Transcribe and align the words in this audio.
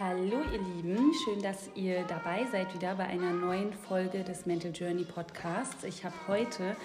Hallo 0.00 0.42
ihr 0.52 0.60
Lieben, 0.60 1.12
schön, 1.24 1.42
dass 1.42 1.70
ihr 1.74 2.04
dabei 2.04 2.46
seid 2.52 2.72
wieder 2.72 2.94
bei 2.94 3.06
einer 3.06 3.32
neuen 3.32 3.72
Folge 3.72 4.22
des 4.22 4.46
Mental 4.46 4.70
Journey 4.70 5.02
Podcasts. 5.02 5.82
Ich 5.82 6.04
habe 6.04 6.14
heute 6.28 6.76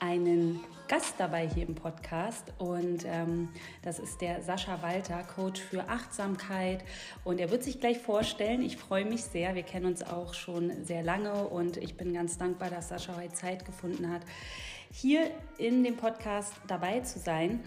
einen 0.00 0.58
Gast 0.88 1.14
dabei 1.18 1.46
hier 1.46 1.68
im 1.68 1.76
Podcast 1.76 2.52
und 2.58 3.04
ähm, 3.04 3.50
das 3.82 4.00
ist 4.00 4.20
der 4.20 4.42
Sascha 4.42 4.82
Walter, 4.82 5.22
Coach 5.22 5.60
für 5.60 5.88
Achtsamkeit 5.88 6.82
und 7.22 7.38
er 7.38 7.52
wird 7.52 7.62
sich 7.62 7.78
gleich 7.78 7.98
vorstellen. 7.98 8.62
Ich 8.62 8.78
freue 8.78 9.04
mich 9.04 9.22
sehr, 9.22 9.54
wir 9.54 9.62
kennen 9.62 9.86
uns 9.86 10.02
auch 10.02 10.34
schon 10.34 10.84
sehr 10.84 11.04
lange 11.04 11.46
und 11.46 11.76
ich 11.76 11.96
bin 11.96 12.12
ganz 12.14 12.36
dankbar, 12.36 12.70
dass 12.70 12.88
Sascha 12.88 13.14
heute 13.16 13.32
Zeit 13.32 13.64
gefunden 13.64 14.10
hat, 14.10 14.22
hier 14.90 15.30
in 15.56 15.84
dem 15.84 15.96
Podcast 15.96 16.52
dabei 16.66 16.98
zu 16.98 17.20
sein. 17.20 17.60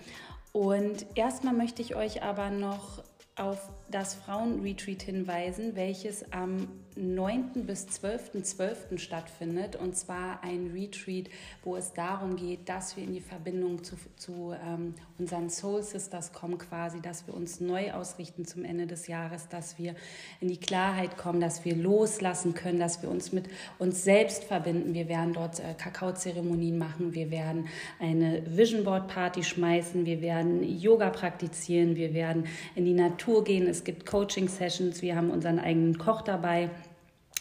Und 0.52 1.06
erstmal 1.16 1.54
möchte 1.54 1.82
ich 1.82 1.96
euch 1.96 2.22
aber 2.22 2.50
noch 2.50 3.04
auf 3.40 3.70
das 3.90 4.16
Frauenretreat 4.16 5.02
hinweisen, 5.02 5.76
welches 5.76 6.32
am 6.32 6.68
9. 6.96 7.66
bis 7.66 7.88
12.12. 7.88 8.60
.12. 8.60 8.98
stattfindet. 8.98 9.76
Und 9.76 9.96
zwar 9.96 10.44
ein 10.44 10.72
Retreat, 10.74 11.30
wo 11.64 11.76
es 11.76 11.94
darum 11.94 12.36
geht, 12.36 12.68
dass 12.68 12.98
wir 12.98 13.04
in 13.04 13.14
die 13.14 13.22
Verbindung 13.22 13.84
zu, 13.84 13.96
zu 14.18 14.54
ähm, 14.66 14.94
unseren 15.18 15.50
Soul 15.50 15.84
Sisters 15.84 16.34
kommen, 16.34 16.58
quasi, 16.58 17.02
dass 17.02 17.28
wir 17.28 17.34
uns 17.34 17.60
neu 17.60 17.92
ausrichten 17.92 18.46
zum 18.46 18.64
Ende 18.64 18.88
des 18.88 19.08
Jahres, 19.08 19.48
dass 19.50 19.78
wir 19.78 19.96
in 20.42 20.48
die 20.48 20.60
Klarheit 20.60 21.18
kommen, 21.18 21.40
dass 21.40 21.66
wir 21.66 21.76
loslassen 21.76 22.54
können, 22.54 22.80
dass 22.80 23.02
wir 23.02 23.10
uns 23.10 23.32
mit 23.32 23.50
uns 23.78 24.04
selbst 24.04 24.44
verbinden. 24.44 24.94
Wir 24.94 25.08
werden 25.08 25.34
dort 25.34 25.60
äh, 25.60 25.74
Kakaozeremonien 25.78 26.78
machen, 26.78 27.14
wir 27.14 27.32
werden 27.32 27.68
eine 28.00 28.44
Vision 28.46 28.84
Board 28.84 29.08
Party 29.08 29.44
schmeißen, 29.44 30.06
wir 30.06 30.22
werden 30.22 30.64
Yoga 30.64 31.10
praktizieren, 31.10 31.96
wir 31.96 32.14
werden 32.14 32.46
in 32.76 32.86
die 32.86 32.94
Natur 32.94 33.44
gehen. 33.44 33.68
Es 33.68 33.84
gibt 33.84 34.06
Coaching-Sessions, 34.06 35.02
wir 35.02 35.16
haben 35.16 35.32
unseren 35.32 35.60
eigenen 35.60 35.98
Koch 35.98 36.22
dabei. 36.22 36.70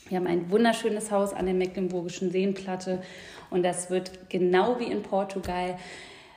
Wir 0.08 0.18
haben 0.18 0.26
ein 0.26 0.50
wunderschönes 0.50 1.10
Haus 1.10 1.32
an 1.32 1.46
der 1.46 1.54
Mecklenburgischen 1.54 2.30
Seenplatte 2.30 3.02
und 3.50 3.62
das 3.62 3.90
wird 3.90 4.30
genau 4.30 4.78
wie 4.80 4.90
in 4.90 5.02
Portugal 5.02 5.76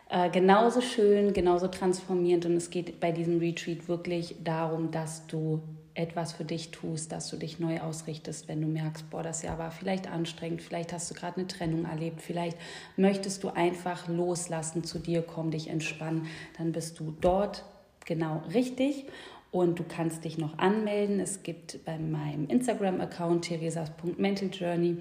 äh, 0.10 0.30
genauso 0.30 0.82
schön, 0.82 1.32
genauso 1.32 1.68
transformierend 1.68 2.46
und 2.46 2.56
es 2.58 2.70
geht 2.70 3.00
bei 3.00 3.12
diesem 3.12 3.40
Retreat 3.40 3.88
wirklich 3.88 4.36
darum, 4.44 4.92
dass 4.92 5.26
du 5.28 5.62
etwas 5.94 6.34
für 6.34 6.46
dich 6.46 6.72
tust, 6.72 7.12
dass 7.12 7.30
du 7.30 7.38
dich 7.38 7.60
neu 7.60 7.80
ausrichtest, 7.80 8.48
wenn 8.48 8.62
du 8.62 8.68
merkst, 8.68 9.10
boah, 9.10 9.24
das 9.24 9.42
Jahr 9.42 9.58
war 9.58 9.72
vielleicht 9.72 10.10
anstrengend, 10.10 10.62
vielleicht 10.62 10.94
hast 10.94 11.10
du 11.12 11.16
gerade 11.16 11.38
eine 11.38 11.48
Trennung 11.48 11.86
erlebt, 11.86 12.22
vielleicht 12.22 12.58
möchtest 12.98 13.44
du 13.44 13.50
einfach 13.50 14.08
loslassen, 14.08 14.84
zu 14.84 15.00
dir 15.00 15.22
kommen, 15.22 15.52
dich 15.52 15.70
entspannen, 15.70 16.28
dann 16.58 16.72
bist 16.72 17.00
du 17.00 17.14
dort 17.20 17.64
genau 18.06 18.44
richtig 18.54 19.06
und 19.52 19.80
du 19.80 19.84
kannst 19.84 20.24
dich 20.24 20.38
noch 20.38 20.58
anmelden. 20.58 21.20
Es 21.20 21.44
gibt 21.44 21.84
bei 21.86 21.98
meinem 21.98 22.48
Instagram-Account 22.48 23.46
theresas.mentaljourney 23.46 24.98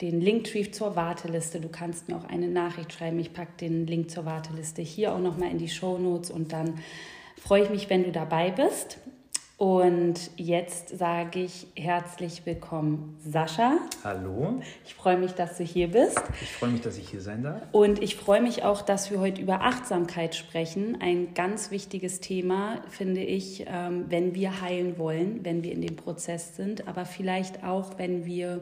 den 0.00 0.20
Linktree 0.20 0.70
zur 0.70 0.94
Warteliste. 0.94 1.60
Du 1.60 1.68
kannst 1.68 2.08
mir 2.08 2.16
auch 2.16 2.24
eine 2.24 2.48
Nachricht 2.48 2.92
schreiben. 2.92 3.18
Ich 3.18 3.32
packe 3.32 3.52
den 3.60 3.86
Link 3.86 4.10
zur 4.10 4.26
Warteliste 4.26 4.82
hier 4.82 5.14
auch 5.14 5.18
nochmal 5.18 5.50
in 5.50 5.58
die 5.58 5.68
Show 5.68 5.98
Notes 5.98 6.30
und 6.30 6.52
dann 6.52 6.74
freue 7.36 7.64
ich 7.64 7.70
mich, 7.70 7.90
wenn 7.90 8.04
du 8.04 8.12
dabei 8.12 8.50
bist. 8.50 8.98
Und 9.58 10.30
jetzt 10.36 10.96
sage 10.96 11.40
ich 11.40 11.66
herzlich 11.74 12.46
willkommen, 12.46 13.18
Sascha. 13.18 13.78
Hallo. 14.04 14.60
Ich 14.84 14.94
freue 14.94 15.16
mich, 15.16 15.32
dass 15.32 15.56
du 15.56 15.64
hier 15.64 15.88
bist. 15.88 16.22
Ich 16.40 16.52
freue 16.52 16.70
mich, 16.70 16.80
dass 16.80 16.96
ich 16.96 17.08
hier 17.08 17.20
sein 17.20 17.42
darf. 17.42 17.62
Und 17.72 18.00
ich 18.00 18.14
freue 18.14 18.40
mich 18.40 18.62
auch, 18.62 18.82
dass 18.82 19.10
wir 19.10 19.18
heute 19.18 19.42
über 19.42 19.62
Achtsamkeit 19.62 20.36
sprechen. 20.36 20.98
Ein 21.00 21.34
ganz 21.34 21.72
wichtiges 21.72 22.20
Thema, 22.20 22.82
finde 22.88 23.20
ich, 23.20 23.64
ähm, 23.66 24.04
wenn 24.08 24.36
wir 24.36 24.60
heilen 24.60 24.96
wollen, 24.96 25.44
wenn 25.44 25.64
wir 25.64 25.72
in 25.72 25.82
dem 25.82 25.96
Prozess 25.96 26.54
sind, 26.54 26.86
aber 26.86 27.04
vielleicht 27.04 27.64
auch, 27.64 27.98
wenn 27.98 28.26
wir 28.26 28.60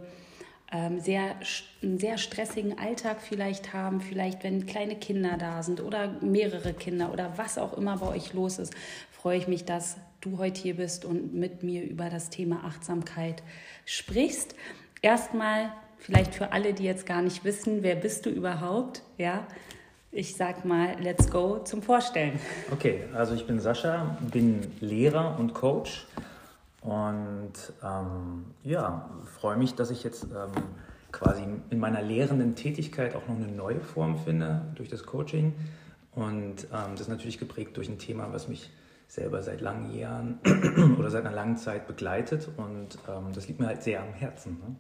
ähm, 0.73 0.99
sehr, 0.99 1.37
einen 1.83 1.99
sehr 1.99 2.17
stressigen 2.17 2.79
Alltag 2.79 3.19
vielleicht 3.21 3.75
haben, 3.75 4.01
vielleicht 4.01 4.43
wenn 4.45 4.65
kleine 4.65 4.97
Kinder 4.97 5.37
da 5.39 5.63
sind 5.63 5.83
oder 5.83 6.09
mehrere 6.23 6.73
Kinder 6.73 7.13
oder 7.13 7.35
was 7.37 7.59
auch 7.59 7.77
immer 7.77 7.99
bei 7.99 8.09
euch 8.09 8.33
los 8.33 8.59
ist, 8.59 8.73
freue 9.13 9.37
ich 9.37 9.47
mich, 9.47 9.67
dass 9.67 9.99
du 10.27 10.39
heute 10.39 10.61
hier 10.61 10.77
bist 10.77 11.05
und 11.05 11.35
mit 11.35 11.63
mir 11.63 11.83
über 11.85 12.11
das 12.11 12.31
Thema 12.31 12.65
Achtsamkeit 12.65 13.43
sprichst. 13.85 14.55
Erstmal 15.03 15.73
vielleicht 15.99 16.35
für 16.35 16.53
alle, 16.53 16.75
die 16.75 16.85
jetzt 16.85 17.07
gar 17.07 17.23
nicht 17.23 17.45
wissen, 17.45 17.83
wer 17.83 17.95
bist 17.95 18.27
du 18.27 18.31
überhaupt? 18.31 19.03
Ja, 19.19 19.47
ich 20.11 20.35
sag 20.35 20.65
mal, 20.65 20.97
let's 21.01 21.31
go 21.31 21.59
zum 21.59 21.83
Vorstellen. 21.83 22.39
Okay, 22.73 23.05
also 23.15 23.35
ich 23.35 23.47
bin 23.47 23.61
Sascha, 23.61 24.19
bin 24.33 24.67
Lehrer 24.81 25.39
und 25.39 25.55
Coach 25.55 26.07
und 26.81 27.53
ähm, 27.85 28.47
ja, 28.65 29.11
freue 29.41 29.57
mich, 29.57 29.75
dass 29.75 29.91
ich 29.91 30.03
jetzt 30.05 30.25
ähm, 30.25 30.63
quasi 31.13 31.43
in 31.71 31.79
meiner 31.79 32.03
lehrenden 32.03 32.55
Tätigkeit 32.55 33.15
auch 33.15 33.29
noch 33.29 33.37
eine 33.37 33.49
neue 33.49 33.81
Form 33.81 34.19
finde 34.19 34.63
durch 34.75 34.89
das 34.89 35.05
Coaching 35.05 35.55
und 36.15 36.65
ähm, 36.73 36.93
das 36.93 37.03
ist 37.03 37.09
natürlich 37.09 37.39
geprägt 37.39 37.77
durch 37.77 37.89
ein 37.89 37.99
Thema, 37.99 38.33
was 38.33 38.49
mich 38.49 38.71
selber 39.09 39.43
seit 39.43 39.61
langen 39.61 39.95
Jahren 39.97 40.39
oder 40.99 41.11
seit 41.11 41.25
einer 41.25 41.35
langen 41.35 41.57
Zeit 41.57 41.87
begleitet 41.87 42.49
und 42.57 42.99
ähm, 43.09 43.33
das 43.35 43.49
liegt 43.49 43.61
mir 43.61 43.67
halt 43.67 43.83
sehr 43.83 44.03
am 44.03 44.13
Herzen. 44.13 44.59
Ne? 44.59 44.77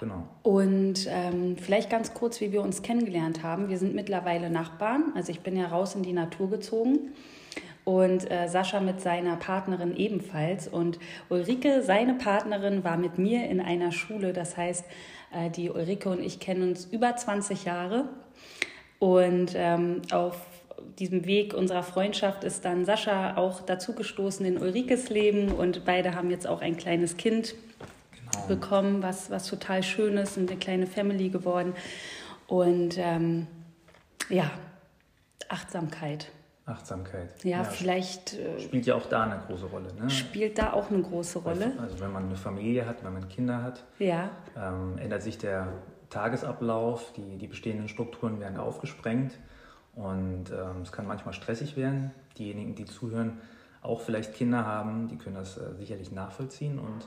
Genau. 0.00 0.26
Und 0.42 1.06
ähm, 1.08 1.56
vielleicht 1.58 1.90
ganz 1.90 2.14
kurz, 2.14 2.40
wie 2.40 2.52
wir 2.52 2.62
uns 2.62 2.82
kennengelernt 2.82 3.42
haben. 3.42 3.68
Wir 3.68 3.76
sind 3.76 3.94
mittlerweile 3.94 4.48
Nachbarn. 4.48 5.12
Also 5.14 5.30
ich 5.30 5.40
bin 5.40 5.56
ja 5.56 5.66
raus 5.66 5.94
in 5.94 6.02
die 6.02 6.14
Natur 6.14 6.48
gezogen 6.48 7.12
und 7.84 8.30
äh, 8.30 8.48
Sascha 8.48 8.80
mit 8.80 9.02
seiner 9.02 9.36
Partnerin 9.36 9.94
ebenfalls. 9.94 10.68
Und 10.68 10.98
Ulrike, 11.28 11.82
seine 11.82 12.14
Partnerin, 12.14 12.82
war 12.82 12.96
mit 12.96 13.18
mir 13.18 13.48
in 13.48 13.60
einer 13.60 13.92
Schule. 13.92 14.32
Das 14.32 14.56
heißt, 14.56 14.86
äh, 15.32 15.50
die 15.50 15.70
Ulrike 15.70 16.08
und 16.08 16.20
ich 16.20 16.40
kennen 16.40 16.62
uns 16.62 16.86
über 16.86 17.14
20 17.14 17.66
Jahre. 17.66 18.08
Und 18.98 19.52
ähm, 19.54 20.02
auf 20.12 20.36
diesem 20.98 21.24
Weg 21.26 21.54
unserer 21.54 21.82
Freundschaft 21.82 22.44
ist 22.44 22.64
dann 22.64 22.84
Sascha 22.84 23.36
auch 23.36 23.60
dazugestoßen 23.60 24.44
in 24.44 24.58
Ulrikes 24.58 25.10
Leben 25.10 25.52
und 25.52 25.84
beide 25.84 26.14
haben 26.14 26.30
jetzt 26.30 26.46
auch 26.46 26.60
ein 26.60 26.76
kleines 26.76 27.16
Kind 27.16 27.54
genau. 28.32 28.46
bekommen, 28.46 29.02
was, 29.02 29.30
was 29.30 29.46
total 29.46 29.82
schön 29.82 30.16
ist, 30.16 30.36
und 30.36 30.50
eine 30.50 30.58
kleine 30.58 30.86
Family 30.86 31.28
geworden. 31.28 31.74
Und 32.46 32.98
ähm, 32.98 33.46
ja, 34.28 34.50
Achtsamkeit. 35.48 36.30
Achtsamkeit. 36.66 37.44
Ja, 37.44 37.58
ja 37.58 37.64
vielleicht. 37.64 38.34
Äh, 38.34 38.60
spielt 38.60 38.86
ja 38.86 38.94
auch 38.94 39.06
da 39.06 39.24
eine 39.24 39.42
große 39.46 39.66
Rolle. 39.66 39.92
Ne? 39.94 40.08
Spielt 40.10 40.58
da 40.58 40.72
auch 40.72 40.90
eine 40.90 41.02
große 41.02 41.40
Rolle. 41.40 41.72
Also, 41.80 42.00
wenn 42.00 42.12
man 42.12 42.26
eine 42.26 42.36
Familie 42.36 42.86
hat, 42.86 43.04
wenn 43.04 43.12
man 43.12 43.28
Kinder 43.28 43.62
hat, 43.62 43.84
ja. 43.98 44.30
ähm, 44.56 44.98
ändert 44.98 45.22
sich 45.22 45.38
der 45.38 45.68
Tagesablauf, 46.10 47.12
die, 47.12 47.38
die 47.38 47.46
bestehenden 47.46 47.88
Strukturen 47.88 48.40
werden 48.40 48.58
aufgesprengt. 48.58 49.38
Und 49.94 50.50
ähm, 50.50 50.82
es 50.82 50.92
kann 50.92 51.06
manchmal 51.06 51.34
stressig 51.34 51.76
werden. 51.76 52.12
Diejenigen, 52.38 52.74
die 52.74 52.84
zuhören, 52.84 53.38
auch 53.82 54.00
vielleicht 54.00 54.34
Kinder 54.34 54.64
haben, 54.64 55.08
die 55.08 55.16
können 55.16 55.36
das 55.36 55.56
äh, 55.56 55.74
sicherlich 55.78 56.12
nachvollziehen. 56.12 56.78
Und 56.78 57.06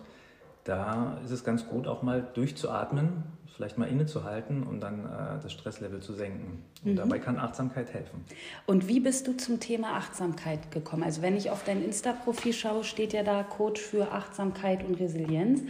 da 0.63 1.17
ist 1.23 1.31
es 1.31 1.43
ganz 1.43 1.67
gut, 1.67 1.87
auch 1.87 2.01
mal 2.01 2.25
durchzuatmen, 2.33 3.23
vielleicht 3.55 3.77
mal 3.77 3.87
innezuhalten 3.87 4.63
und 4.63 4.79
dann 4.79 5.05
äh, 5.05 5.41
das 5.41 5.51
Stresslevel 5.51 6.01
zu 6.01 6.13
senken. 6.13 6.63
Und 6.83 6.93
mhm. 6.93 6.95
dabei 6.95 7.19
kann 7.19 7.37
Achtsamkeit 7.37 7.93
helfen. 7.93 8.23
Und 8.65 8.87
wie 8.87 8.99
bist 8.99 9.27
du 9.27 9.37
zum 9.37 9.59
Thema 9.59 9.95
Achtsamkeit 9.95 10.71
gekommen? 10.71 11.03
Also 11.03 11.21
wenn 11.21 11.35
ich 11.35 11.51
auf 11.51 11.63
dein 11.63 11.83
Insta-Profil 11.83 12.53
schaue, 12.53 12.83
steht 12.83 13.13
ja 13.13 13.23
da 13.23 13.43
Coach 13.43 13.81
für 13.81 14.11
Achtsamkeit 14.11 14.83
und 14.83 14.99
Resilienz. 14.99 15.61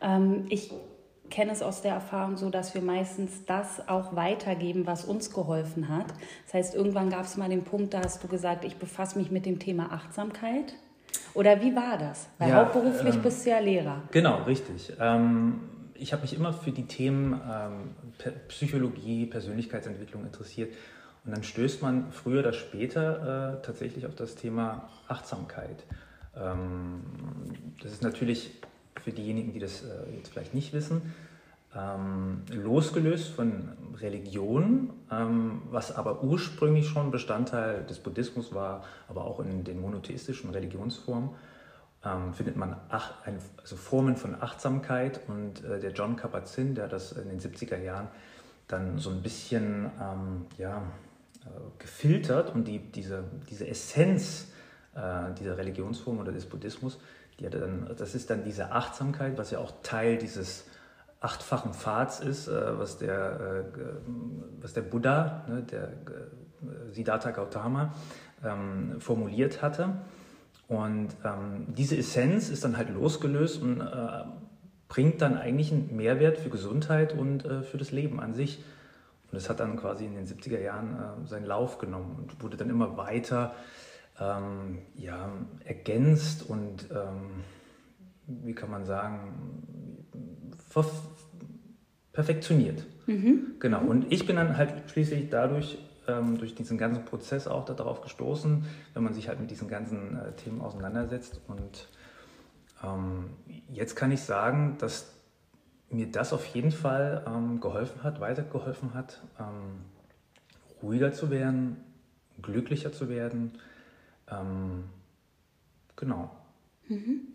Ähm, 0.00 0.46
ich 0.48 0.72
kenne 1.30 1.52
es 1.52 1.62
aus 1.62 1.82
der 1.82 1.92
Erfahrung 1.92 2.36
so, 2.36 2.50
dass 2.50 2.74
wir 2.74 2.82
meistens 2.82 3.44
das 3.46 3.88
auch 3.88 4.16
weitergeben, 4.16 4.86
was 4.86 5.04
uns 5.04 5.32
geholfen 5.32 5.88
hat. 5.88 6.06
Das 6.46 6.54
heißt, 6.54 6.74
irgendwann 6.74 7.10
gab 7.10 7.24
es 7.24 7.36
mal 7.36 7.48
den 7.48 7.64
Punkt, 7.64 7.94
da 7.94 8.02
hast 8.02 8.22
du 8.22 8.28
gesagt, 8.28 8.64
ich 8.64 8.76
befasse 8.76 9.18
mich 9.18 9.30
mit 9.30 9.46
dem 9.46 9.58
Thema 9.58 9.92
Achtsamkeit. 9.92 10.74
Oder 11.34 11.60
wie 11.60 11.74
war 11.74 11.98
das? 11.98 12.28
Weil 12.38 12.50
ja, 12.50 12.56
hauptberuflich 12.56 13.16
ähm, 13.16 13.22
bist 13.22 13.46
du 13.46 13.50
ja 13.50 13.58
Lehrer. 13.58 14.02
Genau, 14.10 14.42
richtig. 14.42 14.92
Ähm, 14.98 15.60
ich 15.94 16.12
habe 16.12 16.22
mich 16.22 16.34
immer 16.34 16.52
für 16.52 16.70
die 16.72 16.86
Themen 16.86 17.40
ähm, 17.50 18.34
Psychologie, 18.48 19.26
Persönlichkeitsentwicklung 19.26 20.24
interessiert. 20.24 20.72
Und 21.24 21.32
dann 21.34 21.42
stößt 21.42 21.82
man 21.82 22.10
früher 22.12 22.40
oder 22.40 22.52
später 22.52 23.58
äh, 23.58 23.66
tatsächlich 23.66 24.06
auf 24.06 24.14
das 24.14 24.34
Thema 24.34 24.88
Achtsamkeit. 25.08 25.84
Ähm, 26.36 27.00
das 27.82 27.92
ist 27.92 28.02
natürlich 28.02 28.50
für 29.00 29.12
diejenigen, 29.12 29.52
die 29.52 29.58
das 29.58 29.82
äh, 29.82 30.16
jetzt 30.16 30.30
vielleicht 30.30 30.54
nicht 30.54 30.72
wissen, 30.72 31.14
ähm, 31.76 32.42
losgelöst 32.50 33.28
von 33.28 33.70
Religion, 34.00 34.90
ähm, 35.10 35.62
was 35.70 35.94
aber 35.94 36.22
ursprünglich 36.22 36.88
schon 36.88 37.10
Bestandteil 37.10 37.84
des 37.84 37.98
Buddhismus 37.98 38.54
war, 38.54 38.84
aber 39.08 39.24
auch 39.24 39.40
in 39.40 39.64
den 39.64 39.80
monotheistischen 39.80 40.50
Religionsformen, 40.50 41.30
ähm, 42.04 42.32
findet 42.32 42.56
man 42.56 42.76
ach, 42.88 43.24
ein, 43.24 43.38
also 43.58 43.76
Formen 43.76 44.16
von 44.16 44.40
Achtsamkeit 44.40 45.20
und 45.28 45.64
äh, 45.64 45.78
der 45.80 45.92
John 45.92 46.16
Kabat-Zinn, 46.16 46.74
der 46.74 46.88
das 46.88 47.12
in 47.12 47.28
den 47.28 47.40
70er 47.40 47.78
Jahren 47.78 48.08
dann 48.66 48.98
so 48.98 49.10
ein 49.10 49.22
bisschen 49.22 49.90
ähm, 50.00 50.46
ja, 50.58 50.82
äh, 51.44 51.48
gefiltert 51.78 52.54
und 52.54 52.64
die, 52.68 52.78
diese, 52.78 53.24
diese 53.50 53.66
Essenz 53.66 54.48
äh, 54.94 55.34
dieser 55.38 55.56
Religionsform 55.56 56.18
oder 56.18 56.32
des 56.32 56.46
Buddhismus. 56.46 56.98
Die 57.38 57.48
dann, 57.48 57.90
das 57.96 58.14
ist 58.14 58.30
dann 58.30 58.44
diese 58.44 58.72
Achtsamkeit, 58.72 59.38
was 59.38 59.50
ja 59.50 59.58
auch 59.58 59.72
Teil 59.82 60.18
dieses 60.18 60.64
achtfachen 61.20 61.72
Pfads 61.72 62.20
ist, 62.20 62.48
äh, 62.48 62.78
was, 62.78 62.98
der, 62.98 63.64
äh, 63.74 63.80
was 64.60 64.72
der 64.72 64.82
Buddha, 64.82 65.44
ne, 65.48 65.62
der 65.62 65.84
äh, 65.84 66.92
Siddhartha 66.92 67.30
Gautama, 67.30 67.94
ähm, 68.44 69.00
formuliert 69.00 69.62
hatte. 69.62 69.98
Und 70.68 71.08
ähm, 71.24 71.66
diese 71.68 71.96
Essenz 71.96 72.50
ist 72.50 72.64
dann 72.64 72.76
halt 72.76 72.90
losgelöst 72.90 73.62
und 73.62 73.80
äh, 73.80 74.24
bringt 74.88 75.22
dann 75.22 75.36
eigentlich 75.36 75.72
einen 75.72 75.96
Mehrwert 75.96 76.38
für 76.38 76.50
Gesundheit 76.50 77.14
und 77.14 77.44
äh, 77.44 77.62
für 77.62 77.78
das 77.78 77.90
Leben 77.90 78.20
an 78.20 78.34
sich. 78.34 78.62
Und 79.30 79.38
es 79.38 79.48
hat 79.48 79.60
dann 79.60 79.76
quasi 79.76 80.06
in 80.06 80.14
den 80.14 80.26
70er 80.26 80.60
Jahren 80.60 80.96
äh, 80.96 81.26
seinen 81.26 81.46
Lauf 81.46 81.78
genommen 81.78 82.16
und 82.18 82.42
wurde 82.42 82.56
dann 82.56 82.70
immer 82.70 82.96
weiter 82.96 83.54
ähm, 84.20 84.78
ja, 84.94 85.30
ergänzt 85.64 86.48
und, 86.48 86.88
ähm, 86.90 87.44
wie 88.26 88.54
kann 88.54 88.70
man 88.70 88.84
sagen, 88.84 90.04
perfektioniert. 92.12 92.84
Mhm. 93.06 93.54
Genau. 93.58 93.80
Und 93.80 94.12
ich 94.12 94.26
bin 94.26 94.36
dann 94.36 94.56
halt 94.56 94.90
schließlich 94.90 95.30
dadurch, 95.30 95.78
ähm, 96.08 96.38
durch 96.38 96.54
diesen 96.54 96.78
ganzen 96.78 97.04
Prozess 97.04 97.46
auch 97.46 97.64
darauf 97.64 98.00
gestoßen, 98.00 98.64
wenn 98.94 99.02
man 99.02 99.14
sich 99.14 99.28
halt 99.28 99.40
mit 99.40 99.50
diesen 99.50 99.68
ganzen 99.68 100.18
äh, 100.18 100.32
Themen 100.32 100.60
auseinandersetzt. 100.60 101.40
Und 101.46 101.88
ähm, 102.82 103.30
jetzt 103.72 103.94
kann 103.94 104.10
ich 104.10 104.22
sagen, 104.22 104.76
dass 104.78 105.12
mir 105.90 106.10
das 106.10 106.32
auf 106.32 106.44
jeden 106.46 106.72
Fall 106.72 107.24
ähm, 107.26 107.60
geholfen 107.60 108.02
hat, 108.02 108.20
weitergeholfen 108.20 108.94
hat, 108.94 109.22
ähm, 109.38 109.84
ruhiger 110.82 111.12
zu 111.12 111.30
werden, 111.30 111.76
glücklicher 112.42 112.92
zu 112.92 113.08
werden. 113.08 113.52
Ähm, 114.30 114.84
genau. 115.96 116.30
Mhm. 116.88 117.28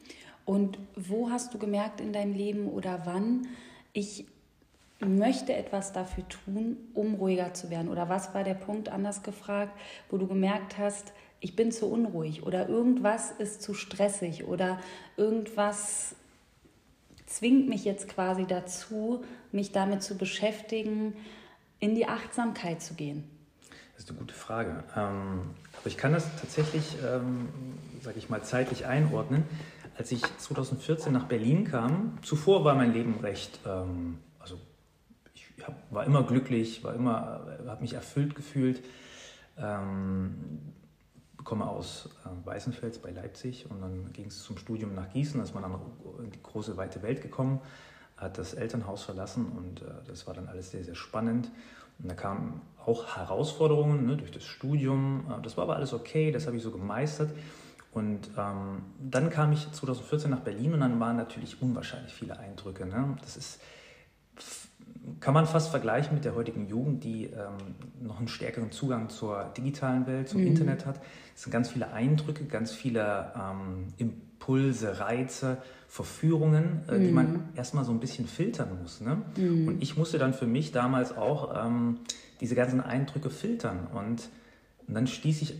Und 0.46 0.78
wo 0.96 1.30
hast 1.30 1.54
du 1.54 1.58
gemerkt 1.58 2.02
in 2.02 2.14
deinem 2.14 2.34
Leben 2.34 2.68
oder 2.68 3.02
wann, 3.06 3.48
ich 3.94 4.26
möchte 5.00 5.54
etwas 5.54 5.94
dafür 5.94 6.28
tun, 6.28 6.78
um 6.94 7.16
ruhiger 7.16 7.54
zu 7.54 7.70
werden? 7.70 7.90
Oder 7.90 8.10
was 8.10 8.34
war 8.34 8.44
der 8.44 8.54
Punkt, 8.54 8.90
anders 8.90 9.24
gefragt, 9.24 9.78
wo 10.10 10.18
du 10.18 10.28
gemerkt 10.28 10.78
hast, 10.78 11.14
ich 11.40 11.56
bin 11.56 11.72
zu 11.72 11.88
unruhig 11.88 12.44
oder 12.44 12.70
irgendwas 12.70 13.32
ist 13.32 13.62
zu 13.62 13.74
stressig 13.74 14.46
oder 14.46 14.80
irgendwas 15.18 16.16
zwingt 17.26 17.68
mich 17.68 17.84
jetzt 17.84 18.08
quasi 18.08 18.46
dazu, 18.46 19.24
mich 19.52 19.72
damit 19.72 20.04
zu 20.04 20.18
beschäftigen, 20.18 21.14
in 21.80 21.96
die 21.96 22.06
Achtsamkeit 22.06 22.82
zu 22.82 22.94
gehen? 22.94 23.26
Das 23.94 24.04
ist 24.04 24.10
eine 24.10 24.20
gute 24.20 24.34
Frage. 24.34 24.84
Ähm, 24.96 25.52
aber 25.80 25.88
ich 25.88 25.98
kann 25.98 26.14
das 26.14 26.26
tatsächlich, 26.40 26.98
ähm, 27.06 27.50
sage 28.02 28.18
ich 28.18 28.30
mal, 28.30 28.44
zeitlich 28.44 28.86
einordnen. 28.86 29.46
Als 29.98 30.12
ich 30.12 30.22
2014 30.38 31.14
nach 31.14 31.26
Berlin 31.26 31.66
kam, 31.66 32.18
zuvor 32.24 32.66
war 32.66 32.76
mein 32.76 32.94
Leben 32.94 33.20
recht, 33.22 33.60
ähm, 33.66 34.18
also 34.40 34.60
ich 35.36 35.46
war 35.92 36.06
immer 36.06 36.24
glücklich, 36.24 36.84
war 36.84 36.96
immer, 36.96 37.60
äh, 37.64 37.68
habe 37.70 37.82
mich 37.82 37.94
erfüllt 37.94 38.36
gefühlt. 38.36 38.84
Ähm, 39.58 40.74
komme 41.44 41.68
aus 41.68 42.10
Weißenfels 42.46 43.00
bei 43.00 43.12
Leipzig 43.12 43.70
und 43.70 43.82
dann 43.82 44.12
ging 44.14 44.28
es 44.28 44.44
zum 44.44 44.58
Studium 44.58 44.96
nach 44.96 45.12
Gießen, 45.12 45.38
da 45.40 45.44
ist 45.44 45.54
man 45.54 45.64
dann 45.64 45.80
in 46.24 46.32
die 46.32 46.42
große 46.42 46.78
weite 46.78 47.02
Welt 47.02 47.22
gekommen, 47.22 47.60
hat 48.18 48.38
das 48.38 48.54
Elternhaus 48.54 49.04
verlassen 49.04 49.46
und 49.46 49.82
äh, 49.82 49.86
das 50.08 50.28
war 50.28 50.34
dann 50.34 50.48
alles 50.48 50.72
sehr, 50.72 50.84
sehr 50.84 50.96
spannend. 50.96 51.52
Und 52.00 52.10
da 52.10 52.16
kamen 52.16 52.62
auch 52.86 53.16
Herausforderungen 53.16 54.06
ne, 54.06 54.18
durch 54.18 54.32
das 54.32 54.44
Studium, 54.44 55.26
äh, 55.30 55.42
das 55.42 55.58
war 55.58 55.64
aber 55.64 55.76
alles 55.76 55.94
okay, 55.94 56.32
das 56.32 56.48
habe 56.48 56.58
ich 56.58 56.64
so 56.64 56.72
gemeistert. 56.72 57.32
Und 57.92 58.32
ähm, 58.38 58.84
dann 59.00 59.30
kam 59.30 59.52
ich 59.52 59.72
2014 59.72 60.32
nach 60.32 60.40
Berlin 60.40 60.74
und 60.74 60.80
dann 60.80 61.00
waren 61.00 61.16
natürlich 61.16 61.62
unwahrscheinlich 61.62 62.12
viele 62.12 62.40
Eindrücke. 62.40 62.88
Ne? 62.88 63.16
Das 63.22 63.38
ist 63.38 63.60
kann 65.20 65.34
man 65.34 65.46
fast 65.46 65.70
vergleichen 65.70 66.14
mit 66.14 66.26
der 66.26 66.36
heutigen 66.36 66.68
Jugend, 66.68 67.04
die 67.04 67.26
ähm, 67.26 67.76
noch 68.02 68.20
einen 68.20 68.28
stärkeren 68.28 68.72
Zugang 68.72 69.10
zur 69.10 69.52
digitalen 69.58 70.08
Welt, 70.08 70.30
zum 70.30 70.42
mhm. 70.42 70.48
Internet 70.48 70.86
hat. 70.86 71.02
Es 71.36 71.44
sind 71.44 71.52
ganz 71.52 71.70
viele 71.70 71.92
Eindrücke, 71.94 72.46
ganz 72.46 72.72
viele 72.72 73.32
ähm, 73.36 73.88
Impulse, 73.98 75.00
Reize, 75.00 75.58
Verführungen, 75.94 76.82
äh, 76.90 76.98
mhm. 76.98 77.04
die 77.04 77.12
man 77.12 77.32
mhm. 77.32 77.40
erstmal 77.56 77.86
so 77.86 77.92
ein 77.92 78.00
bisschen 78.00 78.26
filtern 78.26 78.80
muss. 78.82 79.00
Ne? 79.00 79.22
Mhm. 79.38 79.68
Und 79.68 79.84
ich 79.84 79.96
musste 79.96 80.18
dann 80.18 80.34
für 80.34 80.48
mich 80.48 80.72
damals 80.72 81.16
auch 81.16 81.54
ähm, 81.68 82.00
diese 82.42 82.56
ganzen 82.56 82.82
Eindrücke 82.82 83.30
filtern. 83.30 83.88
Und, 83.94 84.30
und, 84.88 84.96
dann 84.96 85.06
stieß 85.06 85.44
ich 85.44 85.54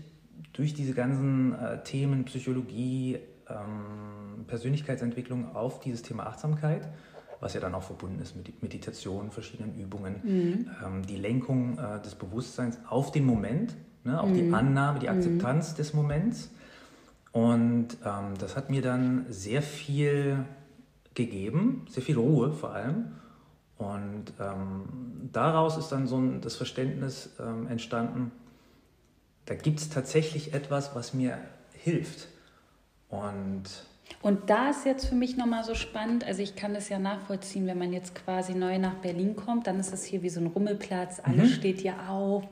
durch 0.54 0.74
diese 0.74 0.96
ganzen 0.96 1.54
äh, 1.54 1.84
Themen 1.84 2.26
Psychologie, 2.26 3.20
ähm, 3.48 4.46
Persönlichkeitsentwicklung 4.48 5.56
auf 5.56 5.80
dieses 5.82 6.02
Thema 6.02 6.26
Achtsamkeit 6.26 6.90
was 7.40 7.54
ja 7.56 7.60
dann 7.60 7.76
auch 7.76 7.84
verbunden 7.84 8.22
ist 8.22 8.38
mit 8.38 8.64
Meditation, 8.64 9.30
verschiedenen 9.30 9.78
Übungen, 9.78 10.16
mhm. 10.24 10.70
ähm, 10.82 11.06
die 11.06 11.18
Lenkung 11.18 11.78
äh, 11.78 12.02
des 12.02 12.16
Bewusstseins 12.16 12.80
auf 12.88 13.12
den 13.12 13.26
Moment, 13.26 13.76
ne, 14.06 14.22
auch 14.22 14.30
mhm. 14.30 14.34
die 14.34 14.54
Annahme, 14.54 15.00
die 15.00 15.10
Akzeptanz 15.10 15.74
mhm. 15.74 15.76
des 15.76 15.94
Moments. 15.94 16.52
Und 17.34 17.98
ähm, 18.06 18.38
das 18.40 18.56
hat 18.56 18.70
mir 18.70 18.82
dann 18.82 19.26
sehr 19.28 19.62
viel 19.62 20.46
gegeben, 21.16 21.86
sehr 21.90 22.04
viel 22.04 22.18
Ruhe 22.18 22.54
vor 22.54 22.74
allem. 22.74 23.16
Und 23.78 24.34
ähm, 24.40 25.30
daraus 25.34 25.78
ist 25.78 25.90
dann 25.90 26.08
so 26.08 26.18
ein, 26.18 26.42
das 26.42 26.56
Verständnis 26.56 27.32
ähm, 27.40 27.68
entstanden, 27.68 28.32
da 29.46 29.56
gibt 29.56 29.80
es 29.80 29.90
tatsächlich 29.90 30.54
etwas, 30.54 30.96
was 30.96 31.14
mir 31.14 31.38
hilft. 31.74 32.30
Und 33.10 33.64
und 34.22 34.50
da 34.50 34.70
ist 34.70 34.86
jetzt 34.86 35.06
für 35.06 35.16
mich 35.16 35.38
nochmal 35.38 35.64
so 35.64 35.76
spannend, 35.76 36.26
also 36.26 36.42
ich 36.42 36.56
kann 36.56 36.74
das 36.74 36.90
ja 36.90 37.00
nachvollziehen, 37.00 37.68
wenn 37.68 37.78
man 37.78 37.94
jetzt 37.94 38.16
quasi 38.16 38.54
neu 38.54 38.78
nach 38.80 38.96
Berlin 38.96 39.36
kommt, 39.36 39.68
dann 39.68 39.80
ist 39.80 39.94
es 39.94 40.06
hier 40.06 40.24
wie 40.24 40.30
so 40.30 40.40
ein 40.40 40.48
Rummelplatz, 40.48 41.22
alles 41.24 41.50
mhm. 41.50 41.54
steht 41.54 41.82
hier 41.82 41.96
auf 42.10 42.44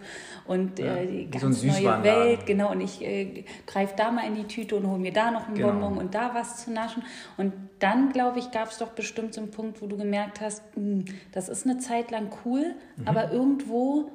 und 0.46 0.80
ja, 0.80 0.98
äh, 0.98 1.08
die 1.08 1.32
ganz 1.32 1.62
so 1.62 1.68
neue 1.68 2.04
Welt, 2.04 2.46
genau, 2.46 2.72
und 2.72 2.82
ich 2.82 3.02
äh, 3.02 3.46
greife 3.66 3.94
da 3.98 4.12
mal 4.12 4.26
in 4.28 4.36
die 4.36 4.46
Tüte 4.46 4.76
und 4.76 4.88
hole 4.88 5.00
mir 5.00 5.14
da 5.14 5.32
noch 5.32 5.48
ein 5.48 5.56
genau. 5.56 5.72
Bonbon 5.72 5.98
und 5.98 6.16
da 6.16 6.34
was 6.34 6.64
zu 6.64 6.72
naschen. 6.72 7.04
Und 7.38 7.54
dann, 7.80 8.12
glaube 8.12 8.40
ich, 8.40 8.52
gab 8.52 8.70
es 8.70 8.78
doch 8.78 8.90
bestimmt 8.90 9.34
so 9.34 9.42
einen 9.42 9.52
Punkt, 9.52 9.82
wo 9.82 9.88
du 9.88 9.98
gemerkt 9.98 10.42
hast, 10.42 10.64
mh, 10.76 10.84
hm, 10.84 11.06
das 11.32 11.50
ist 11.50 11.66
eine 11.66 11.80
Zeit 11.80 12.12
lang 12.12 12.30
cool, 12.46 12.76
mhm. 12.98 13.08
aber 13.08 13.32
irgendwo 13.32 14.12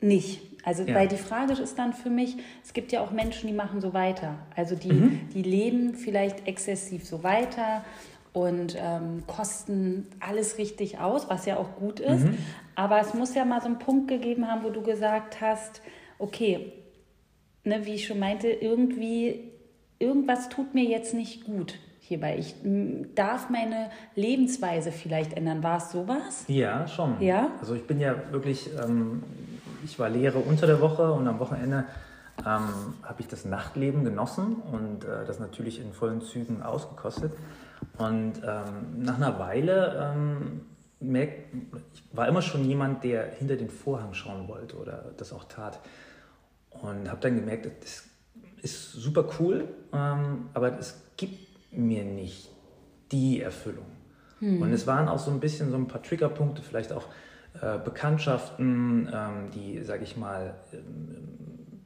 nicht. 0.00 0.40
Also 0.66 0.82
ja. 0.82 0.96
weil 0.96 1.06
die 1.06 1.16
Frage 1.16 1.52
ist 1.52 1.78
dann 1.78 1.92
für 1.92 2.10
mich, 2.10 2.36
es 2.64 2.72
gibt 2.72 2.90
ja 2.90 3.00
auch 3.00 3.12
Menschen, 3.12 3.46
die 3.46 3.52
machen 3.52 3.80
so 3.80 3.94
weiter. 3.94 4.34
Also 4.56 4.74
die, 4.74 4.92
mhm. 4.92 5.20
die 5.32 5.42
leben 5.42 5.94
vielleicht 5.94 6.48
exzessiv 6.48 7.06
so 7.06 7.22
weiter 7.22 7.84
und 8.32 8.76
ähm, 8.76 9.22
kosten 9.28 10.08
alles 10.18 10.58
richtig 10.58 10.98
aus, 10.98 11.30
was 11.30 11.46
ja 11.46 11.56
auch 11.56 11.76
gut 11.76 12.00
ist. 12.00 12.24
Mhm. 12.24 12.36
Aber 12.74 13.00
es 13.00 13.14
muss 13.14 13.32
ja 13.36 13.44
mal 13.44 13.60
so 13.60 13.68
einen 13.68 13.78
Punkt 13.78 14.08
gegeben 14.08 14.48
haben, 14.48 14.64
wo 14.64 14.70
du 14.70 14.82
gesagt 14.82 15.40
hast, 15.40 15.82
okay, 16.18 16.72
ne, 17.62 17.86
wie 17.86 17.94
ich 17.94 18.04
schon 18.04 18.18
meinte, 18.18 18.48
irgendwie, 18.48 19.52
irgendwas 20.00 20.48
tut 20.48 20.74
mir 20.74 20.84
jetzt 20.84 21.14
nicht 21.14 21.44
gut 21.44 21.78
hierbei. 22.00 22.38
Ich 22.40 22.56
darf 23.14 23.50
meine 23.50 23.90
Lebensweise 24.16 24.90
vielleicht 24.90 25.32
ändern. 25.34 25.62
War 25.62 25.78
es 25.78 25.92
sowas? 25.92 26.44
Ja, 26.48 26.88
schon. 26.88 27.20
Ja? 27.20 27.52
Also 27.60 27.76
ich 27.76 27.86
bin 27.86 28.00
ja 28.00 28.16
wirklich 28.32 28.68
ähm, 28.84 29.22
ich 29.86 29.98
war 29.98 30.10
Lehre 30.10 30.38
unter 30.38 30.66
der 30.66 30.80
Woche 30.80 31.12
und 31.12 31.26
am 31.28 31.38
Wochenende 31.38 31.84
ähm, 32.40 32.94
habe 33.02 33.20
ich 33.20 33.28
das 33.28 33.44
Nachtleben 33.44 34.04
genossen 34.04 34.56
und 34.72 35.04
äh, 35.04 35.24
das 35.24 35.38
natürlich 35.38 35.80
in 35.80 35.92
vollen 35.92 36.20
Zügen 36.20 36.62
ausgekostet. 36.62 37.32
Und 37.96 38.34
ähm, 38.44 39.04
nach 39.04 39.16
einer 39.16 39.38
Weile 39.38 40.12
ähm, 40.14 40.62
merk, 41.00 41.30
ich 41.94 42.02
war 42.12 42.26
immer 42.28 42.42
schon 42.42 42.64
jemand, 42.64 43.04
der 43.04 43.30
hinter 43.30 43.56
den 43.56 43.70
Vorhang 43.70 44.12
schauen 44.12 44.48
wollte 44.48 44.76
oder 44.76 45.12
das 45.16 45.32
auch 45.32 45.44
tat. 45.44 45.78
Und 46.70 47.08
habe 47.08 47.20
dann 47.20 47.36
gemerkt, 47.36 47.66
das 47.80 48.04
ist 48.62 48.92
super 48.92 49.26
cool, 49.38 49.68
ähm, 49.92 50.50
aber 50.52 50.78
es 50.78 51.00
gibt 51.16 51.72
mir 51.72 52.04
nicht 52.04 52.50
die 53.12 53.40
Erfüllung. 53.40 53.86
Hm. 54.40 54.60
Und 54.60 54.72
es 54.72 54.86
waren 54.86 55.08
auch 55.08 55.20
so 55.20 55.30
ein 55.30 55.40
bisschen 55.40 55.70
so 55.70 55.76
ein 55.76 55.86
paar 55.86 56.02
Triggerpunkte, 56.02 56.60
vielleicht 56.60 56.92
auch 56.92 57.06
äh, 57.62 57.78
Bekanntschaften, 57.78 59.08
ähm, 59.12 59.50
die, 59.54 59.82
sage 59.82 60.04
ich 60.04 60.16
mal, 60.16 60.54
ähm, 60.72 61.82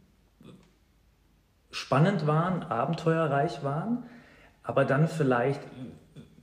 spannend 1.71 2.27
waren, 2.27 2.63
abenteuerreich 2.63 3.63
waren, 3.63 4.05
aber 4.63 4.85
dann 4.85 5.09
vielleicht, 5.09 5.61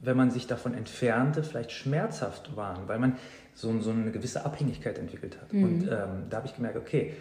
wenn 0.01 0.17
man 0.17 0.31
sich 0.31 0.47
davon 0.47 0.73
entfernte, 0.73 1.43
vielleicht 1.43 1.71
schmerzhaft 1.71 2.55
waren, 2.55 2.87
weil 2.87 2.99
man 2.99 3.17
so, 3.53 3.79
so 3.79 3.91
eine 3.91 4.11
gewisse 4.11 4.45
Abhängigkeit 4.45 4.97
entwickelt 4.97 5.41
hat. 5.41 5.51
Mhm. 5.53 5.63
Und 5.63 5.83
ähm, 5.83 6.29
da 6.29 6.37
habe 6.37 6.47
ich 6.47 6.55
gemerkt, 6.55 6.77
okay, 6.77 7.13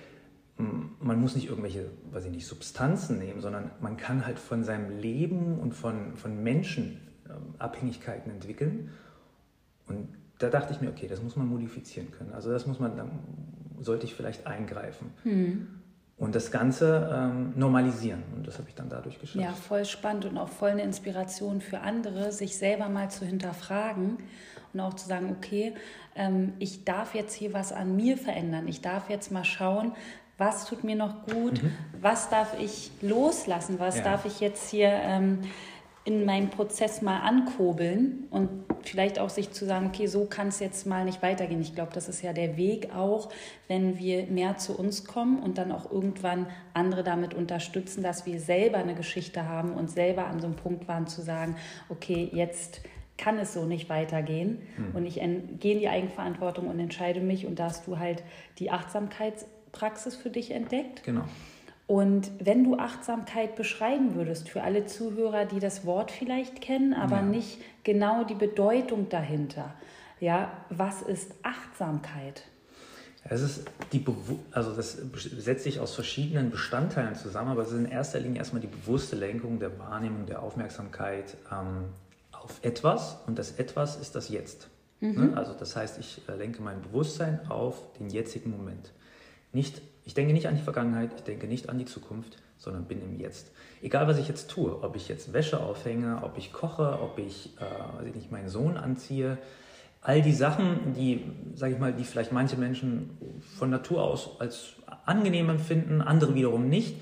man 0.59 1.21
muss 1.21 1.35
nicht 1.35 1.49
irgendwelche, 1.49 1.91
weiß 2.13 2.25
ich 2.27 2.31
nicht, 2.31 2.47
Substanzen 2.47 3.19
nehmen, 3.19 3.41
sondern 3.41 3.71
man 3.81 3.97
kann 3.97 4.25
halt 4.25 4.39
von 4.39 4.65
seinem 4.65 4.99
Leben 4.99 5.59
und 5.59 5.73
von, 5.75 6.17
von 6.17 6.43
Menschen 6.43 7.01
ähm, 7.29 7.55
Abhängigkeiten 7.59 8.31
entwickeln. 8.31 8.91
Und 9.87 10.09
da 10.39 10.49
dachte 10.49 10.73
ich 10.73 10.81
mir, 10.81 10.91
okay, 10.91 11.07
das 11.09 11.23
muss 11.23 11.37
man 11.37 11.49
modifizieren 11.49 12.11
können. 12.11 12.33
Also 12.33 12.51
das 12.51 12.67
muss 12.67 12.79
man, 12.79 12.97
dann 12.97 13.11
sollte 13.81 14.07
ich 14.07 14.15
vielleicht 14.15 14.47
eingreifen. 14.47 15.11
Hm. 15.23 15.69
und 16.19 16.35
das 16.35 16.51
Ganze 16.51 17.11
ähm, 17.13 17.53
normalisieren. 17.57 18.23
Und 18.35 18.47
das 18.47 18.59
habe 18.59 18.69
ich 18.69 18.75
dann 18.75 18.89
dadurch 18.89 19.19
geschafft. 19.19 19.45
Ja, 19.45 19.53
voll 19.53 19.85
spannend 19.85 20.25
und 20.25 20.39
auch 20.39 20.49
voll 20.49 20.71
eine 20.71 20.83
Inspiration 20.83 21.61
für 21.61 21.81
andere, 21.81 22.33
sich 22.33 22.57
selber 22.57 22.89
mal 22.89 23.11
zu 23.11 23.25
hinterfragen 23.25 24.17
und 24.73 24.81
auch 24.81 24.95
zu 24.95 25.07
sagen, 25.09 25.35
okay, 25.37 25.75
ähm, 26.15 26.55
ich 26.59 26.85
darf 26.85 27.15
jetzt 27.15 27.35
hier 27.35 27.53
was 27.53 27.73
an 27.73 27.97
mir 27.97 28.17
verändern. 28.17 28.67
Ich 28.69 28.81
darf 28.81 29.11
jetzt 29.11 29.31
mal 29.31 29.45
schauen, 29.45 29.93
was 30.39 30.67
tut 30.67 30.85
mir 30.85 30.97
noch 30.97 31.27
gut, 31.27 31.63
mhm. 31.63 31.73
was 32.01 32.29
darf 32.29 32.59
ich 32.61 32.91
loslassen, 33.01 33.79
was 33.79 33.99
ja. 33.99 34.05
darf 34.05 34.27
ich 34.27 34.41
jetzt 34.41 34.71
hier 34.71 34.89
ähm, 34.89 35.41
in 36.07 36.25
meinem 36.25 36.51
Prozess 36.51 37.03
mal 37.03 37.19
ankurbeln 37.19 38.29
und 38.31 38.49
vielleicht 38.85 39.19
auch 39.19 39.29
sich 39.29 39.51
zu 39.51 39.65
sagen, 39.67 39.87
okay, 39.89 40.07
so 40.07 40.25
kann 40.27 40.49
es 40.49 40.61
jetzt 40.61 40.87
mal 40.87 41.05
nicht 41.05 41.21
weitergehen. 41.21 41.61
Ich 41.61 41.75
glaube, 41.75 41.91
das 41.93 42.09
ist 42.09 42.23
ja 42.23 42.33
der 42.33 42.57
Weg 42.57 42.95
auch, 42.95 43.29
wenn 43.67 43.99
wir 43.99 44.27
mehr 44.29 44.57
zu 44.57 44.79
uns 44.79 45.05
kommen 45.05 45.41
und 45.41 45.59
dann 45.59 45.73
auch 45.73 45.91
irgendwann 45.91 46.47
andere 46.75 47.03
damit 47.03 47.35
unterstützen, 47.35 48.05
dass 48.05 48.25
wir 48.25 48.39
selber 48.39 48.79
eine 48.79 48.95
Geschichte 48.95 49.49
haben 49.49 49.73
und 49.73 49.91
selber 49.91 50.27
an 50.27 50.39
so 50.39 50.47
einem 50.47 50.55
Punkt 50.55 50.87
waren 50.87 51.09
zu 51.09 51.23
sagen, 51.23 51.57
okay, 51.89 52.31
jetzt 52.33 52.83
kann 53.19 53.41
es 53.41 53.53
so 53.53 53.65
nicht 53.65 53.89
weitergehen 53.89 54.61
hm. 54.77 54.95
und 54.95 55.07
ich 55.07 55.15
gehe 55.15 55.75
in 55.75 55.81
die 55.81 55.89
Eigenverantwortung 55.89 56.69
und 56.69 56.79
entscheide 56.79 57.21
mich 57.21 57.47
und 57.47 57.59
da 57.59 57.65
hast 57.65 57.89
du 57.89 57.99
halt 57.99 58.23
die 58.61 58.71
Achtsamkeitspraxis 58.71 60.15
für 60.15 60.31
dich 60.31 60.53
entdeckt. 60.53 61.03
Genau. 61.03 61.25
Und 61.87 62.33
wenn 62.41 62.65
du 62.65 62.79
Achtsamkeit 62.79 63.55
beschreiben 63.55 64.17
würdest 64.17 64.49
für 64.49 64.63
alle 64.63 64.87
Zuhörer, 64.87 65.45
die 65.45 65.61
das 65.61 65.87
Wort 65.87 66.11
vielleicht 66.11 66.61
kennen, 66.61 66.95
aber 66.95 67.17
ja. 67.17 67.23
nicht 67.23 67.59
genau 67.85 68.25
die 68.25 68.35
Bedeutung 68.35 69.09
dahinter, 69.09 69.73
ja, 70.19 70.51
was 70.69 71.03
ist 71.03 71.33
Achtsamkeit? 71.43 72.43
Es 73.29 73.43
ist 73.43 73.65
die 73.93 74.05
also 74.53 74.75
das 74.75 74.93
setzt 74.93 75.65
sich 75.65 75.81
aus 75.81 75.95
verschiedenen 75.95 76.51
Bestandteilen 76.51 77.15
zusammen, 77.15 77.51
aber 77.51 77.63
es 77.63 77.73
ist 77.73 77.79
in 77.79 77.87
erster 77.87 78.21
Linie 78.21 78.39
erstmal 78.39 78.61
die 78.61 78.69
bewusste 78.69 79.17
Lenkung 79.17 79.59
der 79.59 79.79
Wahrnehmung, 79.79 80.27
der 80.27 80.43
Aufmerksamkeit 80.43 81.37
ähm, 81.51 81.87
auf 82.33 82.61
etwas 82.63 83.19
und 83.27 83.39
das 83.39 83.53
etwas 83.53 83.97
ist 83.97 84.15
das 84.15 84.29
Jetzt. 84.29 84.69
Mhm. 85.01 85.31
Ne? 85.31 85.37
Also 85.37 85.55
das 85.55 85.75
heißt, 85.75 85.99
ich 85.99 86.23
äh, 86.29 86.37
lenke 86.37 86.63
mein 86.63 86.81
Bewusstsein 86.83 87.41
auf 87.49 87.93
den 87.99 88.11
jetzigen 88.11 88.51
Moment. 88.51 88.93
Nicht 89.53 89.83
ich 90.07 90.15
denke 90.15 90.33
nicht 90.33 90.47
an 90.47 90.57
die 90.57 90.63
Vergangenheit, 90.63 91.11
ich 91.17 91.23
denke 91.23 91.49
nicht 91.49 91.69
an 91.69 91.79
die 91.79 91.85
Zukunft, 91.85 92.39
sondern 92.57 92.85
bin 92.85 93.03
im 93.03 93.19
Jetzt. 93.19 93.51
Egal, 93.83 94.07
was 94.07 94.19
ich 94.19 94.29
jetzt 94.29 94.49
tue, 94.49 94.83
ob 94.83 94.97
ich 94.97 95.09
jetzt 95.09 95.33
Wäsche 95.33 95.61
aufhänge, 95.61 96.23
ob 96.23 96.39
ich 96.39 96.53
koche, 96.53 97.01
ob 97.03 97.19
ich, 97.19 97.51
äh, 97.61 98.09
ich 98.09 98.15
nicht, 98.15 98.33
meinen 98.33 98.49
Sohn 98.49 98.77
anziehe, 98.77 99.37
all 100.01 100.23
die 100.23 100.33
Sachen, 100.33 100.95
die, 100.95 101.25
sage 101.55 101.75
ich 101.75 101.81
mal, 101.81 101.93
die 101.93 102.05
vielleicht 102.05 102.31
manche 102.31 102.57
Menschen 102.57 103.11
von 103.59 103.69
Natur 103.69 104.05
aus 104.05 104.41
als 104.41 104.75
angenehm 105.05 105.51
empfinden, 105.51 106.01
andere 106.01 106.37
wiederum 106.37 106.69
nicht, 106.69 106.95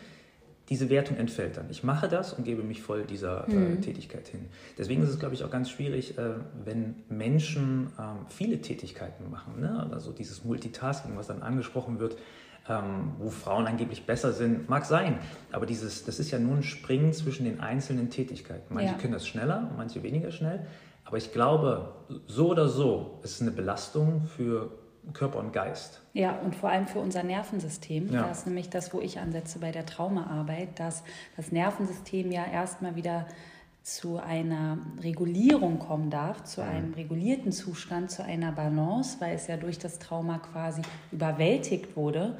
diese 0.71 0.89
Wertung 0.89 1.19
entfällt 1.19 1.59
dann. 1.59 1.69
Ich 1.69 1.85
mache 1.85 2.09
das 2.09 2.33
und 2.33 2.45
gebe 2.45 2.63
mich 2.63 2.81
voll 2.81 3.05
dieser 3.05 3.47
äh, 3.49 3.53
mhm. 3.53 3.83
Tätigkeit 3.83 4.29
hin. 4.29 4.47
Deswegen 4.79 5.03
ist 5.03 5.11
es, 5.11 5.19
glaube 5.19 5.35
ich, 5.35 5.45
auch 5.45 5.51
ganz 5.51 5.69
schwierig, 5.69 6.17
äh, 6.17 6.37
wenn 6.65 6.95
Menschen 7.11 7.89
ähm, 7.99 8.25
viele 8.31 8.63
Tätigkeiten 8.63 9.31
machen. 9.31 9.61
Ne? 9.61 9.87
Also 9.93 10.11
dieses 10.13 10.43
Multitasking, 10.43 11.17
was 11.17 11.27
dann 11.27 11.43
angesprochen 11.43 11.99
wird, 11.99 12.17
ähm, 12.69 13.13
wo 13.19 13.31
Frauen 13.31 13.67
angeblich 13.67 14.07
besser 14.07 14.33
sind, 14.33 14.69
mag 14.69 14.85
sein. 14.85 15.19
Aber 15.53 15.67
dieses, 15.67 16.05
das 16.05 16.19
ist 16.19 16.31
ja 16.31 16.39
nur 16.39 16.57
ein 16.57 16.63
Springen 16.63 17.13
zwischen 17.13 17.45
den 17.45 17.61
einzelnen 17.61 18.11
Tätigkeiten. 18.11 18.73
Manche 18.73 18.93
ja. 18.93 18.99
können 18.99 19.13
das 19.13 19.27
schneller, 19.27 19.71
manche 19.77 20.03
weniger 20.03 20.31
schnell. 20.31 20.67
Aber 21.05 21.19
ich 21.19 21.33
glaube, 21.33 21.95
so 22.27 22.49
oder 22.49 22.69
so 22.69 23.21
ist 23.23 23.33
es 23.33 23.43
eine 23.43 23.51
Belastung 23.51 24.27
für 24.27 24.71
Körper 25.13 25.39
und 25.39 25.53
Geist. 25.53 26.01
Ja, 26.15 26.39
und 26.39 26.55
vor 26.55 26.71
allem 26.71 26.87
für 26.87 26.99
unser 26.99 27.23
Nervensystem. 27.23 28.11
Ja. 28.11 28.27
Das 28.27 28.39
ist 28.39 28.47
nämlich 28.47 28.71
das, 28.71 28.95
wo 28.95 29.01
ich 29.01 29.19
ansetze 29.19 29.59
bei 29.59 29.71
der 29.71 29.85
Traumaarbeit, 29.85 30.81
dass 30.81 31.05
das 31.37 31.53
Nervensystem 31.53 32.33
ja 32.33 32.47
erstmal 32.47 32.97
wieder 32.97 33.27
zu 33.85 34.17
einer 34.17 34.79
Regulierung 35.03 35.79
kommen 35.79 36.09
darf, 36.09 36.43
zu 36.45 36.63
mhm. 36.63 36.69
einem 36.69 36.95
regulierten 36.95 37.53
Zustand, 37.53 38.11
zu 38.11 38.25
einer 38.25 38.51
Balance, 38.51 39.19
weil 39.21 39.37
es 39.37 39.47
ja 39.47 39.59
durch 39.59 39.79
das 39.79 39.99
Trauma 39.99 40.39
quasi 40.39 40.81
überwältigt 41.13 41.95
wurde. 41.95 42.39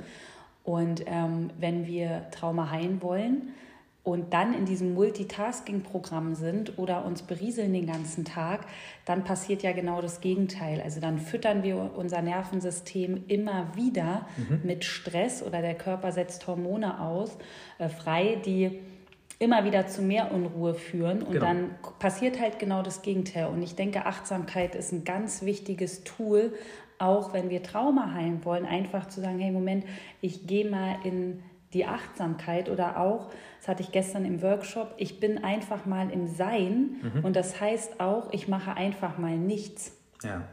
Und 0.65 1.05
ähm, 1.07 1.51
wenn 1.59 1.87
wir 1.87 2.31
Trauma 2.31 2.71
heilen 2.71 3.03
wollen 3.03 3.51
und 4.03 4.33
dann 4.33 4.55
in 4.55 4.65
diesem 4.65 4.95
Multitasking-Programm 4.95 6.35
sind 6.35 6.79
oder 6.79 7.05
uns 7.05 7.21
berieseln 7.21 7.75
den 7.75 7.87
ganzen 7.87 8.25
Tag, 8.25 8.65
dann 9.05 9.23
passiert 9.25 9.63
ja 9.63 9.73
genau 9.73 10.01
das 10.01 10.23
Gegenteil. 10.23 10.81
Also 10.81 10.99
dann 10.99 11.19
füttern 11.19 11.63
wir 11.63 11.91
unser 11.95 12.23
Nervensystem 12.23 13.25
immer 13.29 13.77
wieder 13.77 14.27
mhm. 14.39 14.63
mit 14.65 14.85
Stress 14.87 15.43
oder 15.43 15.61
der 15.61 15.75
Körper 15.75 16.11
setzt 16.11 16.47
Hormone 16.47 17.01
aus, 17.01 17.37
äh, 17.79 17.91
frei, 17.91 18.41
die 18.43 18.81
immer 19.45 19.65
wieder 19.65 19.87
zu 19.87 20.03
mehr 20.03 20.33
Unruhe 20.33 20.75
führen 20.75 21.23
und 21.23 21.33
genau. 21.33 21.45
dann 21.45 21.71
passiert 21.99 22.41
halt 22.41 22.59
genau 22.59 22.83
das 22.83 23.03
Gegenteil. 23.03 23.47
Und 23.47 23.63
ich 23.63 23.77
denke, 23.77 24.07
Achtsamkeit 24.07 24.75
ist 24.75 24.93
ein 24.93 25.05
ganz 25.05 25.43
wichtiges 25.43 26.03
Tool, 26.05 26.53
auch 26.99 27.33
wenn 27.33 27.51
wir 27.51 27.63
Trauma 27.63 28.13
heilen 28.15 28.45
wollen, 28.45 28.65
einfach 28.67 29.09
zu 29.09 29.21
sagen, 29.21 29.39
hey 29.39 29.51
Moment, 29.51 29.85
ich 30.21 30.47
gehe 30.47 30.69
mal 30.69 30.97
in 31.05 31.43
die 31.75 31.85
Achtsamkeit 31.87 32.71
oder 32.71 32.99
auch, 33.01 33.31
das 33.59 33.69
hatte 33.69 33.83
ich 33.83 33.93
gestern 33.93 34.25
im 34.25 34.43
Workshop, 34.43 34.95
ich 34.97 35.21
bin 35.21 35.43
einfach 35.43 35.87
mal 35.87 36.11
im 36.11 36.29
Sein 36.29 36.97
mhm. 37.03 37.25
und 37.25 37.37
das 37.37 37.61
heißt 37.61 38.01
auch, 38.01 38.33
ich 38.33 38.49
mache 38.49 38.77
einfach 38.77 39.19
mal 39.19 39.37
nichts. 39.37 39.97
Ja. 40.23 40.45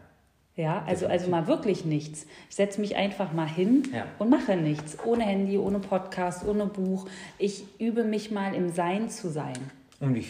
Ja, 0.58 0.84
also, 0.86 1.08
also 1.08 1.30
mal 1.30 1.48
wirklich 1.48 1.86
nichts. 1.86 2.26
Ich 2.50 2.56
setze 2.56 2.82
mich 2.82 2.98
einfach 2.98 3.32
mal 3.32 3.48
hin 3.48 3.84
ja. 3.94 4.06
und 4.20 4.30
mache 4.30 4.58
nichts. 4.58 4.98
Ohne 5.06 5.24
Handy, 5.24 5.58
ohne 5.58 5.80
Podcast, 5.80 6.46
ohne 6.46 6.66
Buch. 6.66 7.08
Ich 7.38 7.64
übe 7.80 8.04
mich 8.04 8.32
mal 8.32 8.54
im 8.54 8.70
Sein 8.70 9.10
zu 9.10 9.30
sein. 9.30 9.58
Und 10.02 10.16
wie, 10.16 10.26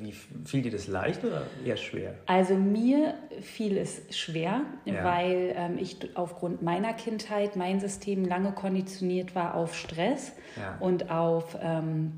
wie 0.00 0.14
fiel 0.46 0.62
dir 0.62 0.72
das 0.72 0.88
leicht 0.88 1.22
oder 1.24 1.46
eher 1.64 1.76
schwer? 1.76 2.14
Also 2.24 2.54
mir 2.54 3.14
fiel 3.42 3.76
es 3.76 4.00
schwer, 4.16 4.62
ja. 4.86 5.04
weil 5.04 5.54
ähm, 5.56 5.78
ich 5.78 6.16
aufgrund 6.16 6.62
meiner 6.62 6.94
Kindheit, 6.94 7.54
mein 7.54 7.80
System 7.80 8.24
lange 8.24 8.52
konditioniert 8.52 9.34
war 9.34 9.54
auf 9.54 9.74
Stress 9.74 10.32
ja. 10.56 10.78
und 10.80 11.10
auf, 11.10 11.58
ähm, 11.62 12.12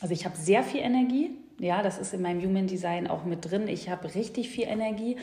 also 0.00 0.12
ich 0.12 0.24
habe 0.24 0.36
sehr 0.36 0.64
viel 0.64 0.80
Energie, 0.80 1.30
ja, 1.60 1.84
das 1.84 1.98
ist 1.98 2.12
in 2.12 2.22
meinem 2.22 2.42
Human 2.42 2.66
Design 2.66 3.06
auch 3.06 3.24
mit 3.24 3.48
drin. 3.48 3.68
Ich 3.68 3.88
habe 3.88 4.12
richtig 4.16 4.48
viel 4.48 4.64
Energie, 4.64 5.16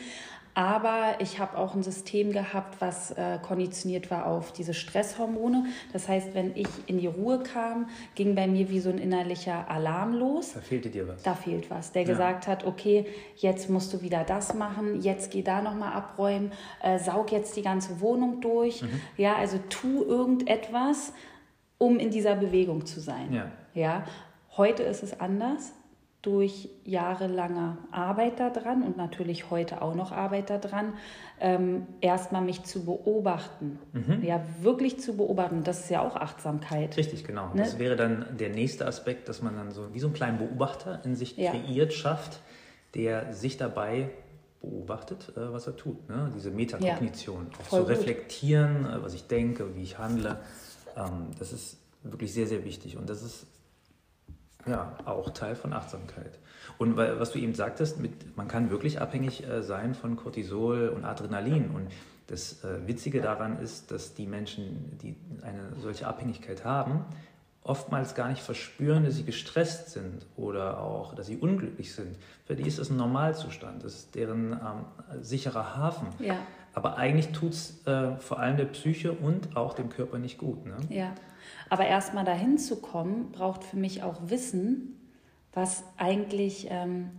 aber 0.54 1.14
ich 1.20 1.38
habe 1.38 1.56
auch 1.56 1.74
ein 1.74 1.82
System 1.82 2.32
gehabt, 2.32 2.80
was 2.80 3.12
äh, 3.12 3.38
konditioniert 3.40 4.10
war 4.10 4.26
auf 4.26 4.52
diese 4.52 4.74
Stresshormone. 4.74 5.66
Das 5.92 6.08
heißt, 6.08 6.34
wenn 6.34 6.56
ich 6.56 6.68
in 6.86 6.98
die 6.98 7.06
Ruhe 7.06 7.42
kam, 7.42 7.88
ging 8.16 8.34
bei 8.34 8.48
mir 8.48 8.68
wie 8.68 8.80
so 8.80 8.90
ein 8.90 8.98
innerlicher 8.98 9.70
Alarm 9.70 10.14
los. 10.14 10.54
Da 10.54 10.60
fehlte 10.60 10.90
dir 10.90 11.06
was. 11.06 11.22
Da 11.22 11.34
fehlt 11.34 11.70
was. 11.70 11.92
Der 11.92 12.02
ja. 12.02 12.08
gesagt 12.08 12.48
hat, 12.48 12.64
okay, 12.64 13.06
jetzt 13.36 13.70
musst 13.70 13.92
du 13.92 14.02
wieder 14.02 14.24
das 14.24 14.54
machen, 14.54 15.00
jetzt 15.00 15.30
geh 15.30 15.42
da 15.42 15.62
nochmal 15.62 15.92
abräumen, 15.92 16.52
äh, 16.82 16.98
saug 16.98 17.30
jetzt 17.30 17.56
die 17.56 17.62
ganze 17.62 18.00
Wohnung 18.00 18.40
durch. 18.40 18.82
Mhm. 18.82 19.00
Ja, 19.16 19.36
also 19.36 19.58
tu 19.68 20.04
irgendetwas, 20.04 21.12
um 21.78 21.98
in 21.98 22.10
dieser 22.10 22.34
Bewegung 22.34 22.86
zu 22.86 23.00
sein. 23.00 23.32
Ja. 23.32 23.50
ja. 23.74 24.04
Heute 24.56 24.82
ist 24.82 25.02
es 25.04 25.18
anders 25.20 25.72
durch 26.22 26.68
jahrelange 26.84 27.78
Arbeit 27.90 28.40
daran 28.40 28.82
und 28.82 28.98
natürlich 28.98 29.50
heute 29.50 29.80
auch 29.80 29.94
noch 29.94 30.12
Arbeit 30.12 30.50
daran, 30.50 30.92
ähm, 31.40 31.86
erstmal 32.02 32.42
mich 32.42 32.64
zu 32.64 32.84
beobachten. 32.84 33.78
Mhm. 33.92 34.22
Ja, 34.22 34.44
wirklich 34.60 35.00
zu 35.00 35.16
beobachten. 35.16 35.64
Das 35.64 35.80
ist 35.80 35.90
ja 35.90 36.02
auch 36.02 36.16
Achtsamkeit. 36.16 36.96
Richtig, 36.98 37.24
genau. 37.24 37.54
Ne? 37.54 37.62
Das 37.62 37.78
wäre 37.78 37.96
dann 37.96 38.36
der 38.38 38.50
nächste 38.50 38.86
Aspekt, 38.86 39.30
dass 39.30 39.40
man 39.40 39.56
dann 39.56 39.70
so 39.70 39.94
wie 39.94 40.00
so 40.00 40.08
einen 40.08 40.14
kleinen 40.14 40.36
Beobachter 40.36 41.00
in 41.04 41.16
sich 41.16 41.38
ja. 41.38 41.52
kreiert, 41.52 41.94
schafft, 41.94 42.40
der 42.94 43.32
sich 43.32 43.56
dabei 43.56 44.10
beobachtet, 44.60 45.32
äh, 45.36 45.52
was 45.52 45.66
er 45.66 45.76
tut. 45.76 46.06
Ne? 46.10 46.30
Diese 46.34 46.50
Metakognition. 46.50 47.46
Ja, 47.50 47.58
auch 47.60 47.68
zu 47.68 47.82
reflektieren, 47.88 48.84
äh, 48.84 49.02
was 49.02 49.14
ich 49.14 49.26
denke, 49.26 49.74
wie 49.74 49.82
ich 49.82 49.98
handle. 49.98 50.38
Ähm, 50.96 51.28
das 51.38 51.54
ist 51.54 51.78
wirklich 52.02 52.34
sehr, 52.34 52.46
sehr 52.46 52.62
wichtig. 52.66 52.98
Und 52.98 53.08
das 53.08 53.22
ist 53.22 53.46
ja, 54.66 54.92
auch 55.04 55.30
Teil 55.30 55.54
von 55.54 55.72
Achtsamkeit. 55.72 56.38
Und 56.78 56.96
was 56.96 57.32
du 57.32 57.38
eben 57.38 57.54
sagtest, 57.54 58.00
mit, 58.00 58.36
man 58.36 58.48
kann 58.48 58.70
wirklich 58.70 59.00
abhängig 59.00 59.46
äh, 59.46 59.62
sein 59.62 59.94
von 59.94 60.16
Cortisol 60.16 60.88
und 60.88 61.04
Adrenalin. 61.04 61.70
Und 61.70 61.88
das 62.26 62.64
äh, 62.64 62.86
Witzige 62.86 63.20
daran 63.20 63.58
ist, 63.58 63.90
dass 63.90 64.14
die 64.14 64.26
Menschen, 64.26 64.98
die 64.98 65.16
eine 65.42 65.72
solche 65.80 66.06
Abhängigkeit 66.06 66.64
haben, 66.64 67.04
oftmals 67.62 68.14
gar 68.14 68.28
nicht 68.28 68.42
verspüren, 68.42 69.04
dass 69.04 69.16
sie 69.16 69.24
gestresst 69.24 69.90
sind 69.90 70.26
oder 70.36 70.80
auch, 70.80 71.14
dass 71.14 71.26
sie 71.26 71.36
unglücklich 71.36 71.94
sind. 71.94 72.16
Für 72.46 72.56
die 72.56 72.66
ist 72.66 72.78
das 72.78 72.90
ein 72.90 72.96
Normalzustand, 72.96 73.84
das 73.84 73.94
ist 73.94 74.14
deren 74.14 74.52
ähm, 74.52 75.22
sicherer 75.22 75.76
Hafen. 75.76 76.08
Ja. 76.18 76.36
Aber 76.72 76.96
eigentlich 76.96 77.32
tut 77.32 77.52
es 77.52 77.86
äh, 77.86 78.16
vor 78.16 78.38
allem 78.38 78.56
der 78.56 78.66
Psyche 78.66 79.12
und 79.12 79.56
auch 79.56 79.74
dem 79.74 79.90
Körper 79.90 80.18
nicht 80.18 80.38
gut. 80.38 80.64
Ne? 80.66 80.76
Ja. 80.88 81.12
Aber 81.68 81.86
erstmal 81.86 82.24
dahin 82.24 82.58
zu 82.58 82.76
kommen, 82.76 83.32
braucht 83.32 83.64
für 83.64 83.76
mich 83.76 84.02
auch 84.02 84.16
Wissen, 84.30 84.96
was 85.52 85.84
eigentlich 85.96 86.68
ähm, 86.70 87.10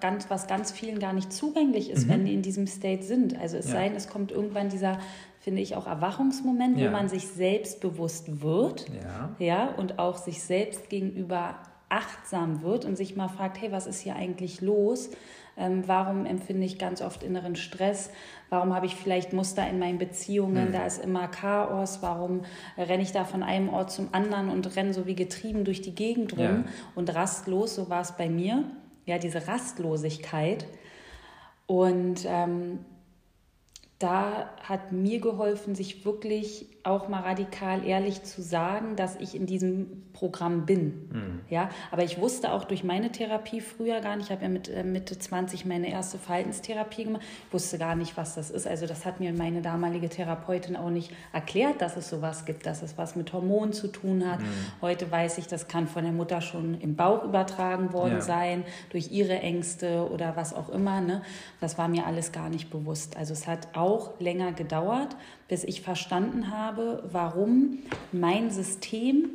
ganz, 0.00 0.28
was 0.30 0.46
ganz 0.46 0.72
vielen 0.72 0.98
gar 0.98 1.12
nicht 1.12 1.32
zugänglich 1.32 1.90
ist, 1.90 2.06
mhm. 2.06 2.10
wenn 2.10 2.24
die 2.24 2.34
in 2.34 2.42
diesem 2.42 2.66
State 2.66 3.04
sind. 3.04 3.38
Also 3.38 3.56
es 3.56 3.66
ja. 3.66 3.72
sei 3.72 3.88
denn, 3.88 3.96
es 3.96 4.08
kommt 4.08 4.32
irgendwann 4.32 4.68
dieser, 4.68 4.98
finde 5.40 5.62
ich, 5.62 5.76
auch 5.76 5.86
Erwachungsmoment, 5.86 6.78
ja. 6.78 6.88
wo 6.88 6.92
man 6.92 7.08
sich 7.08 7.28
selbstbewusst 7.28 8.42
wird 8.42 8.86
ja. 8.88 9.36
Ja, 9.38 9.74
und 9.74 9.98
auch 9.98 10.16
sich 10.16 10.42
selbst 10.42 10.90
gegenüber 10.90 11.56
achtsam 11.88 12.62
wird 12.62 12.84
und 12.84 12.96
sich 12.96 13.16
mal 13.16 13.28
fragt, 13.28 13.60
hey, 13.60 13.72
was 13.72 13.86
ist 13.86 14.00
hier 14.00 14.16
eigentlich 14.16 14.60
los? 14.60 15.10
Ähm, 15.56 15.82
warum 15.86 16.24
empfinde 16.24 16.64
ich 16.64 16.78
ganz 16.78 17.02
oft 17.02 17.22
inneren 17.22 17.54
Stress? 17.56 18.10
Warum 18.48 18.74
habe 18.74 18.86
ich 18.86 18.96
vielleicht 18.96 19.32
Muster 19.32 19.68
in 19.68 19.78
meinen 19.78 19.98
Beziehungen? 19.98 20.68
Mhm. 20.68 20.72
Da 20.72 20.86
ist 20.86 21.02
immer 21.02 21.28
Chaos. 21.28 21.98
Warum 22.00 22.42
renne 22.78 23.02
ich 23.02 23.12
da 23.12 23.24
von 23.24 23.42
einem 23.42 23.68
Ort 23.68 23.90
zum 23.90 24.08
anderen 24.12 24.48
und 24.48 24.74
renne 24.76 24.94
so 24.94 25.06
wie 25.06 25.14
getrieben 25.14 25.64
durch 25.64 25.82
die 25.82 25.94
Gegend 25.94 26.36
rum 26.38 26.64
und 26.94 27.14
rastlos? 27.14 27.74
So 27.74 27.90
war 27.90 28.00
es 28.00 28.12
bei 28.12 28.28
mir. 28.28 28.64
Ja, 29.06 29.18
diese 29.18 29.46
Rastlosigkeit. 29.48 30.66
Und 31.66 32.24
ähm, 32.26 32.84
da 34.00 34.48
hat 34.62 34.92
mir 34.92 35.20
geholfen, 35.20 35.74
sich 35.74 36.06
wirklich 36.06 36.66
auch 36.84 37.08
mal 37.08 37.20
radikal 37.20 37.84
ehrlich 37.84 38.22
zu 38.22 38.40
sagen, 38.40 38.96
dass 38.96 39.16
ich 39.16 39.34
in 39.34 39.44
diesem 39.44 40.04
Programm 40.14 40.64
bin. 40.64 41.08
Mhm. 41.12 41.40
Ja, 41.50 41.68
aber 41.90 42.04
ich 42.04 42.18
wusste 42.18 42.52
auch 42.52 42.64
durch 42.64 42.84
meine 42.84 43.12
Therapie 43.12 43.60
früher 43.60 44.00
gar 44.00 44.16
nicht, 44.16 44.26
ich 44.26 44.32
habe 44.32 44.42
ja 44.42 44.48
mit 44.48 44.68
äh, 44.68 44.84
Mitte 44.84 45.18
20 45.18 45.66
meine 45.66 45.90
erste 45.90 46.18
Verhaltenstherapie 46.18 47.04
gemacht, 47.04 47.22
ich 47.46 47.52
wusste 47.52 47.76
gar 47.76 47.94
nicht, 47.94 48.16
was 48.16 48.34
das 48.34 48.50
ist. 48.50 48.66
Also 48.66 48.86
das 48.86 49.04
hat 49.04 49.20
mir 49.20 49.32
meine 49.34 49.60
damalige 49.60 50.08
Therapeutin 50.08 50.76
auch 50.76 50.90
nicht 50.90 51.12
erklärt, 51.32 51.82
dass 51.82 51.96
es 51.96 52.08
sowas 52.08 52.46
gibt, 52.46 52.64
dass 52.64 52.82
es 52.82 52.96
was 52.96 53.16
mit 53.16 53.32
Hormonen 53.32 53.74
zu 53.74 53.88
tun 53.88 54.30
hat. 54.30 54.40
Mhm. 54.40 54.46
Heute 54.80 55.10
weiß 55.10 55.36
ich, 55.38 55.46
das 55.46 55.68
kann 55.68 55.86
von 55.86 56.04
der 56.04 56.12
Mutter 56.12 56.40
schon 56.40 56.80
im 56.80 56.96
Bauch 56.96 57.24
übertragen 57.24 57.92
worden 57.92 58.14
ja. 58.14 58.20
sein, 58.22 58.64
durch 58.90 59.12
ihre 59.12 59.38
Ängste 59.40 60.08
oder 60.10 60.36
was 60.36 60.54
auch 60.54 60.70
immer. 60.70 61.02
Ne? 61.02 61.22
Das 61.60 61.76
war 61.76 61.88
mir 61.88 62.06
alles 62.06 62.32
gar 62.32 62.48
nicht 62.48 62.70
bewusst. 62.70 63.16
Also 63.16 63.34
es 63.34 63.46
hat 63.46 63.68
auch 63.74 63.89
länger 64.18 64.52
gedauert, 64.52 65.16
bis 65.48 65.64
ich 65.64 65.82
verstanden 65.82 66.50
habe, 66.50 67.02
warum 67.10 67.78
mein 68.12 68.50
System 68.50 69.30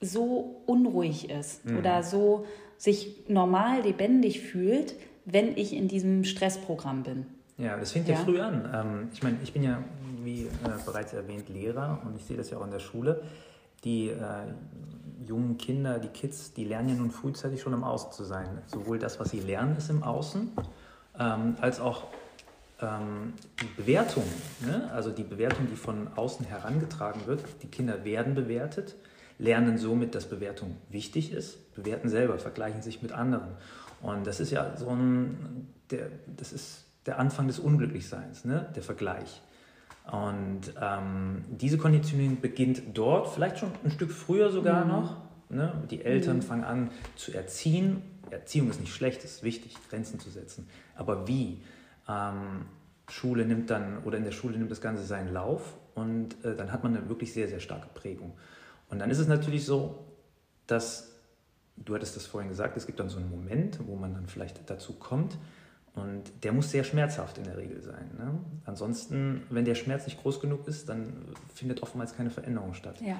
so 0.00 0.62
unruhig 0.66 1.30
ist 1.30 1.64
mhm. 1.64 1.78
oder 1.78 2.02
so 2.02 2.46
sich 2.76 3.28
normal 3.28 3.82
lebendig 3.82 4.40
fühlt, 4.40 4.94
wenn 5.24 5.56
ich 5.56 5.72
in 5.72 5.88
diesem 5.88 6.24
Stressprogramm 6.24 7.02
bin. 7.02 7.26
Ja, 7.56 7.76
das 7.76 7.92
fängt 7.92 8.08
ja, 8.08 8.16
ja 8.16 8.20
früh 8.20 8.40
an. 8.40 8.68
Ähm, 8.74 9.08
ich 9.12 9.22
meine, 9.22 9.38
ich 9.42 9.52
bin 9.52 9.62
ja, 9.62 9.82
wie 10.22 10.42
äh, 10.42 10.48
bereits 10.84 11.12
erwähnt, 11.12 11.48
Lehrer 11.48 12.00
und 12.04 12.16
ich 12.16 12.24
sehe 12.24 12.36
das 12.36 12.50
ja 12.50 12.58
auch 12.58 12.64
in 12.64 12.70
der 12.70 12.80
Schule. 12.80 13.22
Die 13.84 14.08
äh, 14.08 14.16
jungen 15.26 15.56
Kinder, 15.56 15.98
die 15.98 16.08
Kids, 16.08 16.52
die 16.52 16.64
lernen 16.64 16.88
ja 16.88 16.94
nun 16.96 17.10
frühzeitig 17.10 17.60
schon 17.60 17.72
im 17.72 17.84
Außen 17.84 18.12
zu 18.12 18.24
sein. 18.24 18.62
Sowohl 18.66 18.98
das, 18.98 19.20
was 19.20 19.30
sie 19.30 19.40
lernen, 19.40 19.76
ist 19.76 19.88
im 19.90 20.02
Außen, 20.02 20.52
ähm, 21.18 21.56
als 21.60 21.80
auch 21.80 22.04
ähm, 22.80 23.34
die 23.60 23.82
Bewertung, 23.82 24.24
ne? 24.60 24.90
also 24.92 25.10
die 25.10 25.22
Bewertung, 25.22 25.68
die 25.70 25.76
von 25.76 26.08
außen 26.16 26.46
herangetragen 26.46 27.26
wird, 27.26 27.42
die 27.62 27.68
Kinder 27.68 28.04
werden 28.04 28.34
bewertet, 28.34 28.96
lernen 29.38 29.78
somit, 29.78 30.14
dass 30.14 30.28
Bewertung 30.28 30.76
wichtig 30.90 31.32
ist, 31.32 31.74
bewerten 31.74 32.08
selber, 32.08 32.38
vergleichen 32.38 32.82
sich 32.82 33.02
mit 33.02 33.12
anderen. 33.12 33.50
Und 34.02 34.26
das 34.26 34.40
ist 34.40 34.50
ja 34.50 34.76
so 34.76 34.90
ein, 34.90 35.68
der, 35.90 36.10
das 36.36 36.52
ist 36.52 36.84
der 37.06 37.18
Anfang 37.18 37.46
des 37.46 37.58
Unglücklichseins, 37.58 38.44
ne? 38.44 38.70
der 38.74 38.82
Vergleich. 38.82 39.42
Und 40.10 40.74
ähm, 40.80 41.44
diese 41.48 41.78
Konditionierung 41.78 42.40
beginnt 42.40 42.82
dort, 42.92 43.28
vielleicht 43.28 43.58
schon 43.58 43.70
ein 43.84 43.90
Stück 43.90 44.10
früher 44.10 44.50
sogar 44.50 44.84
mhm. 44.84 44.90
noch. 44.90 45.16
Ne? 45.48 45.72
Die 45.90 46.04
Eltern 46.04 46.36
mhm. 46.36 46.42
fangen 46.42 46.64
an 46.64 46.90
zu 47.16 47.32
erziehen. 47.32 48.02
Erziehung 48.30 48.68
ist 48.70 48.80
nicht 48.80 48.92
schlecht, 48.92 49.24
es 49.24 49.36
ist 49.36 49.42
wichtig, 49.42 49.76
Grenzen 49.88 50.18
zu 50.18 50.28
setzen. 50.28 50.68
Aber 50.96 51.26
wie? 51.28 51.62
Ähm, 52.08 52.66
Schule 53.08 53.44
nimmt 53.44 53.70
dann, 53.70 54.02
oder 54.04 54.18
in 54.18 54.24
der 54.24 54.32
Schule 54.32 54.56
nimmt 54.56 54.70
das 54.70 54.80
Ganze 54.80 55.04
seinen 55.04 55.32
Lauf 55.32 55.76
und 55.94 56.42
äh, 56.44 56.54
dann 56.54 56.72
hat 56.72 56.82
man 56.82 56.96
eine 56.96 57.08
wirklich 57.08 57.32
sehr, 57.32 57.48
sehr 57.48 57.60
starke 57.60 57.88
Prägung. 57.94 58.32
Und 58.88 58.98
dann 58.98 59.10
ist 59.10 59.18
es 59.18 59.28
natürlich 59.28 59.64
so, 59.64 60.04
dass, 60.66 61.12
du 61.76 61.94
hattest 61.94 62.16
das 62.16 62.26
vorhin 62.26 62.48
gesagt, 62.48 62.76
es 62.76 62.86
gibt 62.86 63.00
dann 63.00 63.08
so 63.08 63.18
einen 63.18 63.30
Moment, 63.30 63.78
wo 63.86 63.96
man 63.96 64.14
dann 64.14 64.26
vielleicht 64.26 64.68
dazu 64.70 64.94
kommt 64.94 65.36
und 65.94 66.32
der 66.42 66.52
muss 66.52 66.70
sehr 66.70 66.84
schmerzhaft 66.84 67.38
in 67.38 67.44
der 67.44 67.56
Regel 67.56 67.80
sein. 67.80 68.10
Ne? 68.18 68.38
Ansonsten, 68.64 69.42
wenn 69.50 69.64
der 69.64 69.74
Schmerz 69.74 70.06
nicht 70.06 70.20
groß 70.20 70.40
genug 70.40 70.66
ist, 70.66 70.88
dann 70.88 71.12
findet 71.54 71.82
oftmals 71.82 72.16
keine 72.16 72.30
Veränderung 72.30 72.74
statt. 72.74 73.00
Ja. 73.00 73.16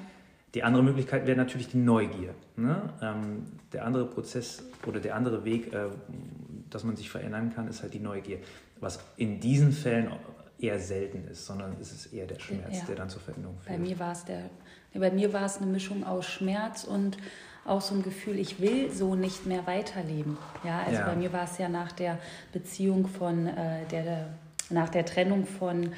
Die 0.54 0.62
andere 0.62 0.82
Möglichkeit 0.82 1.26
wäre 1.26 1.36
natürlich 1.36 1.68
die 1.68 1.78
Neugier. 1.78 2.34
Ne? 2.56 2.82
Ähm, 3.00 3.46
der 3.72 3.84
andere 3.84 4.06
Prozess 4.06 4.64
oder 4.86 5.00
der 5.00 5.14
andere 5.14 5.44
Weg, 5.44 5.72
äh, 5.72 5.86
dass 6.74 6.84
man 6.84 6.96
sich 6.96 7.10
verändern 7.10 7.52
kann, 7.54 7.68
ist 7.68 7.82
halt 7.82 7.94
die 7.94 8.00
Neugier 8.00 8.38
was 8.84 9.00
in 9.16 9.40
diesen 9.40 9.72
Fällen 9.72 10.10
eher 10.58 10.78
selten 10.78 11.26
ist, 11.28 11.46
sondern 11.46 11.76
es 11.80 11.92
ist 11.92 12.12
eher 12.12 12.26
der 12.26 12.38
Schmerz, 12.38 12.78
ja. 12.78 12.84
der 12.84 12.96
dann 12.96 13.08
zur 13.08 13.20
Veränderung 13.20 13.58
führt. 13.58 13.76
Bei 13.76 13.82
mir 13.82 13.98
war 13.98 14.12
es 14.12 14.24
der, 14.24 14.50
bei 14.92 15.10
mir 15.10 15.32
war 15.32 15.44
es 15.44 15.58
eine 15.58 15.66
Mischung 15.66 16.04
aus 16.04 16.26
Schmerz 16.26 16.84
und 16.84 17.16
auch 17.64 17.80
so 17.80 17.94
ein 17.94 18.02
Gefühl, 18.02 18.38
ich 18.38 18.60
will 18.60 18.92
so 18.92 19.14
nicht 19.14 19.46
mehr 19.46 19.66
weiterleben. 19.66 20.36
Ja, 20.62 20.80
also 20.80 21.00
ja. 21.00 21.06
bei 21.06 21.16
mir 21.16 21.32
war 21.32 21.44
es 21.44 21.58
ja 21.58 21.68
nach 21.68 21.92
der 21.92 22.18
Beziehung 22.52 23.08
von 23.08 23.46
äh, 23.46 23.86
der, 23.90 24.02
der, 24.02 24.28
nach 24.70 24.90
der 24.90 25.04
Trennung 25.04 25.46
von 25.46 25.92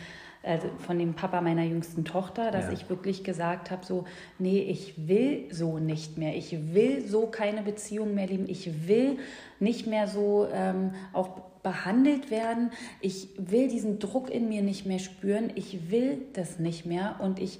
äh, 0.46 0.60
von 0.78 0.98
dem 0.98 1.14
Papa 1.14 1.40
meiner 1.40 1.64
jüngsten 1.64 2.04
Tochter, 2.04 2.52
dass 2.52 2.66
ja. 2.66 2.72
ich 2.72 2.88
wirklich 2.88 3.24
gesagt 3.24 3.72
habe, 3.72 3.84
so, 3.84 4.04
nee, 4.38 4.60
ich 4.60 5.08
will 5.08 5.52
so 5.52 5.78
nicht 5.78 6.18
mehr. 6.18 6.36
Ich 6.36 6.72
will 6.72 7.04
so 7.06 7.26
keine 7.26 7.62
Beziehung 7.62 8.14
mehr 8.14 8.28
leben. 8.28 8.48
Ich 8.48 8.86
will 8.86 9.18
nicht 9.58 9.88
mehr 9.88 10.06
so 10.06 10.46
ähm, 10.52 10.92
auch 11.12 11.40
behandelt 11.64 12.30
werden. 12.30 12.70
Ich 13.00 13.30
will 13.38 13.66
diesen 13.66 13.98
Druck 13.98 14.30
in 14.30 14.48
mir 14.48 14.62
nicht 14.62 14.86
mehr 14.86 15.00
spüren. 15.00 15.50
Ich 15.56 15.90
will 15.90 16.22
das 16.34 16.60
nicht 16.60 16.86
mehr 16.86 17.16
und 17.18 17.40
ich 17.40 17.58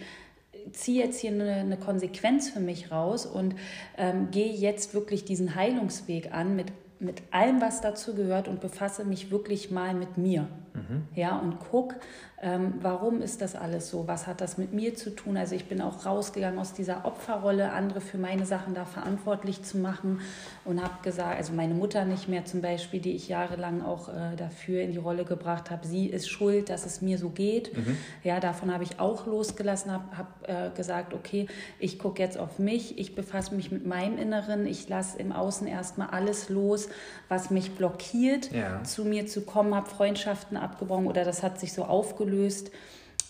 ziehe 0.71 1.05
jetzt 1.05 1.21
hier 1.21 1.33
eine, 1.33 1.55
eine 1.55 1.77
Konsequenz 1.77 2.51
für 2.51 2.61
mich 2.61 2.93
raus 2.93 3.27
und 3.27 3.57
ähm, 3.99 4.29
gehe 4.31 4.53
jetzt 4.53 4.95
wirklich 4.95 5.25
diesen 5.25 5.57
Heilungsweg 5.57 6.33
an 6.33 6.55
mit 6.55 6.73
mit 6.99 7.23
allem, 7.31 7.61
was 7.61 7.81
dazu 7.81 8.15
gehört 8.15 8.49
und 8.49 8.61
befasse 8.61 9.05
mich 9.05 9.31
wirklich 9.31 9.71
mal 9.71 9.95
mit 9.95 10.17
mir. 10.17 10.49
Mhm. 10.75 11.05
Ja, 11.15 11.39
und 11.39 11.59
guck, 11.71 11.97
ähm, 12.43 12.75
warum 12.83 13.23
ist 13.23 13.41
das 13.41 13.55
alles 13.57 13.89
so? 13.89 14.07
Was 14.07 14.27
hat 14.27 14.43
das 14.43 14.59
mit 14.59 14.75
mir 14.75 14.95
zu 14.95 15.09
tun? 15.15 15.39
Also 15.39 15.55
ich 15.55 15.69
bin 15.69 15.81
auch 15.81 16.05
rausgegangen 16.05 16.59
aus 16.59 16.75
dieser 16.75 17.07
Opferrolle, 17.07 17.73
andere 17.73 18.03
für 18.03 18.19
meine 18.19 18.45
Sachen 18.45 18.75
da 18.75 18.85
verantwortlich 18.85 19.63
zu 19.63 19.79
machen 19.79 20.21
und 20.67 20.83
habe 20.83 21.03
gesagt, 21.03 21.39
also 21.39 21.55
meine 21.55 21.73
Mutter 21.73 22.05
nicht 22.05 22.29
mehr 22.29 22.45
zum 22.45 22.61
Beispiel, 22.61 23.01
die 23.01 23.13
ich 23.13 23.29
jahrelang 23.29 23.83
auch 23.83 24.11
äh, 24.11 24.37
dafür 24.37 24.83
in 24.83 24.93
die 24.93 24.99
Rolle 24.99 25.25
gebracht 25.25 25.71
habe, 25.71 25.87
sie 25.87 26.09
ist 26.09 26.29
schuld, 26.29 26.69
dass 26.69 26.85
es 26.85 27.01
mir 27.01 27.17
so 27.17 27.31
geht. 27.31 27.75
Mhm. 27.75 27.97
Ja, 28.23 28.39
davon 28.39 28.71
habe 28.71 28.85
ich 28.85 29.01
auch 29.01 29.27
losgelassen, 29.27 29.91
habe 29.91 30.19
hab, 30.19 30.49
äh, 30.49 30.71
gesagt, 30.77 31.15
okay, 31.15 31.47
ich 31.79 31.99
gucke 31.99 32.23
jetzt 32.23 32.37
auf 32.37 32.59
mich, 32.59 32.99
ich 32.99 33.15
befasse 33.15 33.55
mich 33.55 33.73
mit 33.73 33.87
meinem 33.87 34.19
Inneren, 34.19 34.67
ich 34.67 34.91
lasse 34.91 35.19
im 35.19 35.33
Außen 35.33 35.67
erstmal 35.67 36.09
alles 36.09 36.51
los, 36.51 36.91
was 37.31 37.49
mich 37.49 37.75
blockiert, 37.77 38.53
ja. 38.53 38.83
zu 38.83 39.07
mir 39.07 39.27
zu 39.27 39.41
kommen, 39.41 39.75
habe 39.75 39.89
Freundschaften 39.89 40.59
abgebrochen 40.59 41.07
oder 41.07 41.25
das 41.25 41.43
hat 41.43 41.59
sich 41.59 41.73
so 41.73 41.85
aufgelöst. 41.85 42.26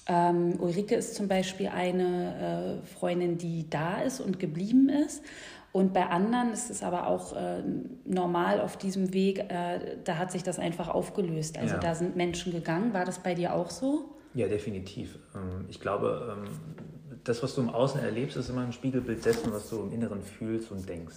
Ähm, 0.08 0.60
Ulrike 0.60 0.94
ist 0.94 1.14
zum 1.16 1.26
Beispiel 1.26 1.68
eine 1.68 2.80
äh, 2.82 2.86
Freundin, 2.86 3.38
die 3.38 3.68
da 3.68 4.02
ist 4.02 4.20
und 4.20 4.38
geblieben 4.38 4.88
ist. 4.88 5.22
Und 5.72 5.92
bei 5.92 6.06
anderen 6.06 6.52
ist 6.52 6.70
es 6.70 6.82
aber 6.82 7.06
auch 7.06 7.34
äh, 7.34 7.62
normal 8.04 8.60
auf 8.60 8.78
diesem 8.78 9.12
Weg, 9.12 9.40
äh, 9.50 9.98
da 10.04 10.16
hat 10.16 10.32
sich 10.32 10.42
das 10.42 10.58
einfach 10.58 10.88
aufgelöst. 10.88 11.58
Also 11.58 11.74
ja. 11.74 11.80
da 11.80 11.94
sind 11.94 12.16
Menschen 12.16 12.52
gegangen. 12.52 12.94
War 12.94 13.04
das 13.04 13.18
bei 13.18 13.34
dir 13.34 13.52
auch 13.52 13.68
so? 13.68 14.16
Ja, 14.32 14.48
definitiv. 14.48 15.18
Ähm, 15.34 15.66
ich 15.68 15.80
glaube, 15.80 16.34
ähm, 16.38 16.50
das, 17.24 17.42
was 17.42 17.54
du 17.54 17.60
im 17.60 17.68
Außen 17.68 18.00
erlebst, 18.00 18.36
ist 18.36 18.48
immer 18.48 18.62
ein 18.62 18.72
Spiegelbild 18.72 19.24
dessen, 19.24 19.52
was 19.52 19.68
du 19.68 19.80
im 19.82 19.92
Inneren 19.92 20.22
fühlst 20.22 20.70
und 20.70 20.88
denkst. 20.88 21.16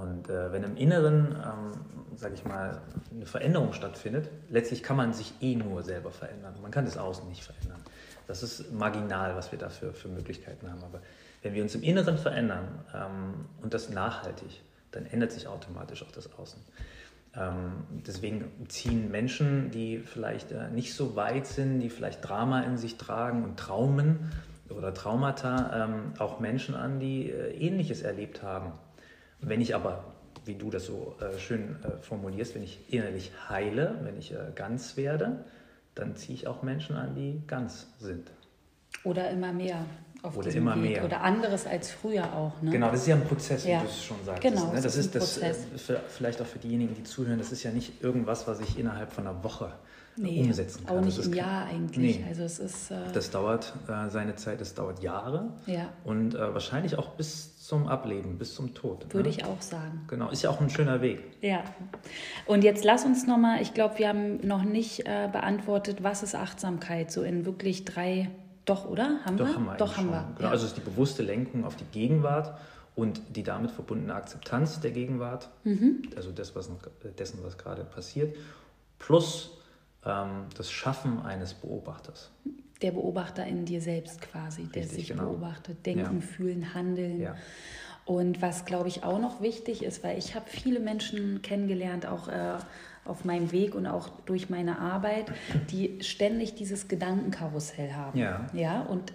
Und 0.00 0.28
äh, 0.30 0.52
wenn 0.52 0.62
im 0.62 0.76
Inneren, 0.76 1.34
ähm, 1.34 2.16
sage 2.16 2.34
ich 2.34 2.44
mal, 2.44 2.80
eine 3.12 3.26
Veränderung 3.26 3.72
stattfindet, 3.72 4.28
letztlich 4.48 4.82
kann 4.82 4.96
man 4.96 5.12
sich 5.12 5.32
eh 5.40 5.56
nur 5.56 5.82
selber 5.82 6.10
verändern. 6.10 6.54
Man 6.62 6.70
kann 6.70 6.84
das 6.84 6.96
Außen 6.96 7.28
nicht 7.28 7.42
verändern. 7.42 7.80
Das 8.26 8.42
ist 8.42 8.72
marginal, 8.72 9.34
was 9.34 9.50
wir 9.50 9.58
dafür 9.58 9.92
für 9.92 10.08
Möglichkeiten 10.08 10.70
haben. 10.70 10.82
Aber 10.84 11.00
wenn 11.42 11.54
wir 11.54 11.62
uns 11.62 11.74
im 11.74 11.82
Inneren 11.82 12.18
verändern 12.18 12.68
ähm, 12.94 13.46
und 13.62 13.74
das 13.74 13.90
nachhaltig, 13.90 14.62
dann 14.90 15.06
ändert 15.06 15.32
sich 15.32 15.48
automatisch 15.48 16.02
auch 16.02 16.12
das 16.12 16.32
Außen. 16.32 16.60
Ähm, 17.34 17.84
deswegen 18.06 18.50
ziehen 18.68 19.10
Menschen, 19.10 19.70
die 19.70 19.98
vielleicht 19.98 20.52
äh, 20.52 20.68
nicht 20.68 20.94
so 20.94 21.16
weit 21.16 21.46
sind, 21.46 21.80
die 21.80 21.90
vielleicht 21.90 22.26
Drama 22.26 22.62
in 22.62 22.76
sich 22.76 22.96
tragen 22.96 23.44
und 23.44 23.58
Traumen 23.58 24.32
oder 24.70 24.94
Traumata, 24.94 25.84
ähm, 25.84 26.12
auch 26.18 26.40
Menschen 26.40 26.74
an, 26.74 27.00
die 27.00 27.30
äh, 27.30 27.52
Ähnliches 27.54 28.02
erlebt 28.02 28.42
haben 28.42 28.72
wenn 29.40 29.60
ich 29.60 29.74
aber, 29.74 30.04
wie 30.44 30.54
du 30.54 30.70
das 30.70 30.86
so 30.86 31.16
äh, 31.20 31.38
schön 31.38 31.76
äh, 31.82 32.02
formulierst, 32.02 32.54
wenn 32.54 32.62
ich 32.62 32.92
innerlich 32.92 33.32
heile, 33.48 33.98
wenn 34.02 34.18
ich 34.18 34.32
äh, 34.32 34.38
ganz 34.54 34.96
werde, 34.96 35.44
dann 35.94 36.16
ziehe 36.16 36.34
ich 36.34 36.46
auch 36.46 36.62
Menschen 36.62 36.96
an, 36.96 37.14
die 37.14 37.42
ganz 37.46 37.88
sind. 37.98 38.30
Oder 39.04 39.30
immer 39.30 39.52
mehr. 39.52 39.84
Auf 40.22 40.34
wurde 40.34 40.50
immer 40.50 40.74
Weg. 40.76 40.82
mehr. 40.92 41.04
Oder 41.04 41.20
anderes 41.22 41.66
als 41.66 41.90
früher 41.90 42.24
auch. 42.34 42.60
Ne? 42.62 42.70
Genau, 42.72 42.90
das 42.90 43.00
ist 43.02 43.06
ja 43.08 43.14
ein 43.16 43.24
Prozess, 43.24 43.64
wie 43.64 43.70
Ja. 43.70 43.80
du 43.80 43.86
es 43.86 44.02
schon 44.04 44.16
sagst. 44.24 44.42
Genau, 44.42 44.72
ne? 44.72 44.80
Das 44.80 44.96
ist 44.96 45.14
das, 45.14 45.38
äh, 45.38 45.54
für, 45.76 46.00
vielleicht 46.08 46.40
auch 46.42 46.46
für 46.46 46.58
diejenigen, 46.58 46.94
die 46.94 47.04
zuhören, 47.04 47.38
das 47.38 47.52
ist 47.52 47.62
ja 47.62 47.70
nicht 47.70 48.02
irgendwas, 48.02 48.46
was 48.48 48.60
ich 48.60 48.78
innerhalb 48.78 49.12
von 49.12 49.26
einer 49.26 49.42
Woche 49.44 49.66
äh, 50.18 50.20
Nee, 50.20 50.40
umsetzen 50.42 50.84
kann. 50.84 50.98
auch 50.98 51.04
nicht 51.04 51.24
im 51.24 51.32
Jahr 51.32 51.66
eigentlich. 51.66 52.18
Nee. 52.18 52.24
Also 52.28 52.42
es 52.42 52.58
ist, 52.58 52.90
äh, 52.90 52.96
Das 53.14 53.30
dauert 53.30 53.72
äh, 53.86 54.10
seine 54.10 54.34
Zeit, 54.34 54.60
das 54.60 54.74
dauert 54.74 55.00
Jahre 55.00 55.50
ja, 55.66 55.88
und 56.02 56.34
äh, 56.34 56.52
wahrscheinlich 56.52 56.98
auch 56.98 57.10
bis 57.10 57.56
zum 57.64 57.86
Ableben, 57.86 58.36
bis 58.38 58.54
zum 58.56 58.74
Tod. 58.74 59.06
würde 59.14 59.28
ne? 59.28 59.36
ich 59.36 59.44
auch 59.44 59.60
sagen. 59.62 60.04
Genau, 60.08 60.30
ist 60.30 60.42
ja 60.42 60.50
auch 60.50 60.60
ein 60.60 60.70
schöner 60.70 61.00
Weg. 61.02 61.22
Ja. 61.42 61.62
Und 62.46 62.64
jetzt 62.64 62.82
lass 62.84 63.04
uns 63.04 63.26
nochmal, 63.28 63.62
ich 63.62 63.74
glaube, 63.74 63.98
wir 63.98 64.08
haben 64.08 64.44
noch 64.44 64.64
nicht 64.64 65.06
äh, 65.06 65.28
beantwortet, 65.30 66.02
was 66.02 66.24
ist 66.24 66.34
Achtsamkeit, 66.34 67.12
so 67.12 67.22
in 67.22 67.44
wirklich 67.46 67.84
drei, 67.84 68.28
doch, 68.68 68.88
oder? 68.88 69.20
Haben 69.24 69.36
Doch 69.36 69.46
wir? 69.46 69.54
haben 69.54 69.64
wir 69.66 69.74
Doch, 69.76 69.96
haben 69.96 70.10
wir. 70.10 70.24
Genau, 70.36 70.48
ja. 70.48 70.50
Also 70.50 70.64
es 70.66 70.72
ist 70.72 70.76
die 70.76 70.88
bewusste 70.88 71.22
Lenkung 71.22 71.64
auf 71.64 71.76
die 71.76 71.84
Gegenwart 71.84 72.58
und 72.94 73.20
die 73.36 73.42
damit 73.42 73.70
verbundene 73.70 74.14
Akzeptanz 74.14 74.80
der 74.80 74.90
Gegenwart, 74.90 75.48
Mhm. 75.64 76.02
also 76.16 76.32
das, 76.32 76.54
was 76.56 76.70
dessen, 77.18 77.38
was 77.42 77.56
gerade 77.58 77.84
passiert, 77.84 78.36
plus 78.98 79.50
ähm, 80.04 80.46
das 80.56 80.70
Schaffen 80.70 81.20
eines 81.22 81.54
Beobachters. 81.54 82.30
der 82.80 82.92
Beobachter 82.92 83.44
in 83.44 83.64
dir 83.64 83.80
selbst 83.80 84.20
quasi, 84.20 84.62
der 84.66 84.82
Richtig, 84.82 84.98
sich 84.98 85.08
genau. 85.08 85.30
beobachtet, 85.30 85.84
denken, 85.84 86.20
Ja. 86.20 86.20
fühlen, 86.20 86.74
handeln. 86.74 87.20
Ja. 87.20 87.34
Und 88.04 88.40
was, 88.40 88.64
glaube 88.66 88.86
ich, 88.88 89.02
auch 89.02 89.18
noch 89.18 89.40
wichtig 89.42 89.82
ist, 89.82 90.04
weil 90.04 90.16
ich 90.16 90.36
habe 90.36 90.46
viele 90.48 90.78
Menschen 90.78 91.42
kennengelernt, 91.42 92.06
auch 92.06 92.28
äh, 92.28 92.54
auf 93.08 93.24
meinem 93.24 93.52
Weg 93.52 93.74
und 93.74 93.86
auch 93.86 94.08
durch 94.26 94.50
meine 94.50 94.78
Arbeit, 94.78 95.26
die 95.70 95.98
ständig 96.00 96.54
dieses 96.54 96.88
Gedankenkarussell 96.88 97.92
haben. 97.92 98.18
Ja. 98.18 98.46
ja. 98.52 98.82
Und 98.82 99.12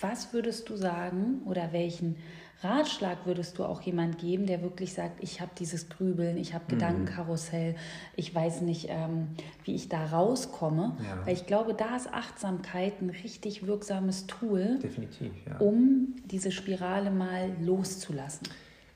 was 0.00 0.32
würdest 0.32 0.68
du 0.68 0.76
sagen 0.76 1.40
oder 1.44 1.72
welchen 1.72 2.16
Ratschlag 2.62 3.26
würdest 3.26 3.58
du 3.58 3.64
auch 3.64 3.82
jemand 3.82 4.18
geben, 4.18 4.46
der 4.46 4.62
wirklich 4.62 4.94
sagt, 4.94 5.22
ich 5.22 5.40
habe 5.42 5.50
dieses 5.58 5.88
Grübeln, 5.90 6.38
ich 6.38 6.50
Mhm. 6.50 6.54
habe 6.54 6.64
Gedankenkarussell, 6.68 7.74
ich 8.16 8.34
weiß 8.34 8.62
nicht, 8.62 8.86
ähm, 8.88 9.28
wie 9.64 9.74
ich 9.74 9.88
da 9.90 10.06
rauskomme? 10.06 10.96
Ja. 11.02 11.26
Weil 11.26 11.34
ich 11.34 11.46
glaube, 11.46 11.74
da 11.74 11.94
ist 11.96 12.08
Achtsamkeit 12.12 13.02
ein 13.02 13.10
richtig 13.10 13.66
wirksames 13.66 14.26
Tool, 14.26 14.78
Definitiv, 14.82 15.32
ja. 15.46 15.58
um 15.58 16.14
diese 16.24 16.50
Spirale 16.52 17.10
mal 17.10 17.50
loszulassen. 17.60 18.48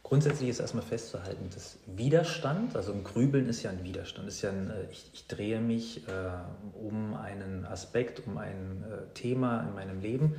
Grundsätzlich 0.08 0.48
ist 0.48 0.60
erstmal 0.60 0.84
festzuhalten, 0.84 1.50
dass 1.52 1.76
Widerstand, 1.84 2.74
also 2.74 2.94
ein 2.94 3.04
Grübeln 3.04 3.46
ist 3.46 3.62
ja 3.62 3.68
ein 3.68 3.84
Widerstand, 3.84 4.26
ist 4.26 4.40
ja 4.40 4.48
ein, 4.48 4.70
äh, 4.70 4.90
ich, 4.90 5.10
ich 5.12 5.26
drehe 5.26 5.60
mich 5.60 6.08
äh, 6.08 6.80
um 6.82 7.12
einen 7.12 7.66
Aspekt, 7.66 8.26
um 8.26 8.38
ein 8.38 8.84
äh, 8.90 9.12
Thema 9.12 9.60
in 9.68 9.74
meinem 9.74 10.00
Leben, 10.00 10.36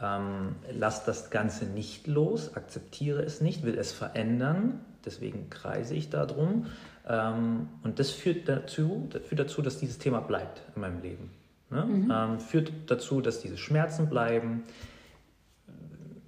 ähm, 0.00 0.54
lass 0.70 1.04
das 1.04 1.30
Ganze 1.30 1.64
nicht 1.64 2.06
los, 2.06 2.54
akzeptiere 2.54 3.20
es 3.22 3.40
nicht, 3.40 3.64
will 3.64 3.76
es 3.76 3.90
verändern, 3.90 4.84
deswegen 5.04 5.50
kreise 5.50 5.96
ich 5.96 6.10
darum 6.10 6.66
ähm, 7.08 7.70
und 7.82 7.98
das 7.98 8.12
führt 8.12 8.48
dazu, 8.48 9.08
das 9.10 9.22
führt 9.22 9.40
dazu, 9.40 9.62
dass 9.62 9.80
dieses 9.80 9.98
Thema 9.98 10.20
bleibt 10.20 10.62
in 10.76 10.80
meinem 10.80 11.02
Leben. 11.02 11.30
Ne? 11.70 12.06
Ähm, 12.08 12.38
führt 12.38 12.70
dazu, 12.86 13.20
dass 13.20 13.40
diese 13.40 13.56
Schmerzen 13.56 14.08
bleiben. 14.08 14.62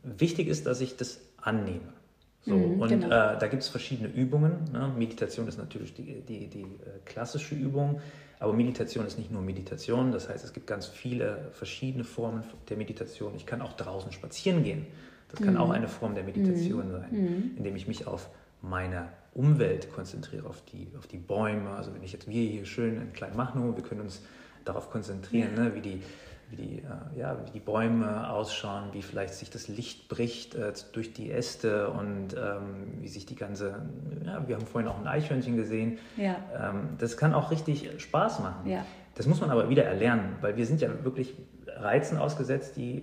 Wichtig 0.03 0.49
ist, 0.49 0.67
dass 0.67 0.81
ich 0.81 0.97
das 0.97 1.21
annehme. 1.41 2.00
So, 2.43 2.55
Mhm, 2.55 2.81
und 2.81 2.89
genau. 2.89 3.07
äh, 3.07 3.39
da 3.39 3.47
gibt 3.49 3.63
es 3.63 3.69
verschiedene 3.69 4.09
Übungen. 4.09 4.65
Ne? 4.73 4.91
Meditation 4.97 5.47
ist 5.47 5.59
natürlich 5.59 5.93
die, 5.95 6.23
die, 6.23 6.47
die 6.49 6.63
äh, 6.63 6.67
klassische 7.05 7.55
Übung, 7.55 8.01
aber 8.39 8.55
Meditation 8.55 9.07
ist 9.07 9.19
nicht 9.19 9.31
nur 9.31 9.43
Meditation. 9.43 10.11
Das 10.13 10.29
heißt, 10.29 10.43
es 10.45 10.53
gibt 10.55 10.67
ganz 10.67 10.87
viele 10.87 11.51
verschiedene 11.53 12.05
Formen 12.05 12.43
der 12.71 12.79
Meditation. 12.79 13.35
Ich 13.37 13.45
kann 13.45 13.61
auch 13.61 13.75
draußen 13.75 14.11
spazieren 14.13 14.63
gehen. 14.65 14.87
Das 15.29 15.41
Mhm. 15.41 15.45
kann 15.45 15.57
auch 15.59 15.71
eine 15.71 15.87
Form 15.89 16.15
der 16.15 16.25
Meditation 16.25 16.91
sein, 16.91 17.53
indem 17.57 17.77
ich 17.77 17.87
mich 17.87 18.07
auf 18.07 18.31
meine 18.63 19.09
Umwelt 19.35 19.93
konzentriere, 19.93 20.49
auf 20.49 20.63
die, 20.65 20.89
auf 20.99 21.07
die 21.07 21.19
Bäume. 21.19 21.71
Also 21.71 21.95
wenn 21.95 22.03
ich 22.03 22.13
jetzt 22.13 22.27
wir 22.27 22.43
hier 22.51 22.65
schön 22.65 22.97
in 23.01 23.13
Kleinmachnow, 23.13 23.77
wir 23.77 23.85
können 23.85 24.01
uns 24.01 24.23
darauf 24.65 24.91
konzentrieren, 24.91 25.55
ne? 25.55 25.75
wie 25.75 25.81
die 25.81 26.03
wie 26.51 26.57
die, 26.57 26.79
äh, 26.79 27.19
ja, 27.19 27.37
wie 27.47 27.51
die 27.53 27.61
Bäume 27.61 28.31
ausschauen, 28.31 28.89
wie 28.93 29.03
vielleicht 29.03 29.35
sich 29.35 29.51
das 29.51 29.69
Licht 29.69 30.09
bricht 30.09 30.55
äh, 30.55 30.73
durch 30.93 31.13
die 31.13 31.31
Äste 31.31 31.89
und 31.91 32.35
ähm, 32.35 32.99
wie 33.01 33.09
sich 33.09 33.27
die 33.27 33.37
ganze, 33.37 33.83
ja, 34.25 34.47
wir 34.47 34.57
haben 34.57 34.67
vorhin 34.67 34.89
auch 34.91 34.99
ein 34.99 35.07
Eichhörnchen 35.07 35.57
gesehen. 35.57 35.99
Ja. 36.17 36.37
Ähm, 36.59 36.91
das 36.99 37.17
kann 37.17 37.35
auch 37.35 37.51
richtig 37.51 37.91
Spaß 38.03 38.41
machen. 38.41 38.69
Ja. 38.69 38.85
Das 39.15 39.27
muss 39.27 39.41
man 39.41 39.51
aber 39.51 39.69
wieder 39.69 39.85
erlernen, 39.85 40.37
weil 40.41 40.57
wir 40.57 40.67
sind 40.67 40.81
ja 40.81 40.89
wirklich 41.05 41.35
Reizen 41.67 42.19
ausgesetzt, 42.19 42.77
die, 42.77 43.03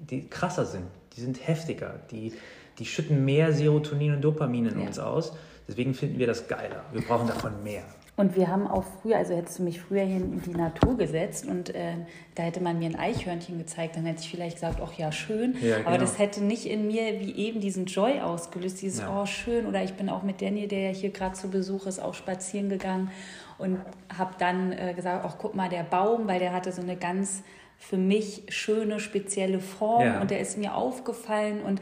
die 0.00 0.28
krasser 0.28 0.64
sind, 0.64 0.86
die 1.16 1.20
sind 1.20 1.46
heftiger, 1.46 1.94
die, 2.10 2.32
die 2.78 2.86
schütten 2.86 3.24
mehr 3.24 3.52
Serotonin 3.52 4.14
und 4.14 4.22
Dopamin 4.22 4.66
in 4.66 4.80
Ja. 4.80 4.86
uns 4.86 4.98
aus. 4.98 5.36
Deswegen 5.66 5.94
finden 5.94 6.18
wir 6.18 6.26
das 6.26 6.46
geiler. 6.46 6.84
Wir 6.92 7.00
brauchen 7.02 7.26
davon 7.26 7.62
mehr. 7.62 7.84
Und 8.16 8.36
wir 8.36 8.46
haben 8.46 8.68
auch 8.68 8.84
früher, 9.02 9.16
also 9.16 9.34
hättest 9.34 9.58
du 9.58 9.64
mich 9.64 9.80
früher 9.80 10.02
hier 10.04 10.18
in 10.18 10.40
die 10.42 10.52
Natur 10.54 10.96
gesetzt 10.96 11.46
und 11.46 11.74
äh, 11.74 11.94
da 12.36 12.44
hätte 12.44 12.62
man 12.62 12.78
mir 12.78 12.86
ein 12.86 12.94
Eichhörnchen 12.96 13.58
gezeigt, 13.58 13.96
dann 13.96 14.04
hätte 14.06 14.20
ich 14.22 14.30
vielleicht 14.30 14.54
gesagt, 14.56 14.78
ach 14.80 14.92
ja, 14.96 15.10
schön. 15.10 15.56
Ja, 15.60 15.78
Aber 15.78 15.84
genau. 15.86 15.96
das 15.98 16.18
hätte 16.20 16.44
nicht 16.44 16.66
in 16.66 16.86
mir 16.86 17.18
wie 17.18 17.34
eben 17.34 17.60
diesen 17.60 17.86
Joy 17.86 18.20
ausgelöst, 18.20 18.82
dieses, 18.82 19.00
Ja. 19.00 19.20
oh 19.22 19.26
schön. 19.26 19.66
Oder 19.66 19.82
ich 19.82 19.94
bin 19.94 20.08
auch 20.08 20.22
mit 20.22 20.40
Daniel, 20.40 20.68
der 20.68 20.80
ja 20.80 20.90
hier 20.90 21.10
gerade 21.10 21.34
zu 21.34 21.48
Besuch 21.50 21.86
ist, 21.86 21.98
auch 21.98 22.14
spazieren 22.14 22.68
gegangen 22.68 23.10
und 23.58 23.78
habe 24.16 24.34
dann 24.38 24.70
äh, 24.70 24.94
gesagt, 24.94 25.24
ach 25.26 25.34
guck 25.38 25.56
mal, 25.56 25.68
der 25.68 25.82
Baum, 25.82 26.28
weil 26.28 26.38
der 26.38 26.52
hatte 26.52 26.70
so 26.70 26.82
eine 26.82 26.96
ganz 26.96 27.42
für 27.78 27.96
mich 27.96 28.44
schöne, 28.48 29.00
spezielle 29.00 29.58
Form 29.58 30.04
Ja. 30.06 30.20
und 30.20 30.30
der 30.30 30.38
ist 30.38 30.56
mir 30.56 30.76
aufgefallen 30.76 31.62
und 31.62 31.80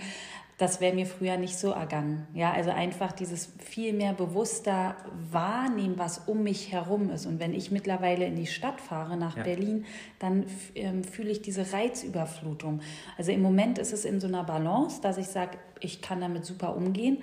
das 0.58 0.80
wäre 0.80 0.94
mir 0.94 1.06
früher 1.06 1.36
nicht 1.38 1.58
so 1.58 1.70
ergangen. 1.72 2.26
Ja, 2.34 2.52
also 2.52 2.70
einfach 2.70 3.12
dieses 3.12 3.52
viel 3.58 3.92
mehr 3.92 4.12
bewusster 4.12 4.96
wahrnehmen, 5.30 5.98
was 5.98 6.18
um 6.26 6.42
mich 6.42 6.72
herum 6.72 7.10
ist. 7.10 7.26
Und 7.26 7.40
wenn 7.40 7.52
ich 7.54 7.70
mittlerweile 7.70 8.26
in 8.26 8.36
die 8.36 8.46
Stadt 8.46 8.80
fahre, 8.80 9.16
nach 9.16 9.36
Ja. 9.36 9.42
Berlin, 9.42 9.86
dann 10.18 10.44
ähm, 10.74 11.04
fühle 11.04 11.30
ich 11.30 11.42
diese 11.42 11.72
Reizüberflutung. 11.72 12.80
Also 13.18 13.32
im 13.32 13.42
Moment 13.42 13.78
ist 13.78 13.92
es 13.92 14.04
in 14.04 14.20
so 14.20 14.26
einer 14.26 14.44
Balance, 14.44 15.00
dass 15.00 15.18
ich 15.18 15.26
sage, 15.26 15.58
ich 15.80 16.00
kann 16.00 16.20
damit 16.20 16.44
super 16.44 16.76
umgehen, 16.76 17.18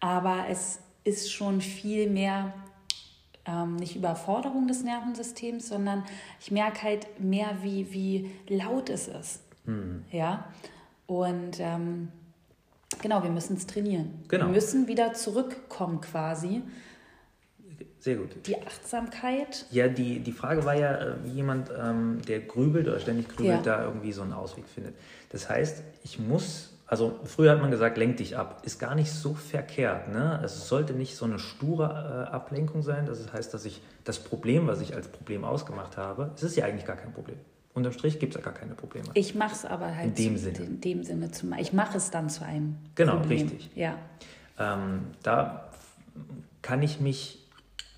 aber 0.00 0.44
es 0.48 0.78
ist 1.04 1.32
schon 1.32 1.60
viel 1.60 2.08
mehr 2.10 2.52
ähm, 3.46 3.76
nicht 3.76 3.96
Überforderung 3.96 4.66
des 4.66 4.82
Nervensystems, 4.82 5.68
sondern 5.68 6.04
ich 6.40 6.50
merke 6.50 6.82
halt 6.82 7.20
mehr, 7.20 7.58
wie, 7.62 7.92
wie 7.92 8.30
laut 8.48 8.90
es 8.90 9.08
ist. 9.08 9.42
Hm. 9.64 10.04
Ja, 10.10 10.44
und 11.06 11.58
ähm, 11.60 12.08
genau, 13.02 13.22
wir 13.22 13.30
müssen 13.30 13.56
es 13.56 13.66
trainieren. 13.66 14.24
Genau. 14.28 14.46
Wir 14.46 14.52
müssen 14.52 14.86
wieder 14.88 15.12
zurückkommen 15.14 16.00
quasi. 16.00 16.62
Sehr 17.98 18.16
gut. 18.16 18.46
Die 18.46 18.56
Achtsamkeit. 18.62 19.66
Ja, 19.70 19.88
die, 19.88 20.20
die 20.20 20.32
Frage 20.32 20.64
war 20.64 20.74
ja, 20.74 20.94
äh, 20.96 21.24
wie 21.24 21.30
jemand, 21.30 21.70
ähm, 21.76 22.20
der 22.28 22.40
grübelt 22.40 22.86
oder 22.86 23.00
ständig 23.00 23.28
grübelt, 23.28 23.66
Ja. 23.66 23.78
da 23.78 23.84
irgendwie 23.84 24.12
so 24.12 24.22
einen 24.22 24.32
Ausweg 24.32 24.68
findet. 24.68 24.94
Das 25.30 25.48
heißt, 25.50 25.82
ich 26.04 26.20
muss, 26.20 26.72
also 26.86 27.18
früher 27.24 27.50
hat 27.50 27.60
man 27.60 27.70
gesagt, 27.72 27.98
lenk 27.98 28.18
dich 28.18 28.36
ab. 28.36 28.62
Ist 28.64 28.78
gar 28.78 28.94
nicht 28.94 29.10
so 29.10 29.34
verkehrt. 29.34 30.08
Ne? 30.12 30.40
Es 30.44 30.68
sollte 30.68 30.92
nicht 30.92 31.16
so 31.16 31.24
eine 31.24 31.40
sture 31.40 32.28
äh, 32.28 32.32
Ablenkung 32.32 32.82
sein. 32.82 33.06
Das 33.06 33.32
heißt, 33.32 33.52
dass 33.52 33.64
ich 33.64 33.82
das 34.04 34.20
Problem, 34.20 34.68
was 34.68 34.80
ich 34.80 34.94
als 34.94 35.08
Problem 35.08 35.44
ausgemacht 35.44 35.96
habe, 35.96 36.30
es 36.36 36.44
ist 36.44 36.54
ja 36.56 36.64
eigentlich 36.64 36.86
gar 36.86 36.96
kein 36.96 37.12
Problem. 37.12 37.38
Unterm 37.76 37.92
Strich 37.92 38.18
gibt 38.18 38.34
es 38.34 38.40
ja 38.40 38.44
gar 38.44 38.54
keine 38.58 38.74
Probleme. 38.74 39.06
Ich 39.14 39.34
mache 39.34 39.54
es 39.54 39.64
aber 39.66 39.94
halt 39.94 40.06
In 40.08 40.14
dem 40.14 40.36
zu, 40.36 40.42
Sinne. 40.44 40.58
in 40.58 40.80
dem 40.80 41.04
Sinne 41.04 41.30
zum, 41.30 41.52
ich 41.58 41.72
mache 41.74 41.98
es 41.98 42.10
dann 42.10 42.30
zu 42.30 42.44
einem 42.44 42.76
Genau, 42.94 43.18
Problem. 43.18 43.48
richtig. 43.48 43.70
Ja, 43.74 43.96
Ähm, 44.58 45.08
da 45.22 45.68
kann 46.62 46.82
ich 46.82 46.98
mich 47.00 47.46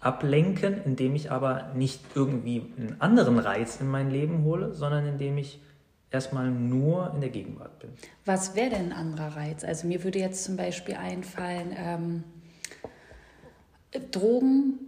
ablenken, 0.01 0.83
indem 0.85 1.15
ich 1.15 1.31
aber 1.31 1.71
nicht 1.75 2.01
irgendwie 2.17 2.67
einen 2.77 3.01
anderen 3.01 3.39
Reiz 3.39 3.81
in 3.81 3.87
mein 3.89 4.11
Leben 4.11 4.43
hole, 4.43 4.75
sondern 4.75 5.07
indem 5.07 5.39
ich 5.39 5.61
erstmal 6.11 6.51
nur 6.51 7.13
in 7.15 7.21
der 7.21 7.31
Gegenwart 7.31 7.79
bin. 7.79 7.91
Was 8.25 8.57
wäre 8.57 8.71
denn 8.71 8.87
ein 8.87 8.93
anderer 8.93 9.37
Reiz? 9.37 9.63
Also 9.63 9.87
mir 9.87 10.03
würde 10.03 10.19
jetzt 10.19 10.43
zum 10.43 10.57
Beispiel 10.57 10.95
einfallen, 10.97 11.73
ähm, 11.77 12.25
Drogen 14.11 14.88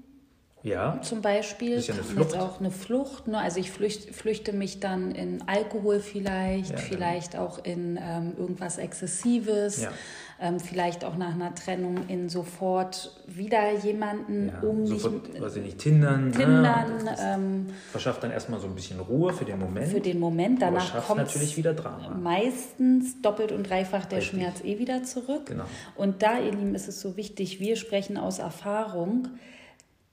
Ja, 0.63 1.01
zum 1.01 1.23
Beispiel. 1.23 1.77
Das 1.77 1.81
ist 1.85 1.89
ja 1.89 1.95
eine 1.95 2.03
Flucht. 2.05 2.33
Jetzt 2.33 2.41
auch 2.41 2.61
eine 2.61 2.71
Flucht. 2.71 3.29
Ne? 3.29 3.39
Also 3.39 3.61
ich 3.61 3.71
flücht, 3.71 4.15
flüchte 4.15 4.53
mich 4.53 4.79
dann 4.81 5.13
in 5.13 5.43
Alkohol 5.49 6.01
vielleicht, 6.01 6.73
Ja, 6.73 6.77
vielleicht 6.77 7.37
auch 7.37 7.65
in 7.65 7.99
ähm, 8.03 8.35
irgendwas 8.37 8.77
Exzessives, 8.77 9.81
Ja. 9.83 9.91
ähm, 10.39 10.61
vielleicht 10.61 11.03
auch 11.05 11.17
nach 11.17 11.33
einer 11.35 11.55
Trennung 11.55 12.07
in 12.09 12.29
sofort 12.29 13.11
wieder 13.27 13.73
jemanden 13.83 14.49
ja. 14.49 14.61
um 14.69 14.83
mich 14.83 15.01
sofort, 15.01 15.41
weiß 15.41 15.57
ich 15.57 15.63
nicht, 15.65 15.79
Tindern. 15.79 16.31
Tindern, 16.33 17.05
Ne? 17.05 17.17
Ähm, 17.23 17.67
verschafft 17.91 18.23
dann 18.23 18.31
erstmal 18.31 18.61
so 18.61 18.67
ein 18.67 18.75
bisschen 18.75 19.01
Ruhe 19.01 19.33
für 19.33 19.47
den 19.47 19.59
Moment. 19.59 19.89
für 19.89 20.01
den 20.01 20.21
Moment. 20.21 20.61
Danach 20.61 21.07
kommt 21.07 21.21
natürlich 21.21 21.57
wieder 21.57 21.73
Drama. 21.73 22.11
meistens 22.15 23.21
doppelt 23.23 23.53
und 23.53 23.69
dreifach 23.69 24.05
der 24.05 24.19
Richtig. 24.19 24.39
Schmerz 24.41 24.61
eh 24.63 24.79
wieder 24.79 25.03
zurück. 25.05 25.47
Genau. 25.47 25.65
Und 25.97 26.23
da, 26.23 26.39
ihr 26.39 26.53
Lieben, 26.53 26.75
ist 26.75 26.89
es 26.89 27.01
so 27.01 27.17
wichtig, 27.17 27.61
wir 27.61 27.77
sprechen 27.77 28.19
aus 28.19 28.39
Erfahrung. 28.39 29.29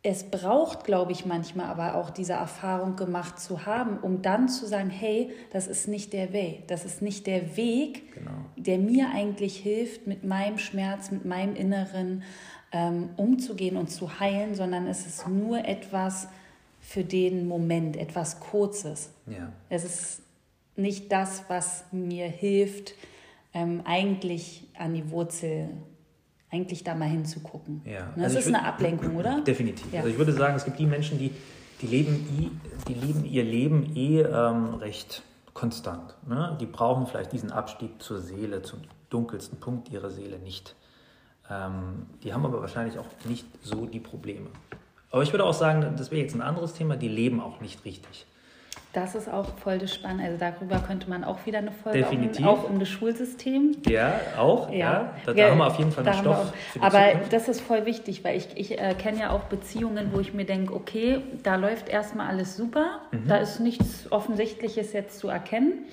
Es 0.10 0.24
braucht, 0.24 0.86
glaube 0.86 1.12
ich, 1.12 1.26
manchmal 1.26 1.66
aber 1.66 1.96
auch 1.96 2.10
diese 2.10 2.32
Erfahrung 2.32 2.96
gemacht 2.96 3.42
zu 3.42 3.66
haben, 3.66 3.98
um 3.98 4.22
dann 4.22 4.48
zu 4.48 4.66
sagen, 4.66 4.90
hey, 4.90 5.32
das 5.52 5.68
ist 5.68 5.90
nicht 5.90 6.14
der 6.14 6.32
Weg, 6.32 6.66
das 6.70 6.86
ist 6.86 7.02
nicht 7.02 7.28
der 7.28 7.58
Weg, 7.58 8.14
genau. 8.14 8.32
der 8.56 8.78
mir 8.78 9.10
eigentlich 9.14 9.58
hilft, 9.58 10.08
mit 10.08 10.24
meinem 10.24 10.60
Schmerz, 10.60 11.12
mit 11.12 11.26
meinem 11.26 11.58
Inneren 11.58 12.24
ähm, 12.72 13.10
umzugehen 13.18 13.76
und 13.76 13.92
zu 13.92 14.22
heilen, 14.22 14.56
sondern 14.56 14.88
es 14.88 15.06
ist 15.06 15.28
nur 15.28 15.66
etwas 15.66 16.30
für 16.80 17.04
den 17.04 17.46
Moment, 17.46 17.98
etwas 17.98 18.40
Kurzes. 18.40 19.12
Ja. 19.26 19.52
Es 19.68 19.84
ist 19.84 20.22
nicht 20.78 21.12
das, 21.12 21.44
was 21.50 21.84
mir 21.92 22.28
hilft, 22.28 22.94
ähm, 23.54 23.82
eigentlich 23.84 24.64
an 24.78 24.94
die 24.94 25.12
Wurzel 25.12 25.68
eigentlich 26.52 26.84
da 26.84 26.96
mal 26.96 27.10
hinzugucken. 27.10 27.82
Ja. 27.86 28.06
Ne, 28.06 28.12
das 28.16 28.36
also 28.36 28.40
ist 28.40 28.48
eine 28.48 28.66
Ablenkung, 28.66 29.16
oder? 29.16 29.42
Definitiv. 29.42 29.92
Ja. 29.92 30.00
Also 30.00 30.10
ich 30.10 30.18
würde 30.18 30.34
sagen, 30.34 30.56
es 30.56 30.66
gibt 30.66 30.80
die 30.80 30.86
Menschen, 30.86 31.18
die, 31.18 31.32
die, 31.82 31.88
leben, 31.88 32.52
die 32.88 32.94
leben 32.94 33.26
ihr 33.26 33.44
Leben 33.44 33.96
eh 33.96 34.22
ähm, 34.22 34.76
recht 34.76 35.24
konstant. 35.54 36.16
Ne? 36.28 36.58
Die 36.62 36.66
brauchen 36.66 37.08
vielleicht 37.08 37.34
diesen 37.34 37.52
Abstieg 37.52 38.02
zur 38.02 38.22
Seele, 38.22 38.62
zum 38.62 38.82
dunkelsten 39.10 39.60
Punkt 39.60 39.90
ihrer 39.90 40.10
Seele 40.10 40.40
nicht. 40.40 40.76
Ähm, 41.50 42.06
die 42.24 42.34
haben 42.34 42.46
aber 42.46 42.62
wahrscheinlich 42.62 42.98
auch 43.00 43.08
nicht 43.26 43.46
so 43.62 43.86
die 43.86 44.00
Probleme. 44.00 44.48
Aber 45.10 45.24
ich 45.24 45.34
würde 45.34 45.46
auch 45.46 45.54
sagen, 45.54 45.96
das 45.98 46.12
wäre 46.12 46.22
jetzt 46.22 46.36
ein 46.36 46.42
anderes 46.42 46.74
Thema, 46.74 46.96
die 46.96 47.08
leben 47.08 47.42
auch 47.42 47.62
nicht 47.62 47.86
richtig. 47.86 48.26
Das 48.94 49.14
ist 49.14 49.32
auch 49.32 49.46
voll 49.58 49.78
das 49.78 49.94
Spannende. 49.94 50.24
Also 50.24 50.38
darüber 50.38 50.80
könnte 50.80 51.10
man 51.10 51.24
auch 51.24 51.46
wieder 51.46 51.60
eine 51.60 51.72
Folge 51.72 52.00
Definitiv. 52.00 52.46
Auch, 52.46 52.52
um, 52.52 52.60
auch 52.60 52.70
um 52.70 52.80
das 52.80 52.90
Schulsystem. 52.90 53.78
Ja, 53.88 54.20
auch. 54.38 54.72
Ja, 54.72 54.78
ja. 54.78 55.14
Da, 55.26 55.34
da 55.34 55.40
ja, 55.40 55.52
haben 55.52 55.58
wir 55.60 55.68
auf 55.68 55.78
jeden 55.78 55.92
Fall 55.92 56.08
einen 56.08 56.20
Stoff. 56.20 56.54
Aber 56.80 57.12
Zukunft. 57.12 57.34
das 57.34 57.48
ist 57.48 57.62
voll 57.62 57.86
wichtig, 57.86 58.24
weil 58.24 58.38
ich, 58.38 58.48
ich 58.56 58.80
äh, 58.80 58.96
kenne 58.96 59.20
ja 59.20 59.30
auch 59.32 59.44
Beziehungen, 59.44 60.12
wo 60.14 60.20
ich 60.20 60.34
mir 60.34 60.46
denke, 60.46 60.74
okay, 60.74 61.22
da 61.44 61.56
läuft 61.58 61.90
erstmal 61.90 62.28
alles 62.28 62.58
super, 62.58 63.02
mhm. 63.12 63.28
da 63.28 63.38
ist 63.38 63.60
nichts 63.60 64.12
Offensichtliches 64.12 64.94
jetzt 64.94 65.20
zu 65.20 65.28
erkennen. 65.28 65.86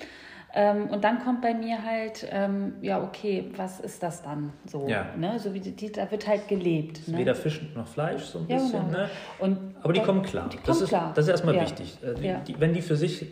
Ähm, 0.56 0.86
und 0.86 1.02
dann 1.02 1.18
kommt 1.18 1.42
bei 1.42 1.52
mir 1.52 1.84
halt, 1.84 2.28
ähm, 2.30 2.74
ja, 2.80 3.02
okay, 3.02 3.50
was 3.56 3.80
ist 3.80 4.00
das 4.04 4.22
dann 4.22 4.52
so? 4.66 4.86
Ja. 4.88 5.06
Ne? 5.16 5.36
So 5.40 5.52
wie 5.52 5.58
die, 5.58 5.90
da 5.90 6.08
wird 6.08 6.28
halt 6.28 6.46
gelebt. 6.46 7.08
Ne? 7.08 7.18
Weder 7.18 7.34
Fisch 7.34 7.60
noch 7.74 7.88
Fleisch, 7.88 8.22
so 8.22 8.38
ein 8.38 8.46
ja, 8.46 8.58
bisschen. 8.58 8.86
Genau. 8.86 8.98
Ne? 8.98 9.10
Und 9.40 9.58
Aber 9.82 9.92
die 9.92 10.00
kommen 10.00 10.22
klar. 10.22 10.48
Die 10.48 10.58
das, 10.64 10.80
ist, 10.80 10.90
klar. 10.90 11.12
das 11.12 11.24
ist 11.24 11.30
erstmal 11.30 11.56
ja. 11.56 11.62
wichtig. 11.62 11.98
Äh, 12.04 12.14
die, 12.14 12.52
die, 12.52 12.60
wenn, 12.60 12.72
die 12.72 12.82
für 12.82 12.94
sich, 12.94 13.26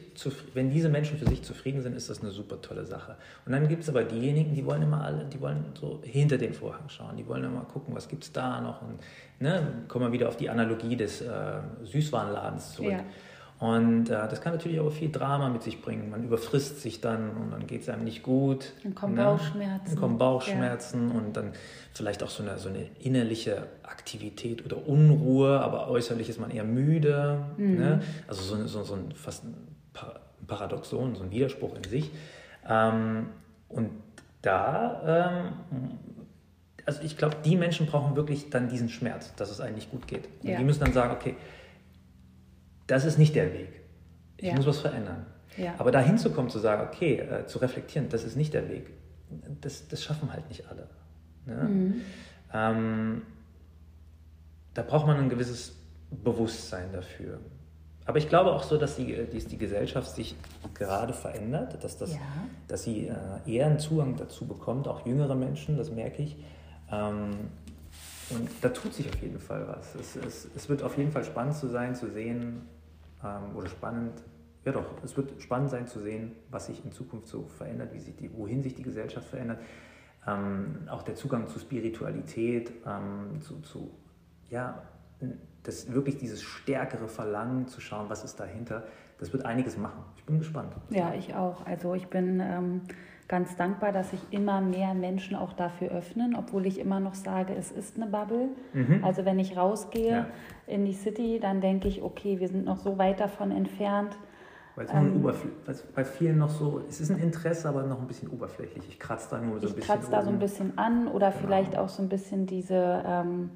wenn 0.55 0.71
diese 0.71 0.89
Menschen 0.89 1.17
für 1.17 1.29
sich 1.29 1.45
zufrieden 1.45 1.81
sind, 1.81 1.95
ist 1.95 2.11
das 2.11 2.23
eine 2.23 2.33
super 2.33 2.61
tolle 2.61 2.85
Sache. 2.85 3.15
Und 3.47 3.53
dann 3.53 3.69
gibt 3.69 3.85
es 3.85 3.89
aber 3.89 4.03
diejenigen, 4.03 4.55
die 4.55 4.67
wollen 4.67 4.83
immer 4.83 5.05
alle, 5.05 5.25
die 5.27 5.41
wollen 5.41 5.67
so 5.81 6.01
hinter 6.03 6.39
den 6.39 6.55
Vorhang 6.55 6.89
schauen. 6.89 7.17
Die 7.17 7.29
wollen 7.29 7.45
immer 7.45 7.65
gucken, 7.67 7.95
was 7.95 8.09
gibt 8.09 8.25
es 8.25 8.33
da 8.33 8.61
noch. 8.61 8.83
Und 8.83 8.99
ne, 9.39 9.85
kommen 9.87 10.07
wir 10.07 10.13
wieder 10.13 10.27
auf 10.27 10.37
die 10.37 10.51
Analogie 10.51 10.97
des 10.97 11.21
äh, 11.21 11.29
Süßwarenladens 11.85 12.73
zurück. 12.73 12.91
Ja. 12.91 13.05
Und 13.63 14.11
äh, 14.11 14.27
das 14.29 14.41
kann 14.41 14.55
natürlich 14.55 14.81
auch 14.81 14.91
viel 14.91 15.13
Drama 15.13 15.49
mit 15.49 15.63
sich 15.63 15.81
bringen. 15.81 16.11
Man 16.11 16.25
überfrisst 16.25 16.83
sich 16.83 17.01
dann 17.01 17.31
und 17.37 17.53
dann 17.53 17.69
geht 17.69 17.83
es 17.83 17.89
einem 17.89 18.03
nicht 18.03 18.25
gut. 18.25 18.73
Dann 18.83 18.97
kommen 18.97 19.15
ne? 19.15 19.23
Bauchschmerzen. 19.23 19.87
Dann 19.87 19.97
kommen 20.01 20.19
Bauchschmerzen 20.19 21.11
ja. 21.11 21.17
und 21.17 21.37
dann 21.37 21.53
vielleicht 21.95 22.25
auch 22.25 22.29
so 22.29 22.43
eine, 22.43 22.59
so 22.59 22.71
eine 22.71 22.89
innerliche 22.99 23.69
Aktivität 23.85 24.67
oder 24.67 24.89
Unruhe, 24.89 25.61
aber 25.61 25.89
äußerlich 25.89 26.29
ist 26.29 26.41
man 26.41 26.51
eher 26.51 26.65
müde. 26.65 27.39
Mhm. 27.57 27.79
Ne? 27.79 28.03
Also 28.27 28.43
so, 28.43 28.67
so, 28.67 28.83
so 28.83 28.95
ein 28.95 29.13
fast 29.13 29.45
ein 29.45 29.55
Paradoxon, 30.49 31.15
so 31.15 31.23
ein 31.23 31.31
Widerspruch 31.31 31.77
in 31.77 31.85
sich. 31.85 32.11
Ähm, 32.69 33.29
und 33.69 33.91
da, 34.43 35.53
ähm, 35.71 35.99
also 36.85 37.01
ich 37.05 37.17
glaube, 37.17 37.37
die 37.45 37.55
Menschen 37.55 37.87
brauchen 37.87 38.17
wirklich 38.17 38.51
dann 38.51 38.69
diesen 38.69 38.89
Schmerz, 38.89 39.37
dass 39.37 39.53
es 39.53 39.61
eigentlich 39.61 39.89
gut 39.89 40.09
geht. 40.09 40.29
Und 40.43 40.49
ja. 40.49 40.59
die 40.59 40.65
müssen 40.65 40.81
dann 40.81 40.93
sagen, 40.93 41.15
okay, 41.15 41.37
das 42.87 43.05
ist 43.05 43.19
nicht 43.19 43.35
der 43.35 43.53
Weg. 43.53 43.83
Ich 44.37 44.49
ja. 44.49 44.55
muss 44.55 44.67
was 44.67 44.81
verändern. 44.81 45.27
Ja. 45.57 45.75
Aber 45.79 45.91
da 45.91 46.01
hinzukommen, 46.01 46.51
zu 46.51 46.59
sagen, 46.59 46.89
okay, 46.89 47.19
äh, 47.19 47.47
zu 47.47 47.59
reflektieren, 47.59 48.09
das 48.09 48.25
ist 48.25 48.37
nicht 48.37 48.55
der 48.55 48.69
Weg, 48.69 48.91
das, 49.61 49.87
das 49.89 50.03
schaffen 50.03 50.33
halt 50.33 50.49
nicht 50.49 50.69
alle. 50.69 50.89
Ne? 51.47 51.65
Mhm. 51.65 52.01
Ähm, 52.53 53.23
da 54.75 54.83
braucht 54.83 55.07
man 55.07 55.19
ein 55.19 55.29
gewisses 55.29 55.77
Bewusstsein 56.11 56.93
dafür. 56.93 57.39
Aber 58.05 58.19
ich 58.19 58.29
glaube 58.29 58.53
auch 58.53 58.65
so, 58.65 58.79
dass 58.79 58.97
die, 58.97 59.17
dass 59.33 59.47
die 59.47 59.59
Gesellschaft 59.59 60.11
sich 60.11 60.35
gerade 60.75 61.13
verändert, 61.13 61.83
dass, 61.85 61.99
das, 61.99 62.15
ja. 62.15 62.21
dass 62.67 62.83
sie 62.83 63.09
äh, 63.09 63.15
eher 63.47 63.67
einen 63.67 63.79
Zugang 63.79 64.17
dazu 64.17 64.47
bekommt, 64.47 64.89
auch 64.89 65.07
jüngere 65.07 65.35
Menschen, 65.35 65.77
das 65.77 65.91
merke 65.91 66.23
ich. 66.23 66.37
Ähm, 66.91 67.31
und 68.31 68.49
da 68.61 68.69
tut 68.69 68.95
sich 68.95 69.09
auf 69.09 69.21
jeden 69.21 69.39
Fall 69.39 69.67
was. 69.69 69.95
Es, 69.95 70.17
es, 70.17 70.49
es 70.55 70.69
wird 70.69 70.83
auf 70.83 70.97
jeden 70.97 71.13
Fall 71.13 71.25
spannend 71.25 71.57
zu 71.57 71.69
sein, 71.69 71.95
zu 71.95 72.11
sehen, 72.11 72.63
ähm, 73.25 73.57
oder 73.57 73.69
spannend, 73.69 74.23
ja 74.65 74.73
doch, 74.73 74.85
es 75.03 75.17
wird 75.17 75.41
spannend 75.41 75.71
sein 75.71 75.87
zu 75.87 76.01
sehen, 76.01 76.33
was 76.51 76.67
sich 76.67 76.85
in 76.85 76.93
Zukunft 76.93 77.29
so 77.29 77.45
verändert, 77.45 77.93
wie 77.93 78.01
sich 78.01 78.17
die, 78.17 78.33
wohin 78.37 78.63
sich 78.63 78.75
die 78.75 78.83
Gesellschaft 78.83 79.29
verändert. 79.29 79.59
Ähm, 80.27 80.89
auch 80.89 81.03
der 81.03 81.17
Zugang 81.17 81.49
zu 81.49 81.59
Spiritualität, 81.59 82.73
ähm, 82.87 83.41
zu, 83.41 83.61
zu, 83.61 83.91
ja, 84.51 84.83
das 85.63 85.93
wirklich 85.93 86.17
dieses 86.17 86.43
stärkere 86.43 87.09
Verlangen 87.09 87.67
zu 87.69 87.81
schauen, 87.81 88.09
was 88.09 88.25
ist 88.25 88.39
dahinter, 88.39 88.85
das 89.19 89.33
wird 89.33 89.45
einiges 89.45 89.77
machen. 89.77 90.03
Ich 90.17 90.25
bin 90.25 90.39
gespannt. 90.39 90.73
Ja, 90.91 91.15
ich 91.15 91.35
auch. 91.35 91.65
Also 91.67 91.95
ich 91.95 92.09
bin 92.09 92.41
ähm, 92.41 92.83
ganz 93.33 93.57
dankbar, 93.57 93.93
dass 93.93 94.11
sich 94.11 94.21
immer 94.31 94.61
mehr 94.61 94.93
Menschen 94.93 95.37
auch 95.37 95.55
dafür 95.55 95.89
öffnen, 95.89 96.37
obwohl 96.37 96.67
ich 96.67 96.79
immer 96.79 97.01
noch 97.01 97.15
sage, 97.15 97.55
es 97.55 97.73
ist 97.73 97.97
eine 97.97 98.05
Bubble. 98.05 98.51
Mhm. 98.75 99.03
Also 99.03 99.25
wenn 99.25 99.39
ich 99.39 99.57
rausgehe 99.57 100.11
ja. 100.11 100.27
in 100.67 100.85
die 100.85 100.93
City, 100.93 101.41
dann 101.41 101.63
denke 101.63 101.89
ich, 101.89 102.03
okay, 102.03 102.41
wir 102.41 102.49
sind 102.49 102.67
noch 102.67 102.77
so 102.77 102.99
weit 102.99 103.21
davon 103.21 103.51
entfernt. 103.51 104.19
Weil 104.77 104.85
es 104.85 104.93
ähm, 104.93 105.25
bei 105.95 106.05
vielen 106.05 106.37
noch 106.37 106.51
so, 106.51 106.83
es 106.87 107.01
ist 107.01 107.11
ein 107.11 107.21
Interesse, 107.21 107.71
aber 107.71 107.85
noch 107.85 108.03
ein 108.03 108.07
bisschen 108.07 108.29
oberflächlich. 108.29 108.87
Ich 108.87 109.01
kratze 109.01 109.31
da 109.31 109.39
nur 109.39 109.61
so 109.61 109.69
ein 109.69 109.75
bisschen. 109.77 109.79
Ich 109.79 109.87
kratze 109.87 110.11
da 110.11 110.23
so 110.23 110.29
ein 110.29 110.39
bisschen 110.39 110.77
an 110.77 111.09
oder 111.09 111.31
genau. 111.31 111.41
vielleicht 111.41 111.79
auch 111.79 111.89
so 111.89 112.03
ein 112.03 112.11
bisschen 112.11 112.45
diese 112.45 113.03
ähm, 113.07 113.49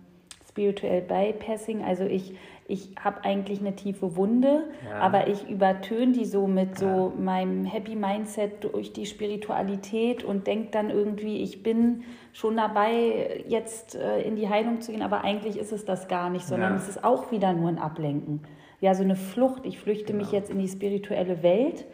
Spiritual 0.57 1.03
Bypassing. 1.03 1.85
Also 1.85 2.05
ich, 2.05 2.35
ich 2.67 2.95
habe 2.99 3.25
eigentlich 3.25 3.61
eine 3.61 3.77
tiefe 3.77 4.17
Wunde, 4.17 4.65
ja. 4.89 4.99
aber 5.01 5.29
ich 5.29 5.49
übertöne 5.49 6.13
die 6.13 6.25
so 6.25 6.47
mit 6.47 6.79
so 6.79 6.87
ja. 6.87 7.13
meinem 7.23 7.67
Happy 7.67 7.95
Mindset 7.95 8.65
durch 8.65 8.95
die 8.95 9.05
Spiritualität 9.05 10.25
und 10.25 10.47
denke 10.47 10.71
dann 10.71 10.89
irgendwie, 10.89 11.43
ich 11.43 11.63
bin 11.63 12.05
schon 12.33 12.57
dabei, 12.57 13.45
jetzt 13.47 13.97
äh, 13.97 14.23
in 14.23 14.37
die 14.37 14.49
Heilung 14.49 14.81
zu 14.81 14.93
gehen, 14.93 15.03
aber 15.03 15.25
eigentlich 15.25 15.59
ist 15.59 15.73
es 15.73 15.85
das 15.85 16.09
gar 16.09 16.31
nicht, 16.31 16.47
sondern 16.47 16.73
ja. 16.73 16.79
es 16.79 16.89
ist 16.89 17.05
auch 17.05 17.31
wieder 17.31 17.53
nur 17.53 17.69
ein 17.69 17.79
Ablenken. 17.79 18.41
Ja, 18.81 18.95
so 18.95 19.03
eine 19.03 19.17
Flucht. 19.17 19.67
Ich 19.67 19.79
flüchte 19.79 20.13
genau. 20.13 20.25
mich 20.25 20.33
jetzt 20.33 20.51
in 20.51 20.59
die 20.59 20.69
spirituelle 20.69 21.43
Welt 21.43 21.87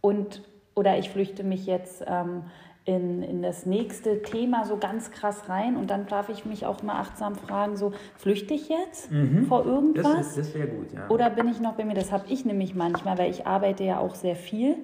und 0.00 0.42
oder 0.74 0.98
ich 0.98 1.08
flüchte 1.08 1.42
mich 1.42 1.66
jetzt 1.66 2.04
ähm, 2.06 2.44
in, 2.86 3.22
in 3.22 3.42
das 3.42 3.66
nächste 3.66 4.22
Thema 4.22 4.64
so 4.64 4.76
ganz 4.76 5.10
krass 5.10 5.48
rein 5.48 5.76
und 5.76 5.90
dann 5.90 6.06
darf 6.06 6.28
ich 6.28 6.46
mich 6.46 6.66
auch 6.66 6.84
mal 6.84 7.00
achtsam 7.00 7.34
fragen, 7.34 7.76
so 7.76 7.92
flüchte 8.16 8.54
ich 8.54 8.68
jetzt 8.68 9.10
mhm. 9.10 9.46
vor 9.46 9.66
irgendwas? 9.66 10.34
Das, 10.34 10.34
das 10.36 10.54
wäre 10.54 10.68
gut, 10.68 10.92
ja. 10.92 11.08
Oder 11.08 11.28
bin 11.30 11.48
ich 11.48 11.60
noch 11.60 11.74
bei 11.74 11.84
mir? 11.84 11.94
Das 11.94 12.12
habe 12.12 12.24
ich 12.28 12.44
nämlich 12.44 12.76
manchmal, 12.76 13.18
weil 13.18 13.28
ich 13.28 13.44
arbeite 13.44 13.82
ja 13.82 13.98
auch 13.98 14.14
sehr 14.14 14.36
viel. 14.36 14.76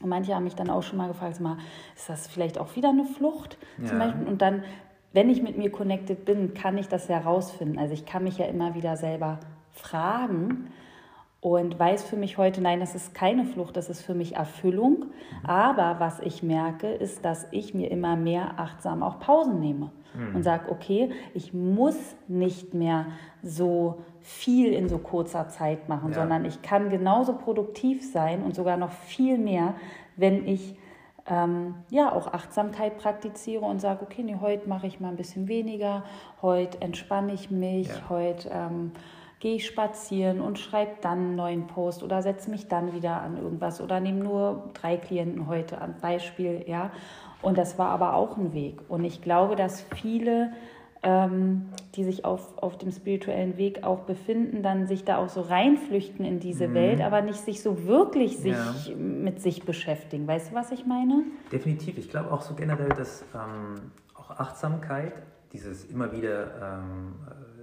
Und 0.00 0.08
manche 0.08 0.34
haben 0.34 0.44
mich 0.44 0.56
dann 0.56 0.70
auch 0.70 0.82
schon 0.82 0.98
mal 0.98 1.06
gefragt, 1.06 1.40
mal, 1.40 1.58
ist 1.96 2.08
das 2.08 2.26
vielleicht 2.26 2.58
auch 2.58 2.74
wieder 2.74 2.90
eine 2.90 3.04
Flucht? 3.04 3.58
Ja. 3.78 3.86
Zum 3.86 3.98
Beispiel? 3.98 4.26
Und 4.26 4.42
dann, 4.42 4.64
wenn 5.12 5.30
ich 5.30 5.40
mit 5.40 5.56
mir 5.56 5.70
connected 5.70 6.24
bin, 6.24 6.52
kann 6.52 6.76
ich 6.78 6.88
das 6.88 7.08
herausfinden. 7.08 7.78
Also 7.78 7.94
ich 7.94 8.06
kann 8.06 8.24
mich 8.24 8.38
ja 8.38 8.46
immer 8.46 8.74
wieder 8.74 8.96
selber 8.96 9.38
fragen, 9.70 10.72
und 11.40 11.78
weiß 11.78 12.02
für 12.02 12.16
mich 12.16 12.36
heute, 12.36 12.60
nein, 12.60 12.80
das 12.80 12.94
ist 12.94 13.14
keine 13.14 13.44
Flucht, 13.44 13.76
das 13.76 13.88
ist 13.88 14.02
für 14.02 14.14
mich 14.14 14.34
Erfüllung. 14.34 15.06
Aber 15.44 16.00
was 16.00 16.18
ich 16.20 16.42
merke, 16.42 16.88
ist, 16.88 17.24
dass 17.24 17.46
ich 17.52 17.74
mir 17.74 17.90
immer 17.90 18.16
mehr 18.16 18.58
achtsam 18.58 19.04
auch 19.04 19.20
Pausen 19.20 19.60
nehme 19.60 19.92
mhm. 20.14 20.36
und 20.36 20.42
sage, 20.42 20.70
okay, 20.70 21.10
ich 21.34 21.54
muss 21.54 21.96
nicht 22.26 22.74
mehr 22.74 23.06
so 23.42 24.02
viel 24.20 24.72
in 24.72 24.88
so 24.88 24.98
kurzer 24.98 25.48
Zeit 25.48 25.88
machen, 25.88 26.10
ja. 26.10 26.16
sondern 26.16 26.44
ich 26.44 26.60
kann 26.62 26.90
genauso 26.90 27.34
produktiv 27.34 28.10
sein 28.10 28.42
und 28.42 28.56
sogar 28.56 28.76
noch 28.76 28.90
viel 28.90 29.38
mehr, 29.38 29.74
wenn 30.16 30.44
ich 30.44 30.76
ähm, 31.26 31.76
ja 31.90 32.12
auch 32.12 32.32
Achtsamkeit 32.32 32.98
praktiziere 32.98 33.64
und 33.64 33.80
sage, 33.80 34.02
okay, 34.02 34.24
nee, 34.24 34.36
heute 34.40 34.68
mache 34.68 34.88
ich 34.88 34.98
mal 34.98 35.08
ein 35.08 35.16
bisschen 35.16 35.46
weniger, 35.46 36.02
heute 36.42 36.80
entspanne 36.80 37.32
ich 37.32 37.50
mich, 37.50 37.88
ja. 37.88 38.08
heute 38.08 38.50
ähm, 38.52 38.92
gehe 39.40 39.56
ich 39.56 39.66
spazieren 39.66 40.40
und 40.40 40.58
schreibe 40.58 40.92
dann 41.00 41.18
einen 41.18 41.36
neuen 41.36 41.66
Post 41.66 42.02
oder 42.02 42.22
setze 42.22 42.50
mich 42.50 42.66
dann 42.68 42.92
wieder 42.92 43.22
an 43.22 43.36
irgendwas 43.36 43.80
oder 43.80 44.00
nehme 44.00 44.24
nur 44.24 44.70
drei 44.74 44.96
Klienten 44.96 45.46
heute 45.46 45.80
an 45.80 45.94
Beispiel, 46.00 46.64
ja. 46.66 46.90
Und 47.40 47.56
das 47.56 47.78
war 47.78 47.90
aber 47.90 48.14
auch 48.14 48.36
ein 48.36 48.52
Weg. 48.52 48.80
Und 48.88 49.04
ich 49.04 49.22
glaube, 49.22 49.54
dass 49.54 49.82
viele, 49.94 50.52
ähm, 51.04 51.68
die 51.94 52.02
sich 52.02 52.24
auf, 52.24 52.58
auf 52.58 52.76
dem 52.78 52.90
spirituellen 52.90 53.56
Weg 53.56 53.84
auch 53.84 54.00
befinden, 54.00 54.64
dann 54.64 54.88
sich 54.88 55.04
da 55.04 55.18
auch 55.18 55.28
so 55.28 55.42
reinflüchten 55.42 56.24
in 56.24 56.40
diese 56.40 56.66
mhm. 56.66 56.74
Welt, 56.74 57.00
aber 57.00 57.22
nicht 57.22 57.38
sich 57.38 57.62
so 57.62 57.86
wirklich 57.86 58.38
sich 58.38 58.88
ja. 58.88 58.96
mit 58.96 59.40
sich 59.40 59.64
beschäftigen. 59.64 60.26
Weißt 60.26 60.50
du, 60.50 60.56
was 60.56 60.72
ich 60.72 60.84
meine? 60.84 61.22
Definitiv. 61.52 61.96
Ich 61.96 62.10
glaube 62.10 62.32
auch 62.32 62.42
so 62.42 62.54
generell, 62.54 62.88
dass 62.88 63.24
ähm, 63.32 63.92
auch 64.14 64.30
Achtsamkeit, 64.30 65.12
dieses 65.52 65.84
immer 65.84 66.10
wieder 66.10 66.80
ähm, 66.80 67.14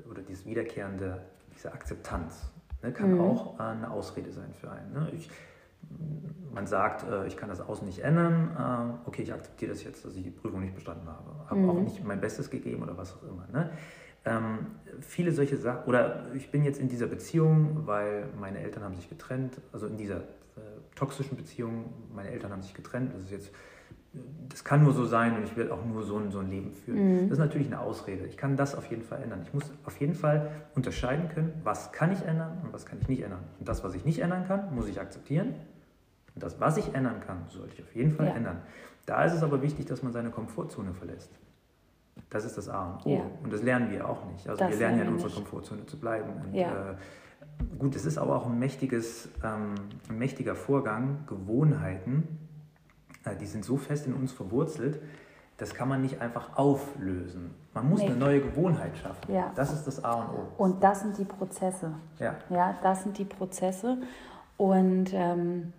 oder 0.09 0.21
dieses 0.21 0.45
wiederkehrende, 0.45 1.21
diese 1.65 1.73
Akzeptanz 1.73 2.51
ne, 2.83 2.91
kann 2.91 3.13
mhm. 3.13 3.21
auch 3.21 3.59
eine 3.59 3.89
Ausrede 3.89 4.31
sein 4.31 4.53
für 4.53 4.71
einen. 4.71 4.93
Ne? 4.93 5.09
Ich, 5.13 5.29
man 6.53 6.67
sagt, 6.67 7.09
äh, 7.09 7.25
ich 7.27 7.37
kann 7.37 7.49
das 7.49 7.59
Außen 7.59 7.85
nicht 7.87 7.99
ändern, 7.99 8.99
äh, 9.05 9.07
okay, 9.07 9.23
ich 9.23 9.33
akzeptiere 9.33 9.71
das 9.71 9.83
jetzt, 9.83 10.05
dass 10.05 10.15
ich 10.15 10.23
die 10.23 10.29
Prüfung 10.29 10.61
nicht 10.61 10.75
bestanden 10.75 11.07
habe, 11.07 11.49
habe 11.49 11.59
mhm. 11.59 11.69
auch 11.69 11.79
nicht 11.79 12.03
mein 12.03 12.21
Bestes 12.21 12.49
gegeben 12.49 12.83
oder 12.83 12.97
was 12.97 13.15
auch 13.15 13.23
immer. 13.23 13.47
Ne? 13.51 13.71
Ähm, 14.25 14.67
viele 15.01 15.31
solche 15.31 15.57
Sachen, 15.57 15.85
oder 15.85 16.25
ich 16.33 16.51
bin 16.51 16.63
jetzt 16.63 16.79
in 16.79 16.89
dieser 16.89 17.07
Beziehung, 17.07 17.85
weil 17.85 18.27
meine 18.39 18.59
Eltern 18.59 18.83
haben 18.83 18.95
sich 18.95 19.09
getrennt, 19.09 19.59
also 19.71 19.87
in 19.87 19.97
dieser 19.97 20.17
äh, 20.17 20.61
toxischen 20.95 21.37
Beziehung, 21.37 21.93
meine 22.13 22.29
Eltern 22.29 22.51
haben 22.51 22.61
sich 22.61 22.73
getrennt, 22.73 23.11
das 23.13 23.23
ist 23.23 23.31
jetzt, 23.31 23.51
das 24.49 24.63
kann 24.63 24.83
nur 24.83 24.93
so 24.93 25.05
sein 25.05 25.35
und 25.35 25.43
ich 25.43 25.55
will 25.57 25.71
auch 25.71 25.83
nur 25.85 26.03
so 26.03 26.17
ein, 26.17 26.31
so 26.31 26.39
ein 26.39 26.49
Leben 26.49 26.73
führen. 26.73 27.15
Mhm. 27.15 27.29
Das 27.29 27.33
ist 27.33 27.43
natürlich 27.43 27.67
eine 27.67 27.79
Ausrede. 27.79 28.25
Ich 28.25 28.37
kann 28.37 28.55
das 28.55 28.75
auf 28.75 28.85
jeden 28.85 29.01
Fall 29.01 29.21
ändern. 29.21 29.41
Ich 29.43 29.53
muss 29.53 29.71
auf 29.85 29.99
jeden 29.99 30.15
Fall 30.15 30.49
unterscheiden 30.75 31.29
können, 31.29 31.53
was 31.63 31.91
kann 31.91 32.11
ich 32.11 32.21
ändern 32.23 32.57
und 32.63 32.71
was 32.71 32.85
kann 32.85 32.99
ich 33.01 33.07
nicht 33.07 33.21
ändern. 33.21 33.43
Und 33.59 33.67
das, 33.67 33.83
was 33.83 33.95
ich 33.95 34.05
nicht 34.05 34.19
ändern 34.19 34.47
kann, 34.47 34.73
muss 34.73 34.87
ich 34.87 34.99
akzeptieren. 34.99 35.55
Und 36.33 36.43
das, 36.43 36.59
was 36.59 36.77
ich 36.77 36.93
ändern 36.93 37.19
kann, 37.19 37.43
sollte 37.47 37.73
ich 37.73 37.83
auf 37.83 37.95
jeden 37.95 38.11
Fall 38.11 38.27
ja. 38.27 38.35
ändern. 38.35 38.61
Da 39.05 39.23
ist 39.23 39.33
es 39.33 39.43
aber 39.43 39.61
wichtig, 39.61 39.85
dass 39.85 40.03
man 40.03 40.13
seine 40.13 40.29
Komfortzone 40.29 40.93
verlässt. 40.93 41.31
Das 42.29 42.45
ist 42.45 42.57
das 42.57 42.69
A 42.69 42.93
und 42.93 43.05
O. 43.05 43.17
Ja. 43.17 43.21
Und 43.43 43.51
das 43.51 43.61
lernen 43.61 43.91
wir 43.91 44.07
auch 44.07 44.25
nicht. 44.31 44.47
Also 44.47 44.59
das 44.59 44.71
wir 44.71 44.77
lernen 44.77 44.99
ja 44.99 45.03
in 45.03 45.13
unserer. 45.13 45.31
Komfortzone 45.31 45.85
zu 45.85 45.99
bleiben. 45.99 46.29
Und, 46.45 46.53
ja. 46.53 46.91
äh, 46.91 46.95
gut, 47.77 47.95
es 47.95 48.05
ist 48.05 48.17
aber 48.17 48.35
auch 48.35 48.45
ein, 48.47 48.57
mächtiges, 48.57 49.29
ähm, 49.43 49.75
ein 50.09 50.17
mächtiger 50.17 50.55
Vorgang, 50.55 51.25
Gewohnheiten, 51.27 52.44
die 53.33 53.47
sind 53.47 53.65
so 53.65 53.77
fest 53.77 54.05
in 54.05 54.13
uns 54.13 54.31
verwurzelt, 54.31 55.01
das 55.57 55.73
kann 55.73 55.87
man 55.87 56.01
nicht 56.01 56.21
einfach 56.21 56.57
auflösen. 56.57 57.55
Man 57.73 57.89
muss 57.89 58.01
nee. 58.01 58.07
eine 58.07 58.17
neue 58.17 58.41
Gewohnheit 58.41 58.97
schaffen. 58.97 59.33
Ja. 59.33 59.51
Das 59.55 59.71
ist 59.71 59.85
das 59.85 60.03
A 60.03 60.13
und 60.13 60.37
O. 60.37 60.47
Und 60.57 60.83
das 60.83 61.01
sind 61.01 61.17
die 61.17 61.23
Prozesse. 61.23 61.93
Ja. 62.19 62.35
Ja, 62.49 62.77
das 62.83 63.03
sind 63.03 63.17
die 63.17 63.25
Prozesse. 63.25 63.97
Und 64.57 65.13
ähm, 65.13 65.71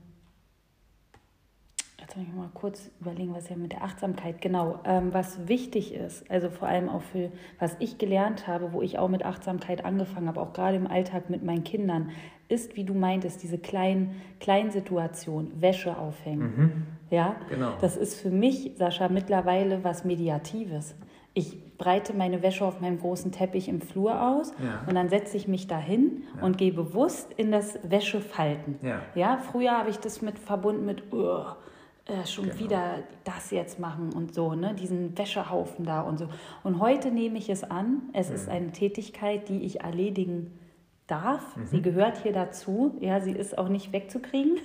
jetzt 1.99 2.17
muss 2.17 2.27
ich 2.27 2.35
mal 2.35 2.51
kurz 2.55 2.91
überlegen, 3.01 3.35
was 3.35 3.51
ja 3.51 3.57
mit 3.57 3.73
der 3.73 3.85
Achtsamkeit, 3.85 4.41
genau, 4.41 4.81
ähm, 4.85 5.13
was 5.13 5.47
wichtig 5.47 5.95
ist, 5.95 6.31
also 6.31 6.49
vor 6.49 6.69
allem 6.69 6.89
auch 6.89 7.03
für, 7.03 7.31
was 7.59 7.77
ich 7.79 7.99
gelernt 7.99 8.47
habe, 8.47 8.73
wo 8.73 8.81
ich 8.81 8.99
auch 8.99 9.09
mit 9.09 9.25
Achtsamkeit 9.25 9.85
angefangen 9.85 10.29
habe, 10.29 10.41
auch 10.41 10.55
gerade 10.55 10.77
im 10.77 10.87
Alltag 10.87 11.29
mit 11.29 11.43
meinen 11.43 11.65
Kindern, 11.65 12.11
ist, 12.49 12.77
wie 12.77 12.85
du 12.85 12.95
meintest, 12.95 13.43
diese 13.43 13.59
kleinen, 13.59 14.23
kleinen 14.41 14.71
Situationen, 14.71 15.61
Wäsche 15.61 15.99
aufhängen. 15.99 16.57
Mhm. 16.57 16.87
Ja, 17.11 17.37
genau. 17.49 17.73
Das 17.81 17.97
ist 17.97 18.21
für 18.21 18.31
mich, 18.31 18.73
Sascha, 18.77 19.09
mittlerweile 19.09 19.85
was 19.85 20.05
Mediatives. 20.05 20.95
Ich 21.35 21.77
breite 21.77 22.15
meine 22.15 22.43
Wäsche 22.43 22.65
auf 22.65 22.81
meinem 22.81 22.99
großen 22.99 23.31
Teppich 23.31 23.69
im 23.69 23.81
Flur 23.81 24.21
aus 24.21 24.53
ja. 24.63 24.83
und 24.89 24.95
dann 24.95 25.09
setze 25.09 25.37
ich 25.37 25.47
mich 25.47 25.67
dahin 25.67 26.25
ja. 26.37 26.43
und 26.43 26.57
gehe 26.57 26.73
bewusst 26.73 27.33
in 27.37 27.53
das 27.53 27.79
Wäschefalten. 27.83 28.79
Ja. 28.83 29.03
ja 29.15 29.37
früher 29.37 29.73
habe 29.73 29.91
ich 29.91 29.99
das 29.99 30.23
mit 30.23 30.39
verbunden 30.39 30.87
mit, 30.87 31.13
uh, 31.13 31.45
äh, 32.07 32.25
schon 32.25 32.47
genau. 32.47 32.59
wieder 32.59 33.03
das 33.25 33.51
jetzt 33.51 33.79
machen 33.79 34.13
und 34.15 34.33
so, 34.33 34.55
ne? 34.55 34.75
diesen 34.75 35.19
Wäschehaufen 35.19 35.85
da 35.85 36.01
und 36.01 36.19
so. 36.19 36.29
Und 36.63 36.81
heute 36.81 37.11
nehme 37.11 37.37
ich 37.37 37.51
es 37.51 37.65
an, 37.65 38.03
es 38.13 38.31
mhm. 38.31 38.35
ist 38.35 38.49
eine 38.49 38.73
Tätigkeit, 38.73 39.49
die 39.49 39.63
ich 39.65 39.81
erledigen 39.81 40.59
darf. 41.07 41.57
Mhm. 41.57 41.67
Sie 41.67 41.83
gehört 41.83 42.19
hier 42.19 42.33
dazu, 42.33 42.97
ja, 43.01 43.21
sie 43.21 43.33
ist 43.33 43.59
auch 43.59 43.69
nicht 43.69 43.93
wegzukriegen. 43.93 44.59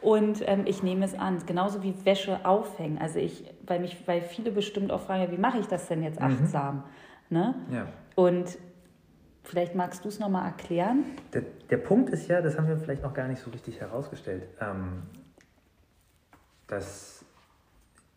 Und 0.00 0.42
ähm, 0.46 0.64
ich 0.66 0.82
nehme 0.82 1.04
es 1.04 1.14
an, 1.14 1.44
genauso 1.46 1.82
wie 1.82 1.94
Wäsche 2.04 2.44
aufhängen. 2.44 2.98
Also 2.98 3.18
ich, 3.18 3.44
weil 3.66 3.80
mich, 3.80 3.96
weil 4.06 4.22
viele 4.22 4.50
bestimmt 4.50 4.92
auch 4.92 5.00
fragen, 5.00 5.30
wie 5.32 5.38
mache 5.38 5.58
ich 5.58 5.66
das 5.66 5.88
denn 5.88 6.02
jetzt 6.02 6.20
mhm. 6.20 6.26
achtsam? 6.26 6.76
Mhm. 6.76 7.36
Ne? 7.36 7.54
Ja. 7.70 7.86
Und 8.14 8.58
vielleicht 9.42 9.74
magst 9.74 10.04
du 10.04 10.08
es 10.08 10.18
nochmal 10.18 10.46
erklären. 10.46 11.04
Der, 11.32 11.42
der 11.70 11.78
Punkt 11.78 12.10
ist 12.10 12.28
ja, 12.28 12.40
das 12.40 12.56
haben 12.56 12.68
wir 12.68 12.76
vielleicht 12.76 13.02
noch 13.02 13.14
gar 13.14 13.28
nicht 13.28 13.42
so 13.42 13.50
richtig 13.50 13.80
herausgestellt. 13.80 14.44
Ähm, 14.60 15.02
dass 16.66 17.24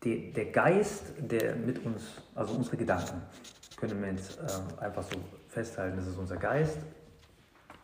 die, 0.04 0.32
der 0.32 0.46
Geist, 0.46 1.14
der 1.18 1.56
mit 1.56 1.84
uns, 1.84 2.22
also 2.34 2.54
unsere 2.54 2.76
Gedanken, 2.76 3.22
können 3.76 4.00
wir 4.00 4.10
jetzt 4.10 4.38
äh, 4.38 4.82
einfach 4.82 5.02
so 5.02 5.18
festhalten, 5.48 5.96
das 5.96 6.06
ist 6.06 6.18
unser 6.18 6.36
Geist, 6.36 6.78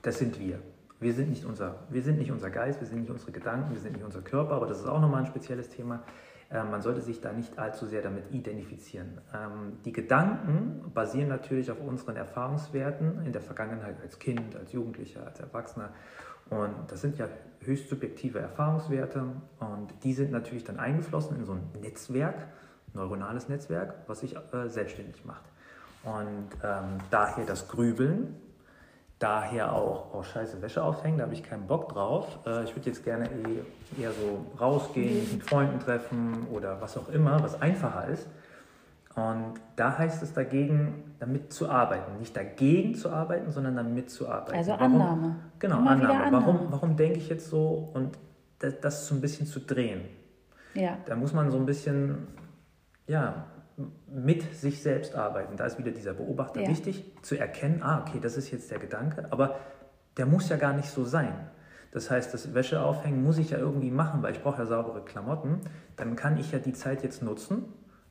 das 0.03 0.19
sind 0.19 0.39
wir. 0.39 0.61
Wir 1.01 1.13
sind, 1.15 1.31
nicht 1.31 1.45
unser, 1.45 1.87
wir 1.91 2.03
sind 2.03 2.19
nicht 2.19 2.33
unser 2.33 2.51
Geist, 2.51 2.81
wir 2.81 2.87
sind 2.89 3.01
nicht 3.01 3.11
unsere 3.11 3.31
Gedanken, 3.31 3.73
wir 3.73 3.81
sind 3.81 3.93
nicht 3.93 4.05
unser 4.05 4.21
Körper, 4.21 4.55
aber 4.55 4.67
das 4.67 4.81
ist 4.81 4.87
auch 4.87 5.01
nochmal 5.01 5.21
ein 5.21 5.27
spezielles 5.27 5.69
Thema. 5.69 6.03
Äh, 6.51 6.65
man 6.65 6.83
sollte 6.83 7.01
sich 7.01 7.21
da 7.21 7.33
nicht 7.33 7.59
allzu 7.59 7.87
sehr 7.87 8.03
damit 8.03 8.33
identifizieren. 8.33 9.21
Ähm, 9.35 9.79
die 9.85 9.93
Gedanken 9.93 10.91
basieren 10.93 11.29
natürlich 11.29 11.71
auf 11.71 11.81
unseren 11.81 12.17
Erfahrungswerten 12.17 13.25
in 13.25 13.33
der 13.33 13.43
Vergangenheit 13.43 14.01
als 14.03 14.19
Kind, 14.19 14.57
als 14.57 14.73
Jugendlicher, 14.73 15.25
als 15.25 15.39
Erwachsener. 15.41 15.91
Und 16.51 16.75
das 16.89 17.03
sind 17.03 17.19
ja 17.19 17.29
höchst 17.61 17.89
subjektive 17.89 18.39
Erfahrungswerte 18.39 19.23
und 19.61 19.93
die 20.03 20.15
sind 20.15 20.31
natürlich 20.33 20.65
dann 20.65 20.79
eingeflossen 20.79 21.37
in 21.37 21.45
so 21.45 21.53
ein 21.53 21.63
Netzwerk, 21.81 22.49
neuronales 22.95 23.49
Netzwerk, 23.49 23.95
was 24.07 24.21
sich 24.21 24.35
äh, 24.35 24.69
selbstständig 24.69 25.25
macht. 25.27 25.45
Und 26.05 26.49
ähm, 26.63 26.99
daher 27.11 27.45
das 27.45 27.69
Grübeln, 27.69 28.37
daher 29.19 29.75
auch, 29.75 30.15
oh 30.15 30.23
scheiße, 30.23 30.63
Wäsche 30.63 30.83
aufhängen, 30.83 31.19
da 31.19 31.25
habe 31.25 31.35
ich 31.35 31.43
keinen 31.43 31.67
Bock 31.67 31.89
drauf. 31.89 32.39
Äh, 32.47 32.65
ich 32.65 32.75
würde 32.77 32.91
jetzt 32.91 33.05
gerne 33.05 33.27
eher, 33.27 34.05
eher 34.05 34.13
so 34.13 34.47
rausgehen, 34.61 35.21
mich 35.21 35.33
mit 35.33 35.43
Freunden 35.43 35.81
treffen 35.81 36.47
oder 36.53 36.81
was 36.81 36.97
auch 36.97 37.09
immer, 37.09 37.43
was 37.43 37.61
einfacher 37.61 38.09
ist. 38.09 38.29
Und 39.15 39.55
da 39.75 39.99
heißt 39.99 40.23
es 40.23 40.33
dagegen, 40.33 41.15
damit 41.19 41.53
zu 41.53 41.69
arbeiten. 41.69 42.19
Nicht 42.19 42.37
dagegen 42.37 42.95
zu 42.95 43.11
arbeiten, 43.11 43.51
sondern 43.51 43.75
damit 43.75 44.11
zu 44.11 44.29
arbeiten. 44.29 44.57
Also 44.57 44.71
warum, 44.73 44.95
Annahme. 44.95 45.37
Genau, 45.59 45.79
Immer 45.79 45.91
Annahme. 45.91 46.15
Annahme. 46.15 46.47
Warum, 46.47 46.67
warum 46.71 46.97
denke 46.97 47.19
ich 47.19 47.29
jetzt 47.29 47.51
so 47.51 47.91
und 47.95 48.17
das, 48.61 48.81
das 48.81 49.07
so 49.09 49.15
ein 49.15 49.21
bisschen 49.21 49.47
zu 49.47 49.61
drehen. 49.61 50.03
Ja. 50.75 50.99
Da 51.07 51.17
muss 51.17 51.33
man 51.33 51.51
so 51.51 51.57
ein 51.57 51.67
bisschen 51.67 52.29
ja, 53.09 53.47
mit 54.09 54.55
sich 54.55 54.83
selbst 54.83 55.15
arbeiten. 55.15 55.57
Da 55.57 55.67
ist 55.67 55.79
wieder 55.79 55.91
dieser 55.91 56.15
Beobachter 56.15 56.63
ja. 56.63 56.69
wichtig, 56.69 57.13
zu 57.23 57.39
erkennen, 57.39 57.83
ah, 57.83 58.05
okay, 58.07 58.19
das 58.21 58.37
ist 58.37 58.51
jetzt 58.51 58.71
der 58.71 58.79
Gedanke, 58.79 59.27
aber 59.31 59.57
der 60.17 60.27
muss 60.27 60.49
ja 60.49 60.57
gar 60.57 60.73
nicht 60.73 60.89
so 60.89 61.05
sein. 61.05 61.33
Das 61.93 62.11
heißt, 62.11 62.35
das 62.35 62.55
Wäsche 62.55 62.83
aufhängen 62.83 63.23
muss 63.23 63.39
ich 63.39 63.51
ja 63.51 63.59
irgendwie 63.59 63.91
machen, 63.91 64.23
weil 64.23 64.33
ich 64.33 64.43
brauche 64.43 64.59
ja 64.59 64.67
saubere 64.67 65.05
Klamotten. 65.05 65.61
Dann 65.97 66.17
kann 66.17 66.37
ich 66.39 66.53
ja 66.53 66.59
die 66.59 66.75
Zeit 66.75 67.03
jetzt 67.03 67.23
nutzen, 67.23 67.65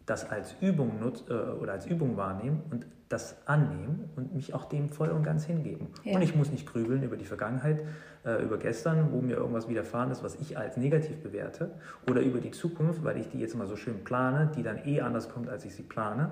das 0.07 0.29
als 0.29 0.55
Übung 0.61 0.99
nutz, 0.99 1.23
äh, 1.29 1.33
oder 1.33 1.73
als 1.73 1.85
Übung 1.85 2.17
wahrnehmen 2.17 2.63
und 2.71 2.87
das 3.09 3.37
annehmen 3.45 4.09
und 4.15 4.33
mich 4.33 4.53
auch 4.53 4.65
dem 4.65 4.89
voll 4.89 5.09
und 5.09 5.23
ganz 5.23 5.45
hingeben. 5.45 5.87
Ja. 6.03 6.15
Und 6.15 6.21
ich 6.23 6.35
muss 6.35 6.49
nicht 6.49 6.65
grübeln 6.65 7.03
über 7.03 7.15
die 7.15 7.25
Vergangenheit, 7.25 7.81
äh, 8.25 8.43
über 8.43 8.57
gestern, 8.57 9.11
wo 9.11 9.21
mir 9.21 9.35
irgendwas 9.35 9.69
widerfahren 9.69 10.11
ist, 10.11 10.23
was 10.23 10.35
ich 10.35 10.57
als 10.57 10.75
negativ 10.77 11.17
bewerte, 11.17 11.71
oder 12.09 12.21
über 12.21 12.39
die 12.39 12.51
Zukunft, 12.51 13.03
weil 13.03 13.17
ich 13.17 13.29
die 13.29 13.39
jetzt 13.39 13.55
mal 13.55 13.67
so 13.67 13.75
schön 13.75 14.03
plane, 14.03 14.51
die 14.55 14.63
dann 14.63 14.85
eh 14.85 15.01
anders 15.01 15.29
kommt, 15.29 15.49
als 15.49 15.63
ich 15.65 15.75
sie 15.75 15.83
plane. 15.83 16.31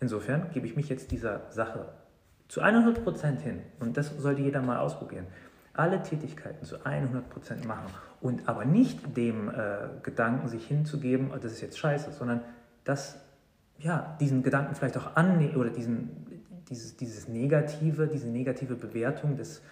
Insofern 0.00 0.50
gebe 0.52 0.66
ich 0.66 0.74
mich 0.74 0.88
jetzt 0.88 1.12
dieser 1.12 1.42
Sache 1.50 1.86
zu 2.48 2.60
100 2.60 3.02
Prozent 3.04 3.40
hin. 3.40 3.60
Und 3.80 3.96
das 3.96 4.08
sollte 4.18 4.42
jeder 4.42 4.60
mal 4.60 4.78
ausprobieren. 4.78 5.26
Alle 5.74 6.02
Tätigkeiten 6.02 6.66
zu 6.66 6.84
100 6.84 7.30
Prozent 7.30 7.64
machen 7.66 7.86
und 8.20 8.46
aber 8.46 8.66
nicht 8.66 9.16
dem 9.16 9.48
äh, 9.48 9.88
Gedanken 10.02 10.48
sich 10.48 10.66
hinzugeben, 10.66 11.30
oh, 11.32 11.38
das 11.40 11.52
ist 11.52 11.62
jetzt 11.62 11.78
scheiße, 11.78 12.12
sondern 12.12 12.42
das, 12.84 13.16
ja, 13.78 14.16
diesen 14.20 14.42
Gedanken 14.42 14.74
vielleicht 14.74 14.96
auch 14.96 15.16
annehmen 15.16 15.56
oder 15.56 15.70
diesen, 15.70 16.10
dieses, 16.68 16.96
dieses 16.96 17.28
negative, 17.28 18.06
diese 18.06 18.28
negative 18.28 18.74
Bewertung 18.74 19.36
des, 19.36 19.62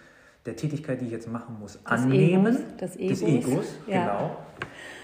der 0.45 0.55
Tätigkeit, 0.55 1.01
die 1.01 1.05
ich 1.05 1.11
jetzt 1.11 1.27
machen 1.27 1.57
muss, 1.59 1.73
des 1.73 1.85
annehmen. 1.85 2.55
Egos, 2.55 2.77
des 2.77 2.95
Egos, 2.97 3.19
des 3.19 3.27
Egos 3.27 3.65
ja. 3.87 4.01
genau. 4.01 4.37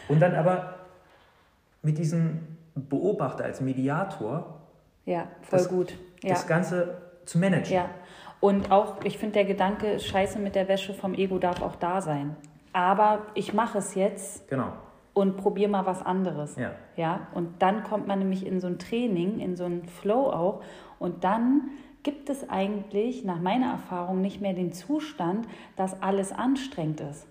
Und 0.07 0.19
dann 0.19 0.35
aber 0.35 0.75
mit 1.81 1.97
diesem 1.97 2.39
Beobachter 2.75 3.43
als 3.43 3.61
Mediator 3.61 4.61
ja, 5.05 5.27
voll 5.41 5.59
das, 5.59 5.69
gut. 5.69 5.97
Ja. 6.21 6.29
das 6.29 6.47
Ganze 6.47 6.97
zu 7.25 7.39
managen. 7.39 7.73
Ja. 7.73 7.89
Und 8.39 8.71
auch, 8.71 9.03
ich 9.03 9.17
finde, 9.17 9.33
der 9.33 9.45
Gedanke, 9.45 9.99
Scheiße 9.99 10.37
mit 10.39 10.55
der 10.55 10.67
Wäsche 10.67 10.93
vom 10.93 11.13
Ego 11.15 11.39
darf 11.39 11.61
auch 11.61 11.75
da 11.75 12.01
sein. 12.01 12.35
Aber 12.71 13.25
ich 13.33 13.53
mache 13.53 13.79
es 13.79 13.95
jetzt. 13.95 14.47
Genau 14.47 14.73
und 15.17 15.35
probier 15.35 15.67
mal 15.67 15.87
was 15.87 16.05
anderes. 16.05 16.55
Ja. 16.57 16.73
ja. 16.95 17.27
Und 17.33 17.59
dann 17.63 17.83
kommt 17.83 18.05
man 18.05 18.19
nämlich 18.19 18.45
in 18.45 18.59
so 18.59 18.67
ein 18.67 18.77
Training, 18.77 19.39
in 19.39 19.55
so 19.55 19.65
einen 19.65 19.85
Flow 19.85 20.29
auch. 20.29 20.61
Und 20.99 21.23
dann 21.23 21.71
gibt 22.03 22.29
es 22.29 22.47
eigentlich 22.49 23.25
nach 23.25 23.39
meiner 23.39 23.71
Erfahrung 23.71 24.21
nicht 24.21 24.41
mehr 24.41 24.53
den 24.53 24.71
Zustand, 24.73 25.47
dass 25.75 26.03
alles 26.03 26.31
anstrengend 26.31 27.01
ist. 27.01 27.27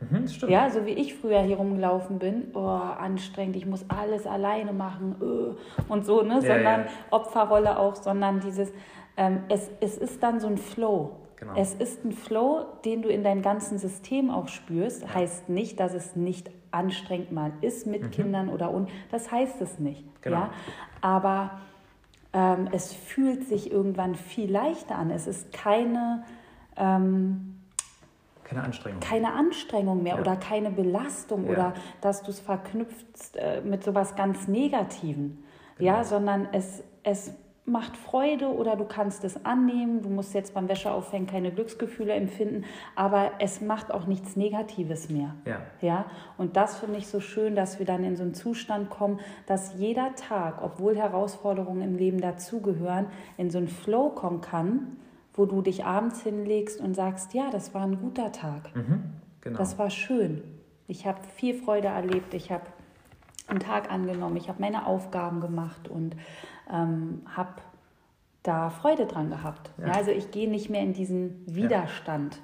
Mhm, 0.00 0.28
stimmt. 0.28 0.52
Ja, 0.52 0.70
so 0.70 0.86
wie 0.86 0.90
ich 0.90 1.14
früher 1.14 1.40
hier 1.40 1.56
rumgelaufen 1.56 2.20
bin, 2.20 2.48
oh, 2.54 2.60
anstrengend, 2.60 3.56
ich 3.56 3.66
muss 3.66 3.84
alles 3.88 4.24
alleine 4.26 4.72
machen 4.72 5.16
uh, 5.20 5.54
und 5.92 6.06
so, 6.06 6.22
ne? 6.22 6.34
Ja, 6.34 6.40
sondern 6.42 6.80
ja. 6.82 6.86
Opferrolle 7.10 7.76
auch, 7.76 7.96
sondern 7.96 8.38
dieses, 8.38 8.72
ähm, 9.16 9.40
es, 9.48 9.68
es 9.80 9.98
ist 9.98 10.22
dann 10.22 10.38
so 10.38 10.46
ein 10.46 10.58
Flow. 10.58 11.16
Genau. 11.36 11.52
Es 11.56 11.74
ist 11.74 12.04
ein 12.04 12.12
Flow, 12.12 12.64
den 12.84 13.02
du 13.02 13.08
in 13.08 13.22
deinem 13.22 13.42
ganzen 13.42 13.78
System 13.78 14.30
auch 14.30 14.48
spürst. 14.48 15.02
Ja. 15.02 15.14
Heißt 15.14 15.48
nicht, 15.48 15.78
dass 15.80 15.92
es 15.92 16.16
nicht 16.16 16.50
anstrengend 16.70 17.32
mal 17.32 17.52
ist 17.60 17.86
mit 17.86 18.02
mhm. 18.02 18.10
Kindern 18.10 18.48
oder 18.48 18.70
und. 18.70 18.88
Das 19.10 19.30
heißt 19.30 19.60
es 19.60 19.78
nicht. 19.78 20.04
Genau. 20.22 20.36
Ja? 20.36 20.50
Aber 21.02 21.60
ähm, 22.32 22.68
es 22.72 22.92
fühlt 22.92 23.46
sich 23.46 23.70
irgendwann 23.70 24.14
viel 24.14 24.50
leichter 24.50 24.96
an. 24.96 25.10
Es 25.10 25.26
ist 25.26 25.52
keine, 25.52 26.24
ähm, 26.76 27.60
keine 28.44 28.62
Anstrengung. 28.62 29.00
Keine 29.00 29.32
Anstrengung 29.32 30.02
mehr 30.02 30.14
ja. 30.14 30.20
oder 30.20 30.36
keine 30.36 30.70
Belastung 30.70 31.44
ja. 31.46 31.50
oder 31.50 31.74
dass 32.00 32.22
du 32.22 32.30
es 32.30 32.40
verknüpfst 32.40 33.36
äh, 33.36 33.60
mit 33.60 33.84
sowas 33.84 34.16
ganz 34.16 34.48
Negativen. 34.48 35.44
Genau. 35.78 35.90
Ja, 35.90 36.04
sondern 36.04 36.48
es, 36.52 36.82
es 37.02 37.34
macht 37.66 37.96
Freude 37.96 38.46
oder 38.46 38.76
du 38.76 38.84
kannst 38.84 39.24
es 39.24 39.44
annehmen. 39.44 40.00
Du 40.00 40.08
musst 40.08 40.34
jetzt 40.34 40.54
beim 40.54 40.68
Wäscheaufhängen 40.68 41.26
keine 41.26 41.50
Glücksgefühle 41.50 42.12
empfinden, 42.14 42.64
aber 42.94 43.32
es 43.40 43.60
macht 43.60 43.92
auch 43.92 44.06
nichts 44.06 44.36
Negatives 44.36 45.10
mehr. 45.10 45.34
Ja. 45.44 45.60
ja? 45.80 46.04
Und 46.38 46.56
das 46.56 46.78
finde 46.78 46.98
ich 46.98 47.08
so 47.08 47.20
schön, 47.20 47.56
dass 47.56 47.80
wir 47.80 47.86
dann 47.86 48.04
in 48.04 48.16
so 48.16 48.22
einen 48.22 48.34
Zustand 48.34 48.88
kommen, 48.88 49.18
dass 49.46 49.74
jeder 49.76 50.14
Tag, 50.14 50.62
obwohl 50.62 50.96
Herausforderungen 50.96 51.82
im 51.82 51.96
Leben 51.96 52.20
dazugehören, 52.20 53.06
in 53.36 53.50
so 53.50 53.58
einen 53.58 53.68
Flow 53.68 54.10
kommen 54.10 54.40
kann, 54.40 54.96
wo 55.34 55.44
du 55.44 55.60
dich 55.60 55.84
abends 55.84 56.22
hinlegst 56.22 56.80
und 56.80 56.94
sagst, 56.94 57.34
ja, 57.34 57.50
das 57.50 57.74
war 57.74 57.82
ein 57.82 58.00
guter 58.00 58.30
Tag. 58.30 58.74
Mhm, 58.74 59.02
genau. 59.40 59.58
Das 59.58 59.76
war 59.76 59.90
schön. 59.90 60.42
Ich 60.86 61.04
habe 61.04 61.18
viel 61.34 61.54
Freude 61.54 61.88
erlebt. 61.88 62.32
Ich 62.32 62.52
habe 62.52 62.64
einen 63.48 63.60
Tag 63.60 63.90
angenommen. 63.90 64.36
Ich 64.36 64.48
habe 64.48 64.60
meine 64.60 64.86
Aufgaben 64.86 65.40
gemacht 65.40 65.88
und 65.88 66.16
ähm, 66.70 67.22
habe 67.34 67.54
da 68.42 68.70
Freude 68.70 69.06
dran 69.06 69.30
gehabt. 69.30 69.70
Ja. 69.78 69.88
Ja, 69.88 69.92
also 69.94 70.10
ich 70.10 70.30
gehe 70.30 70.48
nicht 70.48 70.70
mehr 70.70 70.82
in 70.82 70.92
diesen 70.92 71.42
Widerstand. 71.46 72.38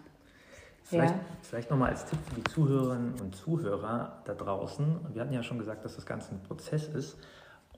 Vielleicht, 0.85 1.15
ja. 1.15 1.21
vielleicht 1.43 1.71
nochmal 1.71 1.91
als 1.91 2.05
Tipp 2.05 2.19
für 2.29 2.35
die 2.35 2.45
Zuhörerinnen 2.45 3.15
und 3.21 3.35
Zuhörer 3.35 4.21
da 4.25 4.35
draußen. 4.35 5.01
Wir 5.13 5.23
hatten 5.23 5.33
ja 5.33 5.43
schon 5.43 5.59
gesagt, 5.59 5.85
dass 5.85 5.95
das 5.95 6.05
Ganze 6.05 6.35
ein 6.35 6.43
Prozess 6.43 6.89
ist 6.89 7.17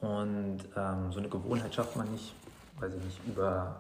und 0.01 0.59
ähm, 0.77 1.13
so 1.13 1.19
eine 1.19 1.29
Gewohnheit 1.29 1.75
schafft 1.75 1.97
man 1.97 2.11
nicht, 2.11 2.35
weiß 2.81 2.93
ich 2.95 3.05
nicht, 3.05 3.21
über, 3.27 3.77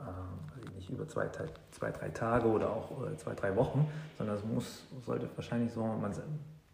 äh, 0.62 0.76
nicht 0.76 0.90
über 0.90 1.08
zwei, 1.08 1.28
zwei, 1.70 1.90
drei 1.90 2.08
Tage 2.10 2.46
oder 2.46 2.70
auch 2.70 2.90
äh, 3.06 3.16
zwei, 3.16 3.34
drei 3.34 3.56
Wochen, 3.56 3.88
sondern 4.18 4.36
es 4.36 4.44
muss, 4.44 4.84
sollte 5.04 5.28
wahrscheinlich 5.34 5.72
so, 5.72 5.82
man 5.84 6.12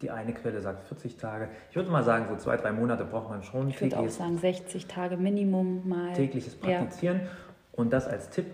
die 0.01 0.11
eine 0.11 0.33
Quelle 0.33 0.61
sagt 0.61 0.83
40 0.87 1.17
Tage. 1.17 1.49
Ich 1.69 1.75
würde 1.75 1.89
mal 1.89 2.03
sagen, 2.03 2.25
so 2.29 2.35
zwei, 2.35 2.57
drei 2.57 2.71
Monate 2.71 3.05
braucht 3.05 3.29
man 3.29 3.43
schon. 3.43 3.69
Ich 3.69 3.79
würde 3.81 3.97
auch 3.97 4.09
sagen 4.09 4.37
60 4.37 4.87
Tage 4.87 5.17
Minimum 5.17 5.87
mal. 5.87 6.13
Tägliches 6.13 6.55
Praktizieren. 6.55 7.21
Ja. 7.21 7.27
Und 7.71 7.93
das 7.93 8.07
als 8.07 8.29
Tipp, 8.29 8.45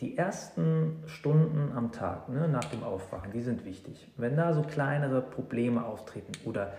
die 0.00 0.16
ersten 0.16 1.02
Stunden 1.06 1.72
am 1.76 1.92
Tag 1.92 2.28
ne, 2.28 2.48
nach 2.48 2.64
dem 2.64 2.82
Aufwachen, 2.82 3.32
die 3.32 3.42
sind 3.42 3.64
wichtig. 3.64 4.10
Wenn 4.16 4.36
da 4.36 4.54
so 4.54 4.62
kleinere 4.62 5.20
Probleme 5.20 5.84
auftreten 5.84 6.32
oder 6.44 6.72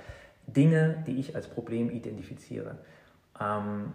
Dinge, 0.47 1.03
die 1.05 1.19
ich 1.19 1.35
als 1.35 1.47
Problem 1.47 1.89
identifiziere, 1.89 2.77
ähm, 3.39 3.93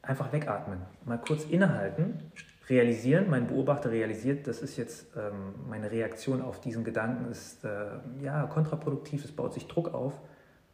einfach 0.00 0.32
wegatmen, 0.32 0.80
mal 1.04 1.18
kurz 1.18 1.44
innehalten, 1.44 2.32
realisieren, 2.68 3.28
mein 3.28 3.46
Beobachter 3.46 3.90
realisiert, 3.90 4.46
das 4.46 4.62
ist 4.62 4.76
jetzt 4.76 5.06
ähm, 5.16 5.54
meine 5.68 5.90
Reaktion 5.90 6.42
auf 6.42 6.60
diesen 6.60 6.84
Gedanken, 6.84 7.30
ist 7.30 7.64
äh, 7.64 7.86
ja 8.22 8.46
kontraproduktiv, 8.46 9.24
es 9.24 9.32
baut 9.32 9.54
sich 9.54 9.66
Druck 9.66 9.92
auf. 9.92 10.20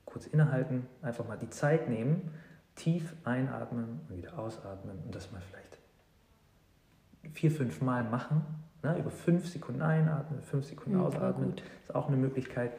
Kurz 0.04 0.26
innehalten, 0.26 0.86
einfach 1.02 1.26
mal 1.28 1.36
die 1.36 1.50
Zeit 1.50 1.88
nehmen, 1.88 2.30
tief 2.74 3.14
einatmen 3.24 4.00
und 4.08 4.16
wieder 4.16 4.38
ausatmen 4.38 4.98
und 5.04 5.14
das 5.14 5.30
mal 5.32 5.42
vielleicht 5.50 5.78
vier, 7.34 7.50
fünf 7.50 7.80
Mal 7.82 8.04
machen. 8.04 8.42
Ne? 8.82 8.98
Über 8.98 9.10
fünf 9.10 9.48
Sekunden 9.48 9.82
einatmen, 9.82 10.42
fünf 10.42 10.64
Sekunden 10.66 10.98
ja, 10.98 11.04
ausatmen, 11.04 11.54
ist 11.82 11.94
auch 11.94 12.08
eine 12.08 12.16
Möglichkeit. 12.16 12.72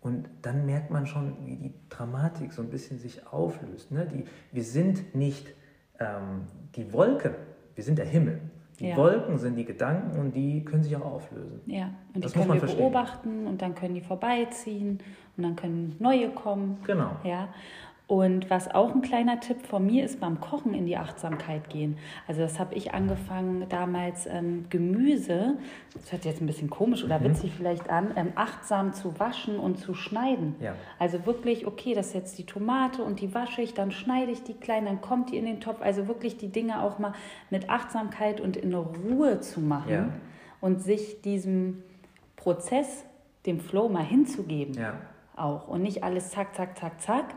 Und 0.00 0.28
dann 0.42 0.66
merkt 0.66 0.90
man 0.90 1.06
schon, 1.06 1.36
wie 1.46 1.56
die 1.56 1.74
Dramatik 1.88 2.52
so 2.52 2.62
ein 2.62 2.70
bisschen 2.70 2.98
sich 2.98 3.26
auflöst. 3.28 3.92
Ne? 3.92 4.06
Die, 4.06 4.24
wir 4.50 4.64
sind 4.64 5.14
nicht 5.14 5.54
ähm, 6.00 6.46
die 6.74 6.92
Wolke, 6.92 7.36
wir 7.74 7.84
sind 7.84 7.98
der 7.98 8.06
Himmel. 8.06 8.40
Die 8.80 8.88
ja. 8.88 8.96
Wolken 8.96 9.38
sind 9.38 9.56
die 9.56 9.64
Gedanken 9.64 10.18
und 10.18 10.34
die 10.34 10.64
können 10.64 10.82
sich 10.82 10.96
auch 10.96 11.04
auflösen. 11.04 11.60
Ja, 11.66 11.90
und 12.14 12.24
das 12.24 12.32
die 12.32 12.38
können 12.38 12.52
wir 12.52 12.58
verstehen. 12.58 12.80
beobachten 12.80 13.46
und 13.46 13.62
dann 13.62 13.74
können 13.74 13.94
die 13.94 14.00
vorbeiziehen 14.00 14.98
und 15.36 15.42
dann 15.42 15.56
können 15.56 15.96
neue 15.98 16.30
kommen. 16.30 16.78
Genau. 16.84 17.16
Ja. 17.22 17.48
Und 18.12 18.50
was 18.50 18.68
auch 18.68 18.94
ein 18.94 19.00
kleiner 19.00 19.40
Tipp 19.40 19.64
von 19.66 19.86
mir 19.86 20.04
ist, 20.04 20.20
beim 20.20 20.38
Kochen 20.38 20.74
in 20.74 20.84
die 20.84 20.98
Achtsamkeit 20.98 21.70
gehen. 21.70 21.96
Also 22.28 22.42
das 22.42 22.60
habe 22.60 22.74
ich 22.74 22.92
angefangen 22.92 23.64
damals 23.70 24.26
ähm, 24.26 24.66
Gemüse, 24.68 25.54
das 25.94 26.12
hört 26.12 26.26
jetzt 26.26 26.42
ein 26.42 26.46
bisschen 26.46 26.68
komisch 26.68 27.04
oder 27.04 27.18
mhm. 27.18 27.24
witzig 27.24 27.54
vielleicht 27.56 27.88
an, 27.88 28.10
ähm, 28.16 28.32
achtsam 28.34 28.92
zu 28.92 29.18
waschen 29.18 29.58
und 29.58 29.78
zu 29.78 29.94
schneiden. 29.94 30.56
Ja. 30.60 30.74
Also 30.98 31.24
wirklich, 31.24 31.66
okay, 31.66 31.94
das 31.94 32.08
ist 32.08 32.12
jetzt 32.12 32.38
die 32.38 32.44
Tomate 32.44 33.02
und 33.02 33.22
die 33.22 33.34
wasche 33.34 33.62
ich, 33.62 33.72
dann 33.72 33.90
schneide 33.90 34.30
ich 34.30 34.42
die 34.42 34.52
klein, 34.52 34.84
dann 34.84 35.00
kommt 35.00 35.30
die 35.30 35.38
in 35.38 35.46
den 35.46 35.62
Topf. 35.62 35.80
Also 35.80 36.06
wirklich 36.06 36.36
die 36.36 36.48
Dinge 36.48 36.82
auch 36.82 36.98
mal 36.98 37.14
mit 37.48 37.70
Achtsamkeit 37.70 38.42
und 38.42 38.58
in 38.58 38.74
Ruhe 38.74 39.40
zu 39.40 39.62
machen 39.62 39.90
ja. 39.90 40.08
und 40.60 40.82
sich 40.82 41.22
diesem 41.22 41.82
Prozess, 42.36 43.06
dem 43.46 43.58
Flow 43.58 43.88
mal 43.88 44.04
hinzugeben. 44.04 44.74
Ja. 44.74 44.98
Auch 45.34 45.66
und 45.66 45.80
nicht 45.80 46.04
alles 46.04 46.28
zack, 46.28 46.54
zack, 46.54 46.76
zack, 46.76 47.00
zack, 47.00 47.34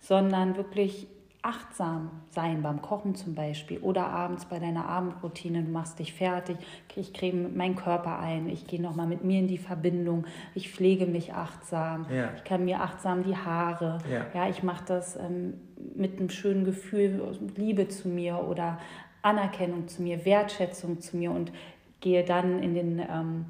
sondern 0.00 0.56
wirklich 0.56 1.08
achtsam 1.42 2.10
sein 2.30 2.62
beim 2.62 2.82
Kochen 2.82 3.14
zum 3.14 3.34
Beispiel 3.34 3.78
oder 3.78 4.08
abends 4.08 4.46
bei 4.46 4.58
deiner 4.58 4.86
Abendroutine, 4.86 5.62
du 5.62 5.70
machst 5.70 5.98
dich 5.98 6.12
fertig, 6.12 6.56
ich 6.96 7.14
creme 7.14 7.56
meinen 7.56 7.76
Körper 7.76 8.18
ein, 8.18 8.48
ich 8.48 8.66
gehe 8.66 8.82
nochmal 8.82 9.06
mit 9.06 9.22
mir 9.22 9.38
in 9.38 9.46
die 9.46 9.58
Verbindung, 9.58 10.26
ich 10.54 10.70
pflege 10.70 11.06
mich 11.06 11.34
achtsam, 11.34 12.06
ja. 12.12 12.30
ich 12.36 12.44
kann 12.44 12.64
mir 12.64 12.80
achtsam 12.80 13.22
die 13.22 13.36
Haare, 13.36 13.98
ja, 14.10 14.26
ja 14.34 14.48
ich 14.48 14.62
mache 14.64 14.84
das 14.86 15.16
ähm, 15.16 15.54
mit 15.94 16.18
einem 16.18 16.28
schönen 16.28 16.64
Gefühl, 16.64 17.38
Liebe 17.56 17.88
zu 17.88 18.08
mir 18.08 18.44
oder 18.44 18.78
Anerkennung 19.22 19.86
zu 19.86 20.02
mir, 20.02 20.24
Wertschätzung 20.24 21.00
zu 21.00 21.16
mir 21.16 21.30
und 21.30 21.52
gehe 22.00 22.24
dann 22.24 22.62
in 22.62 22.74
den, 22.74 22.98
ähm, 22.98 23.46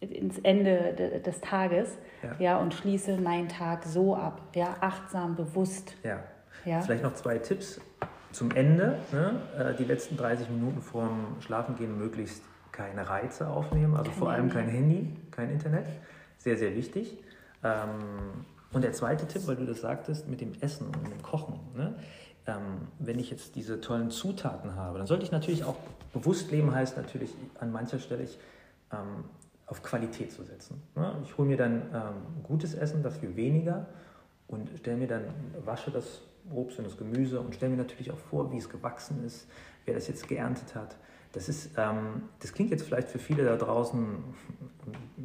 ins 0.00 0.38
Ende 0.38 0.94
de, 0.98 1.20
des 1.20 1.40
Tages 1.40 1.98
ja. 2.22 2.36
ja. 2.38 2.58
und 2.58 2.74
schließe 2.74 3.18
meinen 3.18 3.48
Tag 3.48 3.84
so 3.84 4.14
ab, 4.14 4.40
ja, 4.54 4.76
achtsam, 4.80 5.36
bewusst. 5.36 5.94
Ja. 6.02 6.18
ja. 6.64 6.80
Vielleicht 6.80 7.02
noch 7.02 7.14
zwei 7.14 7.38
Tipps 7.38 7.80
zum 8.32 8.50
Ende. 8.52 8.98
Ne? 9.12 9.40
Äh, 9.58 9.74
die 9.74 9.84
letzten 9.84 10.16
30 10.16 10.50
Minuten 10.50 10.82
vorm 10.82 11.36
Schlafengehen 11.40 11.98
möglichst 11.98 12.42
keine 12.72 13.08
Reize 13.08 13.48
aufnehmen, 13.48 13.96
also 13.96 14.10
kein 14.10 14.18
vor 14.18 14.30
allem 14.30 14.50
kein 14.50 14.68
Handy, 14.68 15.16
kein 15.30 15.50
Internet. 15.50 15.86
Sehr, 16.38 16.56
sehr 16.56 16.74
wichtig. 16.76 17.18
Ähm, 17.64 18.44
und 18.72 18.84
der 18.84 18.92
zweite 18.92 19.26
Tipp, 19.26 19.46
weil 19.46 19.56
du 19.56 19.64
das 19.64 19.80
sagtest, 19.80 20.28
mit 20.28 20.40
dem 20.40 20.52
Essen 20.60 20.86
und 20.86 21.10
dem 21.10 21.22
Kochen. 21.22 21.58
Ne? 21.74 21.94
Ähm, 22.46 22.88
wenn 22.98 23.18
ich 23.18 23.30
jetzt 23.30 23.56
diese 23.56 23.80
tollen 23.80 24.10
Zutaten 24.10 24.76
habe, 24.76 24.98
dann 24.98 25.06
sollte 25.06 25.24
ich 25.24 25.32
natürlich 25.32 25.64
auch 25.64 25.76
bewusst 26.12 26.50
leben, 26.50 26.74
heißt 26.74 26.96
natürlich 26.96 27.34
an 27.58 27.72
mancher 27.72 27.98
Stelle, 27.98 28.22
ich 28.22 28.38
ähm, 28.92 29.24
auf 29.68 29.82
Qualität 29.82 30.32
zu 30.32 30.42
setzen. 30.42 30.82
Ne? 30.94 31.16
Ich 31.24 31.36
hole 31.36 31.48
mir 31.48 31.56
dann 31.56 31.82
ähm, 31.92 32.42
gutes 32.42 32.74
Essen, 32.74 33.02
dafür 33.02 33.36
weniger 33.36 33.86
und 34.46 34.70
stelle 34.78 34.96
mir 34.96 35.06
dann, 35.06 35.24
wasche 35.64 35.90
das 35.90 36.22
Obst 36.50 36.78
und 36.78 36.86
das 36.86 36.96
Gemüse 36.96 37.40
und 37.40 37.54
stelle 37.54 37.70
mir 37.72 37.76
natürlich 37.78 38.10
auch 38.10 38.18
vor, 38.18 38.50
wie 38.50 38.56
es 38.56 38.68
gewachsen 38.68 39.24
ist, 39.24 39.46
wer 39.84 39.94
das 39.94 40.08
jetzt 40.08 40.26
geerntet 40.26 40.74
hat. 40.74 40.96
Das 41.32 41.48
ist, 41.48 41.72
ähm, 41.76 42.22
das 42.40 42.54
klingt 42.54 42.70
jetzt 42.70 42.84
vielleicht 42.84 43.08
für 43.08 43.18
viele 43.18 43.44
da 43.44 43.56
draußen 43.56 44.24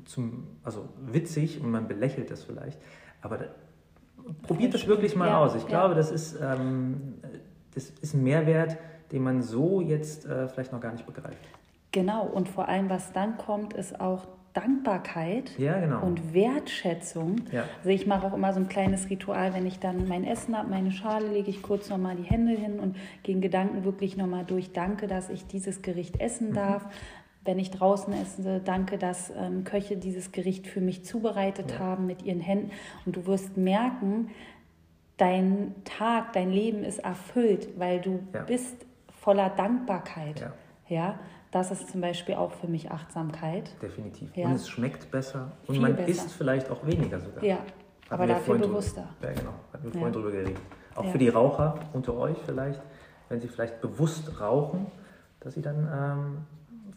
zum, 0.05 0.47
also 0.63 0.89
witzig 0.99 1.61
und 1.61 1.71
man 1.71 1.87
belächelt 1.87 2.29
das 2.29 2.43
vielleicht, 2.43 2.77
aber 3.21 3.37
da, 3.37 3.45
probiert 4.41 4.73
das 4.73 4.87
wirklich 4.87 5.15
mal 5.15 5.29
ja, 5.29 5.39
aus. 5.39 5.55
Ich 5.55 5.63
ja. 5.63 5.69
glaube, 5.69 5.95
das 5.95 6.11
ist, 6.11 6.37
ähm, 6.41 7.15
das 7.73 7.89
ist 8.01 8.13
ein 8.13 8.23
Mehrwert, 8.23 8.77
den 9.11 9.23
man 9.23 9.41
so 9.41 9.79
jetzt 9.79 10.25
äh, 10.25 10.49
vielleicht 10.49 10.73
noch 10.73 10.81
gar 10.81 10.91
nicht 10.91 11.05
begreift. 11.05 11.47
Genau, 11.93 12.25
und 12.25 12.49
vor 12.49 12.67
allem, 12.67 12.89
was 12.89 13.13
dann 13.13 13.37
kommt, 13.37 13.73
ist 13.73 14.01
auch 14.01 14.27
Dankbarkeit 14.53 15.57
ja, 15.57 15.79
genau. 15.79 16.01
und 16.01 16.33
Wertschätzung. 16.33 17.37
Ja. 17.51 17.63
Also 17.77 17.89
ich 17.89 18.05
mache 18.07 18.27
auch 18.27 18.33
immer 18.33 18.51
so 18.51 18.59
ein 18.59 18.67
kleines 18.67 19.09
Ritual, 19.09 19.53
wenn 19.53 19.65
ich 19.65 19.79
dann 19.79 20.07
mein 20.07 20.23
Essen 20.25 20.57
habe, 20.57 20.69
meine 20.69 20.91
Schale, 20.91 21.27
lege 21.27 21.49
ich 21.49 21.61
kurz 21.61 21.89
nochmal 21.89 22.15
die 22.15 22.23
Hände 22.23 22.53
hin 22.53 22.79
und 22.79 22.97
gehe 23.23 23.35
in 23.35 23.41
Gedanken 23.41 23.83
wirklich 23.85 24.17
nochmal 24.17 24.43
durch. 24.43 24.71
Danke, 24.71 25.07
dass 25.07 25.29
ich 25.29 25.47
dieses 25.47 25.81
Gericht 25.81 26.19
essen 26.19 26.49
mhm. 26.49 26.55
darf. 26.55 26.85
Wenn 27.45 27.59
ich 27.59 27.71
draußen 27.71 28.13
esse, 28.13 28.61
danke, 28.63 28.97
dass 28.97 29.31
ähm, 29.35 29.63
Köche 29.63 29.97
dieses 29.97 30.31
Gericht 30.31 30.65
für 30.65 30.81
mich 30.81 31.03
zubereitet 31.03 31.71
ja. 31.71 31.79
haben 31.79 32.07
mit 32.07 32.23
ihren 32.23 32.39
Händen. 32.39 32.71
Und 33.05 33.15
du 33.17 33.27
wirst 33.27 33.57
merken, 33.57 34.29
dein 35.17 35.75
Tag, 35.83 36.33
dein 36.33 36.51
Leben 36.51 36.83
ist 36.83 36.99
erfüllt, 36.99 37.69
weil 37.77 38.01
du 38.01 38.19
bist 38.47 38.85
voller 39.09 39.49
Dankbarkeit. 39.49 40.51
Ja. 40.87 41.19
Das 41.53 41.69
ist 41.69 41.91
zum 41.91 42.01
Beispiel 42.01 42.33
auch 42.33 42.51
für 42.51 42.67
mich 42.67 42.89
Achtsamkeit. 42.89 43.79
Definitiv. 43.79 44.35
Ja. 44.35 44.47
Und 44.47 44.53
es 44.53 44.67
schmeckt 44.67 45.11
besser 45.11 45.51
und 45.67 45.75
Viel 45.75 45.81
man 45.83 45.95
besser. 45.95 46.09
isst 46.09 46.31
vielleicht 46.31 46.71
auch 46.71 46.83
weniger 46.83 47.19
sogar. 47.19 47.43
Ja, 47.43 47.59
aber 48.09 48.25
dafür 48.25 48.57
bewusster. 48.57 49.07
Drüber, 49.19 49.33
ja, 49.33 49.39
genau. 49.39 49.53
Hatten 49.71 49.83
wir 49.83 49.91
vorhin 49.91 50.13
ja. 50.13 50.19
drüber 50.19 50.31
geredet. 50.31 50.57
Auch 50.95 51.03
ja. 51.05 51.11
für 51.11 51.17
die 51.19 51.29
Raucher 51.29 51.75
unter 51.93 52.15
euch 52.15 52.37
vielleicht, 52.43 52.81
wenn 53.29 53.39
sie 53.39 53.47
vielleicht 53.47 53.81
bewusst 53.81 54.41
rauchen, 54.41 54.87
dass 55.41 55.53
sie 55.53 55.61
dann 55.61 55.87
ähm, 55.93 56.37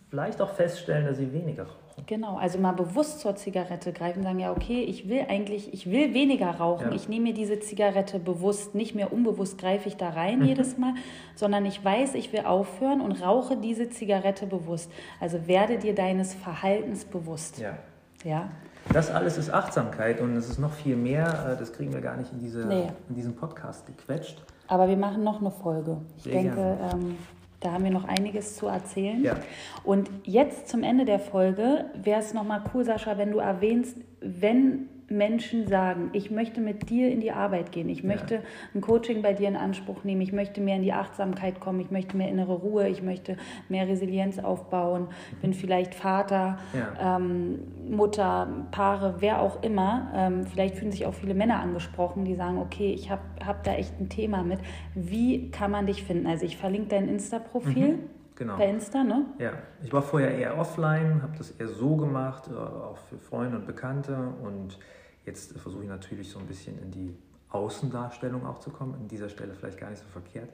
vielleicht 0.08 0.40
auch 0.40 0.50
feststellen, 0.50 1.06
dass 1.06 1.18
sie 1.18 1.30
weniger 1.34 1.64
rauchen. 1.64 1.85
Genau, 2.04 2.36
also 2.36 2.58
mal 2.58 2.72
bewusst 2.72 3.20
zur 3.20 3.36
Zigarette 3.36 3.92
greifen, 3.92 4.22
sagen 4.22 4.38
ja, 4.38 4.52
okay, 4.52 4.82
ich 4.82 5.08
will 5.08 5.24
eigentlich, 5.28 5.72
ich 5.72 5.90
will 5.90 6.12
weniger 6.12 6.50
rauchen. 6.50 6.90
Ja. 6.90 6.94
Ich 6.94 7.08
nehme 7.08 7.24
mir 7.28 7.34
diese 7.34 7.58
Zigarette 7.58 8.18
bewusst, 8.18 8.74
nicht 8.74 8.94
mehr 8.94 9.12
unbewusst 9.12 9.56
greife 9.58 9.88
ich 9.88 9.96
da 9.96 10.10
rein 10.10 10.40
Mhm. 10.40 10.44
jedes 10.44 10.76
Mal, 10.76 10.92
sondern 11.34 11.64
ich 11.64 11.82
weiß, 11.82 12.14
ich 12.14 12.32
will 12.34 12.40
aufhören 12.44 13.00
und 13.00 13.12
rauche 13.22 13.56
diese 13.56 13.88
Zigarette 13.88 14.46
bewusst. 14.46 14.90
Also 15.20 15.46
werde 15.46 15.78
dir 15.78 15.94
deines 15.94 16.34
Verhaltens 16.34 17.04
bewusst. 17.06 17.58
Ja. 17.58 17.78
Ja, 18.24 18.50
Das 18.92 19.10
alles 19.10 19.36
ist 19.38 19.50
Achtsamkeit 19.52 20.20
und 20.20 20.36
es 20.36 20.48
ist 20.48 20.58
noch 20.58 20.72
viel 20.72 20.96
mehr. 20.96 21.52
äh, 21.54 21.58
Das 21.58 21.72
kriegen 21.72 21.92
wir 21.92 22.00
gar 22.00 22.16
nicht 22.16 22.32
in, 22.32 22.38
diese, 22.40 22.66
Nee. 22.66 22.88
in 23.08 23.14
diesem 23.14 23.34
Podcast 23.34 23.86
gequetscht. 23.86 24.42
aber 24.68 24.88
wir 24.88 24.96
machen 24.96 25.22
noch 25.24 25.40
eine 25.40 25.50
Folge. 25.50 25.98
Ich 26.18 26.24
Sehr 26.24 26.32
denke, 26.34 26.78
ähm, 26.92 27.16
da 27.60 27.72
haben 27.72 27.84
wir 27.84 27.90
noch 27.90 28.04
einiges 28.04 28.56
zu 28.56 28.66
erzählen. 28.66 29.22
Ja. 29.22 29.36
Und 29.84 30.10
jetzt 30.24 30.68
zum 30.68 30.82
Ende 30.82 31.04
der 31.04 31.18
Folge 31.18 31.86
wäre 31.94 32.20
es 32.20 32.34
nochmal 32.34 32.62
cool, 32.74 32.84
Sascha, 32.84 33.18
wenn 33.18 33.32
du 33.32 33.38
erwähnst, 33.38 33.96
wenn 34.20 34.88
Menschen 35.08 35.66
sagen, 35.68 36.10
ich 36.12 36.30
möchte 36.30 36.60
mit 36.60 36.90
dir 36.90 37.10
in 37.10 37.20
die 37.20 37.30
Arbeit 37.32 37.72
gehen, 37.72 37.88
ich 37.88 38.00
Ja. 38.02 38.08
möchte 38.08 38.42
ein 38.74 38.80
Coaching 38.80 39.22
bei 39.22 39.32
dir 39.32 39.48
in 39.48 39.56
Anspruch 39.56 40.04
nehmen, 40.04 40.20
ich 40.20 40.32
möchte 40.32 40.60
mehr 40.60 40.76
in 40.76 40.82
die 40.82 40.92
Achtsamkeit 40.92 41.60
kommen, 41.60 41.80
ich 41.80 41.90
möchte 41.90 42.16
mehr 42.16 42.28
innere 42.28 42.54
Ruhe, 42.54 42.88
ich 42.88 43.02
möchte 43.02 43.36
mehr 43.68 43.86
Resilienz 43.88 44.38
aufbauen, 44.38 45.08
bin 45.40 45.54
vielleicht 45.54 45.94
Vater, 45.94 46.58
Ja. 46.72 47.16
ähm, 47.16 47.60
Mutter, 47.88 48.66
Paare, 48.72 49.16
wer 49.20 49.40
auch 49.40 49.62
immer. 49.62 50.10
Ähm, 50.14 50.46
vielleicht 50.46 50.74
fühlen 50.76 50.90
sich 50.90 51.06
auch 51.06 51.14
viele 51.14 51.34
Männer 51.34 51.60
angesprochen, 51.60 52.24
die 52.24 52.34
sagen, 52.34 52.58
okay, 52.58 52.92
ich 52.92 53.10
habe 53.10 53.22
hab 53.44 53.62
da 53.64 53.74
echt 53.74 54.00
ein 54.00 54.08
Thema 54.08 54.42
mit. 54.42 54.58
Wie 54.94 55.50
kann 55.50 55.70
man 55.70 55.86
dich 55.86 56.02
finden? 56.02 56.26
Also 56.26 56.44
ich 56.44 56.56
verlinke 56.56 56.88
dein 56.88 57.08
Insta-Profil 57.08 57.98
Genau. 58.36 58.56
bei 58.56 58.68
Insta, 58.68 59.02
ne? 59.02 59.24
Ja, 59.38 59.52
ich 59.82 59.92
war 59.92 60.02
vorher 60.02 60.36
eher 60.36 60.58
offline, 60.58 61.22
habe 61.22 61.36
das 61.38 61.50
eher 61.52 61.68
so 61.68 61.96
gemacht, 61.96 62.48
äh, 62.48 62.54
auch 62.54 62.98
für 63.08 63.18
Freunde 63.18 63.56
und 63.56 63.66
Bekannte. 63.66 64.16
Und 64.42 64.78
jetzt 65.24 65.58
versuche 65.58 65.82
ich 65.82 65.88
natürlich 65.88 66.30
so 66.30 66.38
ein 66.38 66.46
bisschen 66.46 66.78
in 66.82 66.90
die 66.90 67.16
Außendarstellung 67.50 68.46
auch 68.46 68.58
zu 68.58 68.70
kommen. 68.70 68.94
An 68.94 69.08
dieser 69.08 69.28
Stelle 69.28 69.54
vielleicht 69.54 69.78
gar 69.78 69.90
nicht 69.90 70.02
so 70.02 70.08
verkehrt. 70.08 70.50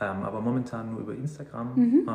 Ähm, 0.00 0.22
aber 0.22 0.40
momentan 0.40 0.90
nur 0.92 1.00
über 1.00 1.14
Instagram. 1.14 1.74
Mhm. 1.76 2.08
Äh, 2.08 2.12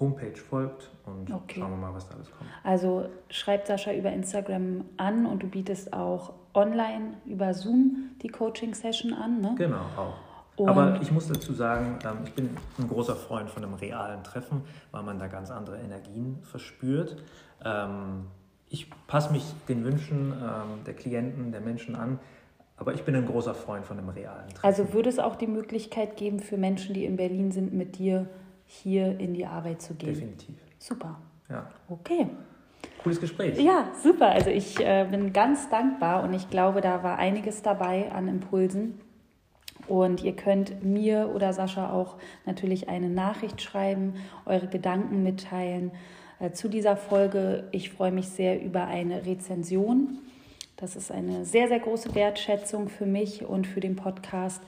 Homepage 0.00 0.36
folgt 0.36 0.90
und 1.04 1.30
Okay. 1.30 1.60
schauen 1.60 1.70
wir 1.72 1.76
mal, 1.76 1.94
was 1.94 2.08
da 2.08 2.14
alles 2.14 2.30
kommt. 2.30 2.48
Also 2.64 3.04
schreibt 3.28 3.66
Sascha 3.66 3.92
über 3.92 4.10
Instagram 4.10 4.84
an 4.96 5.26
und 5.26 5.42
du 5.42 5.46
bietest 5.46 5.92
auch 5.92 6.32
online 6.54 7.14
über 7.26 7.52
Zoom 7.52 8.10
die 8.22 8.28
Coaching-Session 8.28 9.12
an. 9.12 9.40
Ne? 9.42 9.54
Genau, 9.58 9.82
auch. 9.96 10.14
Und- 10.62 10.68
Aber 10.68 11.00
ich 11.00 11.10
muss 11.10 11.26
dazu 11.28 11.52
sagen, 11.52 11.98
ähm, 12.04 12.18
ich 12.24 12.34
bin 12.34 12.50
ein 12.78 12.88
großer 12.88 13.16
Freund 13.16 13.48
von 13.50 13.64
einem 13.64 13.74
realen 13.74 14.22
Treffen, 14.24 14.62
weil 14.90 15.02
man 15.02 15.18
da 15.18 15.26
ganz 15.26 15.50
andere 15.50 15.78
Energien 15.78 16.38
verspürt. 16.42 17.16
Ähm, 17.64 18.26
Ich 18.72 18.88
passe 19.08 19.32
mich 19.32 19.42
den 19.68 19.82
Wünschen 19.84 20.32
ähm, 20.32 20.84
der 20.86 20.94
Klienten, 20.94 21.50
der 21.50 21.60
Menschen 21.60 21.96
an, 21.96 22.20
aber 22.76 22.94
ich 22.94 23.02
bin 23.02 23.16
ein 23.16 23.26
großer 23.26 23.52
Freund 23.52 23.84
von 23.84 23.98
einem 23.98 24.10
realen 24.10 24.48
Treffen. 24.50 24.64
Also 24.64 24.92
würde 24.92 25.08
es 25.08 25.18
auch 25.18 25.34
die 25.34 25.48
Möglichkeit 25.48 26.16
geben 26.16 26.38
für 26.38 26.56
Menschen, 26.56 26.94
die 26.94 27.04
in 27.04 27.16
Berlin 27.16 27.50
sind, 27.50 27.72
mit 27.72 27.98
dir 27.98 28.28
hier 28.66 29.18
in 29.18 29.34
die 29.34 29.44
Arbeit 29.44 29.82
zu 29.82 29.94
gehen? 29.94 30.10
Definitiv. 30.14 30.54
Super. 30.78 31.16
Ja. 31.48 31.66
Okay. 31.88 32.28
Cooles 33.02 33.20
Gespräch. 33.20 33.58
Ja, 33.58 33.88
super. 34.04 34.28
Also 34.30 34.50
ich 34.50 34.78
äh, 34.78 35.04
bin 35.10 35.32
ganz 35.32 35.68
dankbar 35.68 36.22
und 36.22 36.32
ich 36.32 36.48
glaube, 36.48 36.80
da 36.80 37.02
war 37.02 37.18
einiges 37.18 37.62
dabei 37.62 38.12
an 38.12 38.28
Impulsen. 38.28 39.00
Und 39.88 40.22
ihr 40.22 40.34
könnt 40.34 40.84
mir 40.84 41.30
oder 41.34 41.52
Sascha 41.52 41.92
auch 41.92 42.16
natürlich 42.46 42.88
eine 42.88 43.08
Nachricht 43.08 43.60
schreiben, 43.60 44.14
eure 44.46 44.66
Gedanken 44.66 45.22
mitteilen 45.22 45.90
äh, 46.38 46.52
zu 46.52 46.68
dieser 46.68 46.96
Folge. 46.96 47.64
Ich 47.72 47.90
freue 47.90 48.12
mich 48.12 48.28
sehr 48.28 48.62
über 48.62 48.86
eine 48.86 49.26
Rezension. 49.26 50.18
Das 50.76 50.96
ist 50.96 51.12
eine 51.12 51.44
sehr, 51.44 51.68
sehr 51.68 51.80
große 51.80 52.14
Wertschätzung 52.14 52.88
für 52.88 53.06
mich 53.06 53.44
und 53.44 53.66
für 53.66 53.80
den 53.80 53.96
Podcast. 53.96 54.62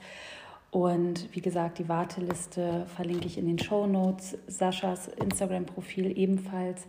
Und 0.69 1.29
wie 1.35 1.41
gesagt, 1.41 1.77
die 1.79 1.87
Warteliste 1.87 2.85
verlinke 2.95 3.27
ich 3.27 3.37
in 3.37 3.45
den 3.45 3.59
Show 3.59 3.85
Notes, 3.85 4.37
Saschas 4.47 5.07
Instagram-Profil 5.07 6.17
ebenfalls. 6.17 6.87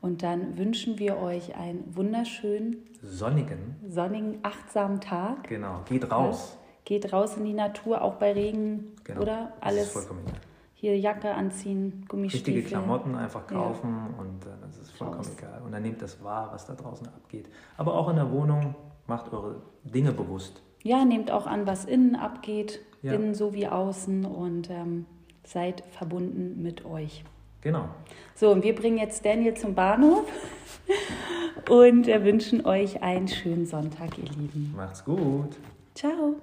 Und 0.00 0.22
dann 0.22 0.56
wünschen 0.56 0.98
wir 0.98 1.18
euch 1.18 1.56
einen 1.56 1.84
wunderschönen, 1.96 2.76
Sonnigen, 3.02 3.76
sonnigen, 3.88 4.38
achtsamen 4.42 5.00
Tag. 5.00 5.48
genau. 5.48 5.82
Geht 5.88 6.10
raus. 6.10 6.56
Geht 6.86 7.12
raus 7.12 7.36
in 7.36 7.44
die 7.44 7.52
Natur, 7.52 8.00
auch 8.00 8.14
bei 8.14 8.32
Regen, 8.32 8.92
Genau. 9.04 9.20
oder? 9.22 9.52
Alles 9.60 9.90
vollkommen 9.90 10.20
egal. 10.26 10.40
hier 10.74 10.98
Jacke 10.98 11.34
anziehen, 11.34 12.04
Gummistiefel. 12.08 12.54
Richtige 12.54 12.68
Klamotten 12.68 13.14
einfach 13.16 13.42
Ja. 13.50 13.56
kaufen 13.58 14.14
und 14.18 14.46
äh, 14.46 14.50
das 14.62 14.78
ist 14.78 14.92
vollkommen 14.92 15.18
Raus. 15.24 15.32
egal. 15.36 15.60
Und 15.64 15.72
dann 15.72 15.82
nehmt 15.82 16.00
das 16.00 16.22
wahr, 16.22 16.48
was 16.52 16.64
da 16.66 16.74
draußen 16.74 17.06
abgeht. 17.08 17.48
Aber 17.76 17.94
auch 17.94 18.08
in 18.08 18.16
der 18.16 18.30
Wohnung 18.30 18.74
macht 19.08 19.32
eure 19.32 19.56
Dinge 19.84 20.12
bewusst. 20.12 20.62
Ja, 20.84 21.04
nehmt 21.04 21.30
auch 21.32 21.46
an, 21.46 21.66
was 21.66 21.84
innen 21.86 22.14
abgeht, 22.14 22.80
Ja. 23.02 23.14
innen 23.14 23.34
sowie 23.34 23.66
außen 23.66 24.24
und 24.24 24.70
ähm, 24.70 25.06
seid 25.44 25.82
verbunden 25.90 26.62
mit 26.62 26.84
euch. 26.84 27.24
Genau. 27.62 27.88
So, 28.36 28.50
und 28.52 28.62
wir 28.62 28.74
bringen 28.76 28.98
jetzt 28.98 29.24
Daniel 29.24 29.54
zum 29.54 29.74
Bahnhof 29.74 30.24
und 31.68 32.06
äh, 32.06 32.22
wünschen 32.24 32.64
euch 32.64 33.02
einen 33.02 33.26
schönen 33.26 33.66
Sonntag, 33.66 34.16
ihr 34.18 34.24
Lieben. 34.30 34.72
Macht's 34.76 35.04
gut. 35.04 35.56
Ciao. 35.96 36.36